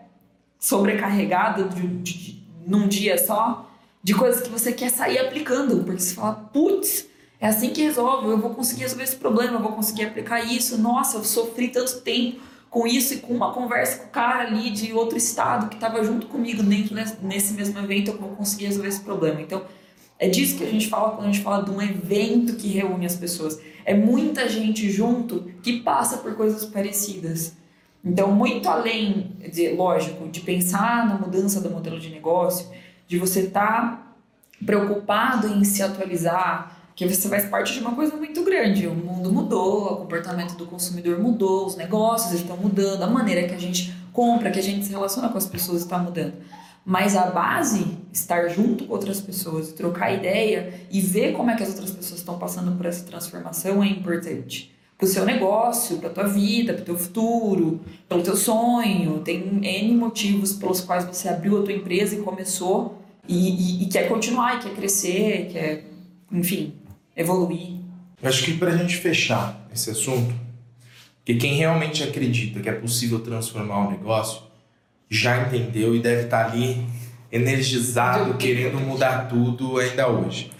sobrecarregada 0.58 1.64
de, 1.64 1.86
de, 1.86 2.12
de, 2.14 2.42
num 2.66 2.88
dia 2.88 3.18
só, 3.18 3.70
de 4.02 4.14
coisas 4.14 4.42
que 4.42 4.48
você 4.48 4.72
quer 4.72 4.90
sair 4.90 5.18
aplicando. 5.18 5.84
Porque 5.84 6.00
você 6.00 6.14
fala, 6.14 6.34
putz, 6.34 7.06
é 7.38 7.46
assim 7.46 7.70
que 7.70 7.82
resolve, 7.82 8.28
eu 8.28 8.38
vou 8.38 8.50
conseguir 8.50 8.82
resolver 8.82 9.04
esse 9.04 9.16
problema, 9.16 9.54
eu 9.54 9.62
vou 9.62 9.72
conseguir 9.72 10.04
aplicar 10.04 10.40
isso. 10.40 10.78
Nossa, 10.78 11.18
eu 11.18 11.24
sofri 11.24 11.68
tanto 11.68 12.00
tempo 12.00 12.49
com 12.70 12.86
isso 12.86 13.14
e 13.14 13.16
com 13.18 13.34
uma 13.34 13.52
conversa 13.52 13.98
com 13.98 14.06
o 14.06 14.10
cara 14.10 14.46
ali 14.46 14.70
de 14.70 14.92
outro 14.92 15.18
estado 15.18 15.68
que 15.68 15.74
estava 15.74 16.02
junto 16.04 16.28
comigo 16.28 16.62
dentro 16.62 16.94
nesse 17.20 17.52
mesmo 17.52 17.78
evento, 17.80 18.12
eu 18.12 18.16
vou 18.18 18.30
conseguir 18.30 18.66
resolver 18.66 18.88
esse 18.88 19.00
problema. 19.00 19.40
Então, 19.40 19.62
é 20.18 20.28
disso 20.28 20.56
que 20.56 20.64
a 20.64 20.70
gente 20.70 20.88
fala 20.88 21.10
quando 21.10 21.28
a 21.28 21.32
gente 21.32 21.42
fala 21.42 21.64
de 21.64 21.70
um 21.70 21.82
evento 21.82 22.54
que 22.54 22.68
reúne 22.68 23.06
as 23.06 23.16
pessoas. 23.16 23.60
É 23.84 23.92
muita 23.92 24.48
gente 24.48 24.88
junto 24.88 25.50
que 25.62 25.80
passa 25.80 26.18
por 26.18 26.36
coisas 26.36 26.64
parecidas. 26.64 27.56
Então, 28.04 28.30
muito 28.30 28.68
além, 28.68 29.36
de, 29.52 29.70
lógico, 29.70 30.28
de 30.28 30.40
pensar 30.40 31.08
na 31.08 31.18
mudança 31.18 31.60
do 31.60 31.70
modelo 31.70 31.98
de 31.98 32.08
negócio, 32.10 32.68
de 33.08 33.18
você 33.18 33.40
estar 33.40 33.82
tá 33.82 34.14
preocupado 34.64 35.48
em 35.48 35.64
se 35.64 35.82
atualizar, 35.82 36.79
que 37.08 37.14
você 37.14 37.28
faz 37.28 37.46
parte 37.46 37.72
de 37.72 37.80
uma 37.80 37.94
coisa 37.94 38.14
muito 38.16 38.42
grande. 38.44 38.86
O 38.86 38.94
mundo 38.94 39.32
mudou, 39.32 39.92
o 39.92 39.96
comportamento 39.96 40.54
do 40.54 40.66
consumidor 40.66 41.18
mudou, 41.18 41.66
os 41.66 41.76
negócios 41.76 42.32
estão 42.32 42.56
mudando, 42.56 43.02
a 43.02 43.06
maneira 43.06 43.48
que 43.48 43.54
a 43.54 43.58
gente 43.58 43.94
compra, 44.12 44.50
que 44.50 44.58
a 44.58 44.62
gente 44.62 44.84
se 44.84 44.90
relaciona 44.90 45.28
com 45.28 45.38
as 45.38 45.46
pessoas 45.46 45.82
está 45.82 45.98
mudando. 45.98 46.34
Mas 46.84 47.16
a 47.16 47.26
base, 47.26 47.98
estar 48.12 48.48
junto 48.48 48.84
com 48.84 48.92
outras 48.92 49.20
pessoas, 49.20 49.72
trocar 49.72 50.12
ideia 50.12 50.74
e 50.90 51.00
ver 51.00 51.32
como 51.32 51.50
é 51.50 51.56
que 51.56 51.62
as 51.62 51.70
outras 51.70 51.90
pessoas 51.90 52.20
estão 52.20 52.38
passando 52.38 52.76
por 52.76 52.84
essa 52.84 53.04
transformação 53.04 53.82
é 53.82 53.86
importante. 53.86 54.74
Para 54.98 55.06
o 55.06 55.08
seu 55.08 55.24
negócio, 55.24 55.96
para 55.98 56.10
a 56.10 56.12
tua 56.12 56.24
vida, 56.24 56.74
para 56.74 56.82
o 56.82 56.84
teu 56.84 56.98
futuro, 56.98 57.80
pelo 58.08 58.22
teu 58.22 58.36
sonho. 58.36 59.20
Tem 59.20 59.64
N 59.64 59.94
motivos 59.94 60.52
pelos 60.52 60.82
quais 60.82 61.04
você 61.04 61.28
abriu 61.28 61.60
a 61.60 61.62
tua 61.62 61.72
empresa 61.72 62.14
e 62.14 62.18
começou 62.18 62.98
e, 63.26 63.80
e, 63.80 63.84
e 63.84 63.86
quer 63.86 64.06
continuar, 64.06 64.56
e 64.56 64.62
quer 64.64 64.74
crescer, 64.74 65.48
quer, 65.50 65.84
enfim, 66.30 66.74
evoluir. 67.16 67.80
Acho 68.22 68.44
que 68.44 68.54
para 68.54 68.70
a 68.70 68.76
gente 68.76 68.96
fechar 68.96 69.66
esse 69.72 69.90
assunto, 69.90 70.34
que 71.24 71.34
quem 71.34 71.54
realmente 71.54 72.02
acredita 72.02 72.60
que 72.60 72.68
é 72.68 72.72
possível 72.72 73.20
transformar 73.20 73.86
o 73.86 73.90
negócio 73.90 74.42
já 75.08 75.46
entendeu 75.46 75.94
e 75.94 76.00
deve 76.00 76.24
estar 76.24 76.44
tá 76.44 76.52
ali 76.52 76.86
energizado, 77.32 78.36
querendo 78.36 78.80
mudar 78.80 79.28
tudo 79.28 79.78
ainda 79.78 80.08
hoje. 80.08 80.50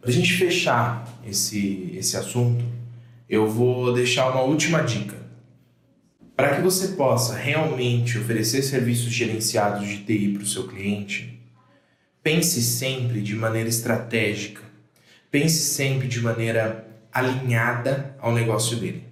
Para 0.00 0.10
a 0.10 0.12
gente 0.12 0.32
fechar 0.32 1.20
esse, 1.26 1.92
esse 1.96 2.16
assunto, 2.16 2.64
eu 3.28 3.48
vou 3.48 3.92
deixar 3.92 4.30
uma 4.30 4.42
última 4.42 4.82
dica. 4.82 5.16
Para 6.34 6.56
que 6.56 6.62
você 6.62 6.88
possa 6.88 7.36
realmente 7.36 8.18
oferecer 8.18 8.62
serviços 8.62 9.12
gerenciados 9.12 9.86
de 9.86 9.98
TI 9.98 10.32
para 10.32 10.42
o 10.42 10.46
seu 10.46 10.66
cliente, 10.66 11.38
pense 12.22 12.62
sempre 12.62 13.20
de 13.20 13.34
maneira 13.34 13.68
estratégica 13.68 14.69
Pense 15.30 15.58
sempre 15.58 16.08
de 16.08 16.20
maneira 16.20 16.88
alinhada 17.12 18.16
ao 18.18 18.32
negócio 18.32 18.76
dele. 18.76 19.04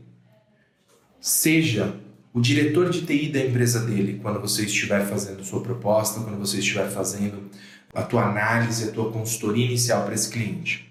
Seja 1.21 1.95
o 2.33 2.41
diretor 2.41 2.91
de 2.91 3.03
TI 3.03 3.29
da 3.29 3.41
empresa 3.41 3.87
dele 3.87 4.19
quando 4.21 4.41
você 4.41 4.65
estiver 4.65 5.05
fazendo 5.07 5.45
sua 5.45 5.61
proposta, 5.61 6.21
quando 6.21 6.39
você 6.39 6.59
estiver 6.59 6.89
fazendo 6.89 7.49
a 7.95 8.03
tua 8.03 8.25
análise, 8.25 8.89
a 8.89 8.93
tua 8.93 9.11
consultoria 9.11 9.65
inicial 9.65 10.05
para 10.05 10.15
esse 10.15 10.29
cliente. 10.29 10.89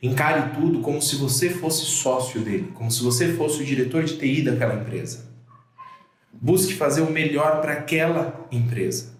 Encare 0.00 0.54
tudo 0.54 0.80
como 0.80 1.02
se 1.02 1.16
você 1.16 1.50
fosse 1.50 1.84
sócio 1.84 2.40
dele, 2.40 2.70
como 2.74 2.90
se 2.90 3.02
você 3.02 3.34
fosse 3.34 3.62
o 3.62 3.64
diretor 3.64 4.04
de 4.04 4.16
TI 4.16 4.42
daquela 4.42 4.74
empresa. 4.74 5.28
Busque 6.32 6.74
fazer 6.74 7.00
o 7.00 7.10
melhor 7.10 7.60
para 7.60 7.72
aquela 7.72 8.46
empresa. 8.52 9.12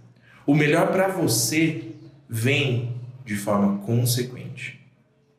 O 0.46 0.54
melhor 0.54 0.92
para 0.92 1.08
você 1.08 1.92
vem 2.28 2.96
de 3.24 3.34
forma 3.34 3.78
consequente. 3.78 4.37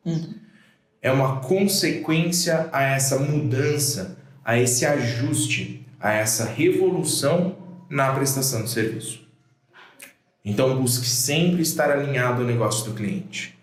Uhum. 0.04 0.34
É 1.02 1.10
uma 1.10 1.40
consequência 1.40 2.68
a 2.72 2.82
essa 2.82 3.18
mudança, 3.18 4.18
a 4.44 4.58
esse 4.58 4.84
ajuste, 4.84 5.86
a 5.98 6.12
essa 6.12 6.44
revolução 6.44 7.56
na 7.88 8.12
prestação 8.12 8.62
de 8.62 8.70
serviço. 8.70 9.26
Então, 10.44 10.80
busque 10.80 11.06
sempre 11.06 11.62
estar 11.62 11.90
alinhado 11.90 12.42
ao 12.42 12.46
negócio 12.46 12.90
do 12.90 12.96
cliente. 12.96 13.58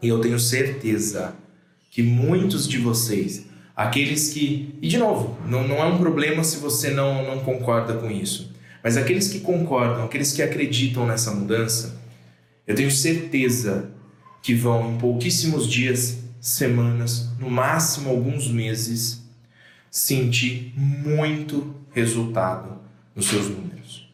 E 0.00 0.08
eu 0.08 0.20
tenho 0.20 0.38
certeza 0.38 1.34
que 1.90 2.02
muitos 2.02 2.68
de 2.68 2.78
vocês, 2.78 3.46
aqueles 3.74 4.28
que. 4.32 4.78
E 4.80 4.88
de 4.88 4.98
novo, 4.98 5.36
não, 5.46 5.66
não 5.66 5.76
é 5.76 5.84
um 5.84 5.98
problema 5.98 6.44
se 6.44 6.58
você 6.58 6.90
não, 6.90 7.24
não 7.24 7.40
concorda 7.40 7.94
com 7.94 8.10
isso. 8.10 8.52
Mas 8.82 8.96
aqueles 8.96 9.28
que 9.28 9.40
concordam, 9.40 10.04
aqueles 10.04 10.32
que 10.32 10.42
acreditam 10.42 11.06
nessa 11.06 11.32
mudança, 11.32 12.00
eu 12.66 12.74
tenho 12.74 12.90
certeza 12.90 13.90
que 14.42 14.54
vão 14.54 14.92
em 14.92 14.98
pouquíssimos 14.98 15.68
dias, 15.68 16.18
semanas, 16.40 17.30
no 17.38 17.50
máximo 17.50 18.10
alguns 18.10 18.48
meses, 18.48 19.22
sentir 19.90 20.72
muito 20.76 21.74
resultado 21.92 22.78
nos 23.14 23.26
seus 23.26 23.48
números. 23.48 24.08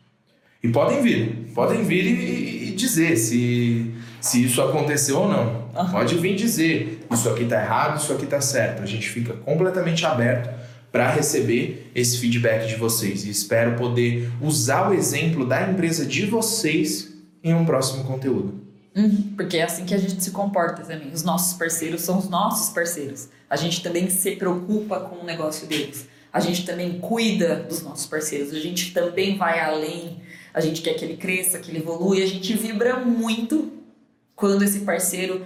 E 0.63 0.69
podem 0.69 1.03
vir, 1.03 1.51
podem 1.55 1.85
vir 1.85 2.07
e, 2.07 2.69
e 2.69 2.71
dizer 2.73 3.17
se, 3.17 3.93
se 4.21 4.45
isso 4.45 4.63
aconteceu 4.63 5.19
ou 5.19 5.29
não. 5.29 5.65
Pode 5.91 6.17
vir 6.17 6.35
dizer, 6.37 7.07
isso 7.13 7.29
aqui 7.29 7.43
está 7.43 7.63
errado, 7.63 8.01
isso 8.01 8.13
aqui 8.13 8.25
está 8.25 8.41
certo. 8.41 8.83
A 8.83 8.87
gente 8.87 9.09
fica 9.09 9.35
completamente 9.35 10.07
aberto 10.07 10.49
para 10.91 11.11
receber 11.11 11.91
esse 11.95 12.19
feedback 12.19 12.69
de 12.69 12.77
vocês 12.77 13.25
e 13.25 13.31
espero 13.31 13.77
poder 13.77 14.31
usar 14.41 14.89
o 14.89 14.95
exemplo 14.95 15.45
da 15.45 15.69
empresa 15.69 16.07
de 16.07 16.25
vocês 16.25 17.13
em 17.43 17.53
um 17.53 17.65
próximo 17.67 18.05
conteúdo. 18.05 18.64
Uhum, 18.97 19.35
porque 19.37 19.57
é 19.57 19.65
assim 19.65 19.85
que 19.85 19.95
a 19.95 19.99
gente 19.99 20.23
se 20.23 20.31
comporta 20.31 20.83
também. 20.85 21.11
Os 21.13 21.23
nossos 21.23 21.59
parceiros 21.59 22.03
são 22.03 22.19
os 22.19 22.29
nossos 22.29 22.73
parceiros. 22.73 23.29
A 23.51 23.57
gente 23.57 23.83
também 23.83 24.09
se 24.09 24.37
preocupa 24.37 25.01
com 25.01 25.17
o 25.17 25.25
negócio 25.25 25.67
deles. 25.67 26.07
A 26.33 26.41
gente 26.41 26.65
também 26.65 27.01
cuida 27.01 27.57
dos 27.57 27.83
nossos 27.83 28.07
parceiros. 28.07 28.53
A 28.53 28.59
gente 28.59 28.93
também 28.93 29.37
vai 29.37 29.59
além. 29.59 30.21
A 30.53 30.61
gente 30.61 30.81
quer 30.81 30.95
que 30.95 31.05
ele 31.05 31.17
cresça, 31.17 31.59
que 31.59 31.71
ele 31.71 31.79
evolua. 31.79 32.17
E 32.17 32.23
a 32.23 32.27
gente 32.27 32.55
vibra 32.55 33.01
muito 33.01 33.73
quando 34.37 34.63
esse 34.63 34.81
parceiro 34.81 35.45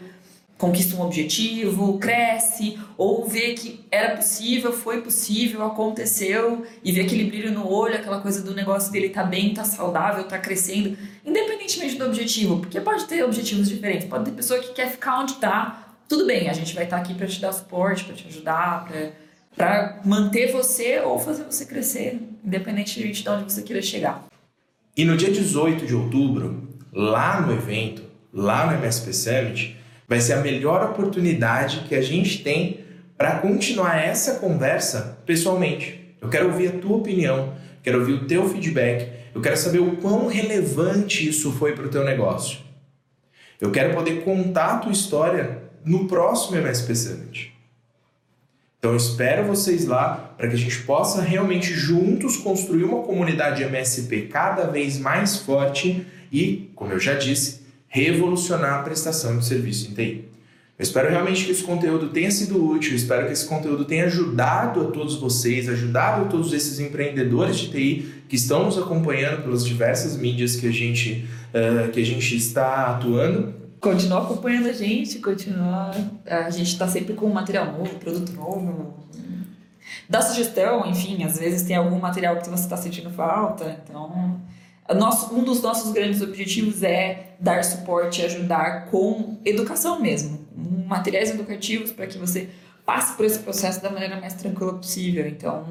conquista 0.58 0.96
um 0.96 1.02
objetivo, 1.02 1.98
cresce, 1.98 2.76
ou 2.96 3.26
vê 3.28 3.54
que 3.54 3.86
era 3.90 4.16
possível, 4.16 4.72
foi 4.72 5.00
possível, 5.00 5.64
aconteceu, 5.64 6.66
e 6.82 6.90
vê 6.90 7.02
aquele 7.02 7.24
brilho 7.24 7.52
no 7.52 7.70
olho, 7.70 7.94
aquela 7.94 8.20
coisa 8.20 8.42
do 8.42 8.52
negócio 8.52 8.90
dele 8.90 9.10
tá 9.10 9.22
bem, 9.22 9.54
tá 9.54 9.62
saudável, 9.62 10.24
tá 10.24 10.36
crescendo, 10.36 10.98
independentemente 11.24 11.96
do 11.96 12.06
objetivo, 12.06 12.58
porque 12.58 12.80
pode 12.80 13.04
ter 13.04 13.24
objetivos 13.24 13.68
diferentes, 13.68 14.08
pode 14.08 14.24
ter 14.24 14.32
pessoa 14.32 14.58
que 14.58 14.72
quer 14.72 14.90
ficar 14.90 15.20
onde 15.20 15.34
tá, 15.34 15.94
tudo 16.08 16.26
bem, 16.26 16.50
a 16.50 16.52
gente 16.52 16.74
vai 16.74 16.84
estar 16.84 16.96
tá 16.96 17.02
aqui 17.02 17.14
para 17.14 17.28
te 17.28 17.40
dar 17.40 17.52
suporte, 17.52 18.04
para 18.04 18.16
te 18.16 18.26
ajudar, 18.26 18.90
para 19.54 20.00
manter 20.04 20.50
você 20.50 20.98
ou 21.00 21.20
fazer 21.20 21.44
você 21.44 21.64
crescer, 21.66 22.20
independentemente 22.44 23.22
de 23.22 23.28
onde 23.28 23.44
você 23.44 23.62
queira 23.62 23.80
chegar. 23.80 24.26
E 24.96 25.04
no 25.04 25.16
dia 25.16 25.30
18 25.30 25.86
de 25.86 25.94
outubro, 25.94 26.68
lá 26.92 27.40
no 27.40 27.52
evento, 27.52 28.02
lá 28.32 28.66
no 28.66 28.72
MSP 28.72 29.12
Summit, 29.12 29.77
vai 30.08 30.20
ser 30.20 30.32
a 30.32 30.40
melhor 30.40 30.82
oportunidade 30.90 31.84
que 31.86 31.94
a 31.94 32.00
gente 32.00 32.42
tem 32.42 32.80
para 33.16 33.38
continuar 33.38 34.02
essa 34.02 34.36
conversa 34.36 35.18
pessoalmente. 35.26 36.16
Eu 36.20 36.30
quero 36.30 36.46
ouvir 36.46 36.68
a 36.68 36.78
tua 36.78 36.96
opinião, 36.96 37.52
quero 37.82 38.00
ouvir 38.00 38.14
o 38.14 38.26
teu 38.26 38.48
feedback, 38.48 39.12
eu 39.34 39.42
quero 39.42 39.56
saber 39.56 39.80
o 39.80 39.96
quão 39.96 40.26
relevante 40.26 41.28
isso 41.28 41.52
foi 41.52 41.74
para 41.74 41.84
o 41.84 41.90
teu 41.90 42.04
negócio. 42.04 42.60
Eu 43.60 43.70
quero 43.70 43.94
poder 43.94 44.22
contar 44.22 44.76
a 44.76 44.78
tua 44.78 44.92
história 44.92 45.62
no 45.84 46.06
próximo 46.06 46.56
MSP 46.56 46.94
Summit. 46.94 47.58
Então 48.78 48.92
eu 48.92 48.96
espero 48.96 49.44
vocês 49.44 49.84
lá 49.84 50.32
para 50.36 50.48
que 50.48 50.54
a 50.54 50.58
gente 50.58 50.82
possa 50.82 51.20
realmente 51.20 51.72
juntos 51.74 52.36
construir 52.36 52.84
uma 52.84 53.02
comunidade 53.02 53.64
MSP 53.64 54.28
cada 54.28 54.66
vez 54.66 54.98
mais 54.98 55.38
forte 55.38 56.06
e, 56.30 56.70
como 56.76 56.92
eu 56.92 57.00
já 57.00 57.14
disse, 57.14 57.57
revolucionar 57.88 58.80
a 58.80 58.82
prestação 58.82 59.38
de 59.38 59.44
serviço 59.44 59.90
em 59.90 59.94
TI. 59.94 60.28
Eu 60.78 60.84
espero 60.84 61.10
realmente 61.10 61.44
que 61.44 61.50
esse 61.50 61.64
conteúdo 61.64 62.10
tenha 62.10 62.30
sido 62.30 62.64
útil, 62.64 62.94
espero 62.94 63.26
que 63.26 63.32
esse 63.32 63.46
conteúdo 63.46 63.84
tenha 63.84 64.04
ajudado 64.04 64.82
a 64.82 64.90
todos 64.92 65.16
vocês, 65.16 65.68
ajudado 65.68 66.26
a 66.26 66.28
todos 66.28 66.52
esses 66.52 66.78
empreendedores 66.78 67.56
de 67.56 67.68
TI 67.68 68.22
que 68.28 68.36
estão 68.36 68.64
nos 68.64 68.78
acompanhando 68.78 69.42
pelas 69.42 69.66
diversas 69.66 70.16
mídias 70.16 70.54
que 70.54 70.68
a 70.68 70.70
gente, 70.70 71.28
uh, 71.52 71.90
que 71.90 72.00
a 72.00 72.04
gente 72.04 72.36
está 72.36 72.94
atuando. 72.94 73.54
Continua 73.80 74.22
acompanhando 74.22 74.68
a 74.68 74.72
gente, 74.72 75.18
continua. 75.18 75.90
A 76.24 76.50
gente 76.50 76.72
está 76.72 76.86
sempre 76.86 77.14
com 77.14 77.28
material 77.28 77.72
novo, 77.72 77.96
produto 77.96 78.32
novo. 78.32 78.94
Dá 80.08 80.22
sugestão, 80.22 80.86
enfim, 80.86 81.24
às 81.24 81.38
vezes 81.38 81.62
tem 81.62 81.74
algum 81.74 81.98
material 81.98 82.36
que 82.36 82.48
você 82.48 82.62
está 82.62 82.76
sentindo 82.76 83.10
falta, 83.10 83.80
então 83.84 84.40
nosso, 84.94 85.34
um 85.34 85.44
dos 85.44 85.60
nossos 85.60 85.92
grandes 85.92 86.22
objetivos 86.22 86.82
é 86.82 87.34
dar 87.38 87.62
suporte 87.62 88.22
e 88.22 88.24
ajudar 88.24 88.86
com 88.86 89.38
educação 89.44 90.00
mesmo, 90.00 90.46
materiais 90.86 91.30
educativos 91.30 91.92
para 91.92 92.06
que 92.06 92.16
você 92.16 92.48
passe 92.86 93.14
por 93.16 93.26
esse 93.26 93.40
processo 93.40 93.82
da 93.82 93.90
maneira 93.90 94.18
mais 94.18 94.34
tranquila 94.34 94.74
possível. 94.74 95.28
Então, 95.28 95.66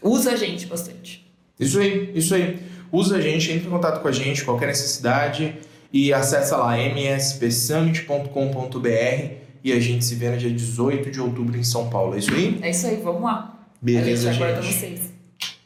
usa 0.00 0.32
a 0.32 0.36
gente 0.36 0.66
bastante. 0.66 1.28
Isso 1.58 1.80
aí, 1.80 2.12
isso 2.14 2.34
aí. 2.34 2.60
Usa 2.92 3.16
a 3.16 3.20
gente, 3.20 3.50
entre 3.50 3.66
em 3.66 3.70
contato 3.70 4.00
com 4.00 4.08
a 4.08 4.12
gente, 4.12 4.44
qualquer 4.44 4.66
necessidade 4.66 5.56
e 5.92 6.12
acessa 6.12 6.56
lá 6.56 6.78
mspsummit.com.br 6.78 9.32
e 9.64 9.72
a 9.72 9.80
gente 9.80 10.04
se 10.04 10.14
vê 10.14 10.30
no 10.30 10.36
dia 10.36 10.50
18 10.50 11.10
de 11.10 11.20
outubro 11.20 11.56
em 11.56 11.64
São 11.64 11.90
Paulo. 11.90 12.14
É 12.14 12.18
isso 12.18 12.32
aí? 12.32 12.58
É 12.62 12.70
isso 12.70 12.86
aí, 12.86 12.96
vamos 12.96 13.22
lá. 13.22 13.58
Beleza, 13.80 14.30
a 14.30 14.32
gente. 14.32 14.42
aguarda 14.42 14.62
vocês. 14.62 15.12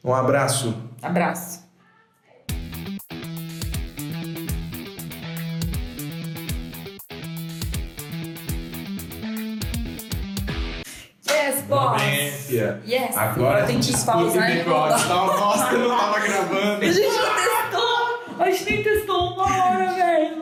Um 0.04 0.14
abraço. 0.14 0.74
Abraço. 1.00 1.61
Yes! 12.86 13.16
Agora 13.16 13.64
tem 13.64 13.76
que 13.80 13.86
discute 13.86 14.06
pausar 14.06 14.50
e 14.50 14.58
bigode. 14.58 14.90
voltar. 14.90 15.08
Tava 15.08 15.38
bosta, 15.38 15.72
não 15.78 15.96
tava 15.96 16.20
gravando. 16.20 16.84
A 16.84 16.92
gente 16.92 17.18
não 17.18 17.34
testou! 17.34 18.22
A 18.38 18.50
gente 18.50 18.64
nem 18.70 18.82
testou 18.82 19.32
uma 19.34 19.42
hora, 19.44 19.92
velho! 19.92 20.41